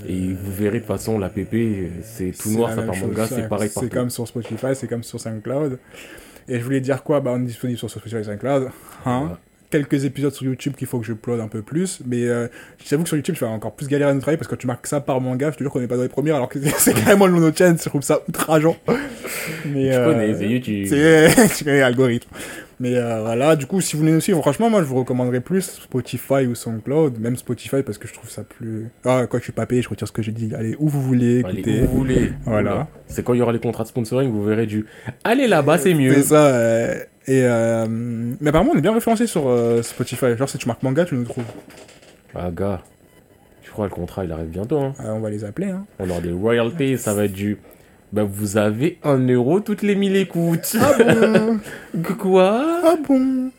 [0.09, 2.95] Et vous verrez de toute façon, la PP, euh, c'est tout C'est noir, ça part
[2.95, 3.91] chose, manga, c'est pareil C'est partout.
[3.91, 5.81] comme sur Spotify, c'est comme sur SoundCloud.
[6.47, 7.19] Et je voulais dire quoi?
[7.19, 8.71] Bah, on est disponible sur Spotify et SoundCloud.
[9.05, 9.21] Hein?
[9.21, 9.41] Voilà.
[9.71, 12.01] Quelques épisodes sur YouTube qu'il faut que je upload un peu plus.
[12.07, 12.49] Mais euh,
[12.87, 14.61] j'avoue que sur YouTube, je vais encore plus galérer à nous travailler parce que quand
[14.61, 16.49] tu marques ça par manga, je te jure qu'on n'est pas dans les premières alors
[16.49, 17.77] que c'est carrément le nom de notre chaîne.
[17.79, 18.77] Je trouve ça outrageant.
[19.67, 20.87] Mais, Tu euh, connais, c'est YouTube.
[20.89, 22.29] C'est tu connais l'algorithme.
[22.81, 25.41] Mais euh, voilà, du coup, si vous voulez nous suivre, franchement, moi, je vous recommanderais
[25.41, 28.87] plus Spotify ou SoundCloud, même Spotify parce que je trouve ça plus.
[29.05, 30.53] Ah, quoi, je suis pas payé, je retire ce que j'ai dit.
[30.55, 31.83] Allez, où vous voulez, Allez, écoutez.
[31.83, 32.33] où vous voulez.
[32.45, 32.87] Voilà.
[33.09, 34.87] C'est quand il y aura les contrats de sponsoring, vous verrez du.
[35.25, 36.15] Allez là-bas, c'est mieux.
[36.15, 36.47] C'est ça.
[36.47, 36.95] euh,
[37.27, 40.37] et euh, mais apparemment, on est bien référencé sur euh, Spotify.
[40.37, 41.45] Genre, si tu marques manga, tu nous trouves?
[42.35, 42.81] Ah, gars.
[43.65, 44.79] Je crois que le contrat, il arrive bientôt.
[44.79, 44.95] Hein?
[45.01, 45.69] Ah, on va les appeler.
[45.69, 45.85] Hein.
[45.99, 47.59] On aura des royalties, ça va être du.
[48.13, 50.77] Bah, vous avez un euro toutes les 1000 écoutes.
[50.81, 51.59] Ah bon
[52.19, 52.81] Quoi?
[52.85, 53.51] Ah bon?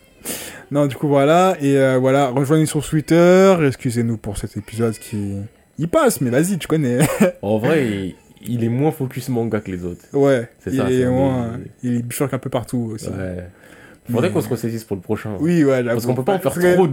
[0.72, 1.56] Non, du coup, voilà.
[1.62, 3.56] Et euh, voilà, rejoignez sur Twitter.
[3.68, 5.36] Excusez-nous pour cet épisode qui.
[5.78, 7.00] Il passe, mais vas-y, tu connais.
[7.42, 8.16] En vrai, il,
[8.46, 10.06] il est moins focus manga que les autres.
[10.14, 11.60] ouais, C'est il ça, est c'est- moins.
[11.84, 13.08] Il est bifurque un peu partout aussi.
[13.08, 13.48] Ouais.
[14.12, 15.32] Faudrait qu'on se ressaisisse pour le prochain.
[15.40, 16.92] Oui, ouais, Parce qu'on peut pas en faire trop de.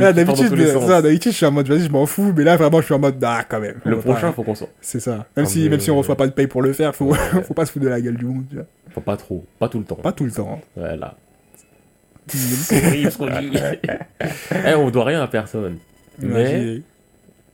[0.00, 2.32] D'habitude, d'habitude, je suis en mode, vas-y, je m'en fous.
[2.36, 3.76] Mais là, vraiment, je suis en mode, ah, quand même.
[3.84, 4.68] Le prochain, faut qu'on soit.
[4.80, 5.26] C'est ça.
[5.36, 7.12] Même, Ah, si, même si on reçoit pas de paye pour le faire, faut,
[7.44, 8.44] faut pas se foutre de la gueule du monde.
[8.50, 8.66] tu vois.
[8.90, 9.44] Faut pas trop.
[9.58, 9.96] Pas tout le temps.
[9.96, 10.60] Pas tout le temps.
[10.76, 11.14] Voilà.
[12.26, 13.58] C'est horrible ce qu'on dit.
[14.66, 15.78] Eh, on doit rien à personne.
[16.18, 16.82] Mais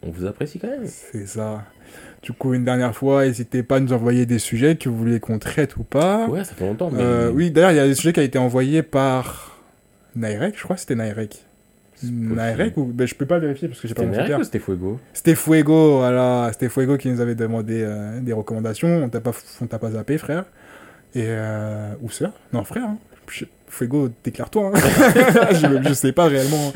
[0.02, 0.86] on vous apprécie quand même.
[0.86, 1.62] C'est ça.
[2.24, 5.20] Du coup, une dernière fois, n'hésitez pas à nous envoyer des sujets que vous voulez
[5.20, 6.26] qu'on traite ou pas.
[6.26, 6.90] Ouais, ça fait longtemps.
[6.90, 7.02] Mais...
[7.02, 9.60] Euh, oui, d'ailleurs, il y a des sujets qui ont été envoyés par
[10.16, 11.44] Nairek, je crois que c'était Nairek.
[12.02, 14.34] Nairek ou ben, je peux pas vérifier parce que j'ai pas C'était mon Twitter.
[14.40, 19.04] ou c'était Fuego C'était Fuego, voilà, c'était Fuego qui nous avait demandé euh, des recommandations.
[19.04, 20.44] On t'a pas, on t'a pas zappé, frère.
[21.14, 22.84] Et euh, ou sœur Non, frère.
[22.84, 22.98] hein.
[23.68, 24.72] Fuego, déclare-toi.
[24.74, 24.78] hein.
[25.52, 26.72] je, je sais pas réellement.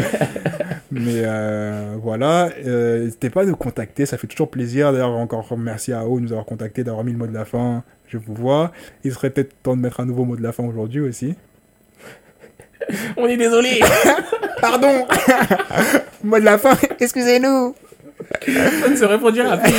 [0.91, 4.91] Mais euh, voilà, euh, n'hésitez pas à nous contacter, ça fait toujours plaisir.
[4.93, 7.45] D'ailleurs, encore merci à O de nous avoir contacté, d'avoir mis le mot de la
[7.45, 7.85] fin.
[8.07, 8.73] Je vous vois.
[9.05, 11.35] Il serait peut-être temps de mettre un nouveau mot de la fin aujourd'hui aussi.
[13.19, 13.81] On est désolé
[14.63, 15.07] Pardon
[16.25, 17.75] Mot de la fin, excusez-nous
[18.47, 19.73] Ça ne se répondira plus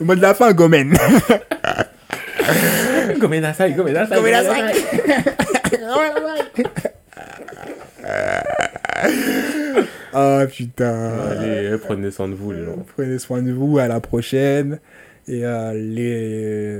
[0.04, 0.96] Mot de la fin, Gomen
[3.18, 4.74] Gomenasai, Gomenasai Gomenasai.
[10.12, 12.84] Ah putain Allez, prenez soin de vous les gens.
[12.96, 14.80] Prenez soin de vous, à la prochaine.
[15.26, 16.72] Et euh, les...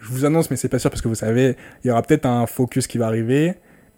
[0.00, 2.24] je vous annonce, mais c'est pas sûr parce que vous savez, il y aura peut-être
[2.24, 3.54] un focus qui va arriver.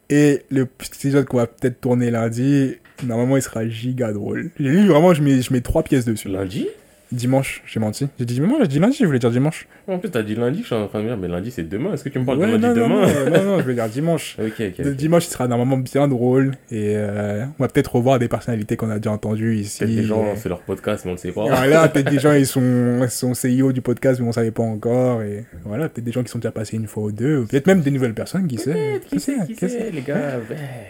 [0.09, 2.75] Et le petit épisode qu'on va peut-être tourner lundi,
[3.05, 4.51] normalement il sera giga drôle.
[4.59, 6.29] J'ai lu vraiment, je mets, je mets trois pièces dessus.
[6.29, 6.67] Lundi?
[7.13, 8.07] Dimanche, j'ai menti.
[8.21, 9.67] J'ai dit dimanche, j'ai dit lundi, je voulais dire dimanche.
[9.89, 11.93] En plus, t'as dit lundi, je suis en train de dire, mais lundi c'est demain.
[11.93, 13.07] Est-ce que tu me parles Ouais, de lundi non, demain?
[13.07, 14.37] non, non, non, je voulais dire dimanche.
[14.41, 14.79] Ok, ok.
[14.79, 16.53] Le dimanche, sera normalement bien drôle.
[16.71, 19.81] Et euh, on va peut-être revoir des personnalités qu'on a déjà entendues ici.
[19.81, 21.47] Peut-être des gens, Et- c'est leur podcast, mais on ne sait pas.
[21.47, 25.23] Voilà, peut-être des gens, ils sont, sont CEO du podcast, mais on savait pas encore.
[25.23, 27.39] Et voilà, peut-être des gens qui sont déjà passés une fois ou deux.
[27.39, 29.01] ou Peut-être même des nouvelles personnes, qui sait.
[29.09, 30.39] Qui sait, qui sait, les gars.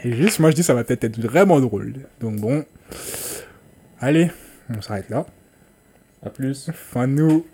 [0.04, 1.94] Et juste, moi, je dis, ça va peut-être être vraiment drôle.
[2.20, 2.62] Donc bon.
[4.00, 4.30] Allez,
[4.76, 5.24] on s'arrête là.
[6.22, 6.70] À plus.
[6.72, 7.46] Fin nous.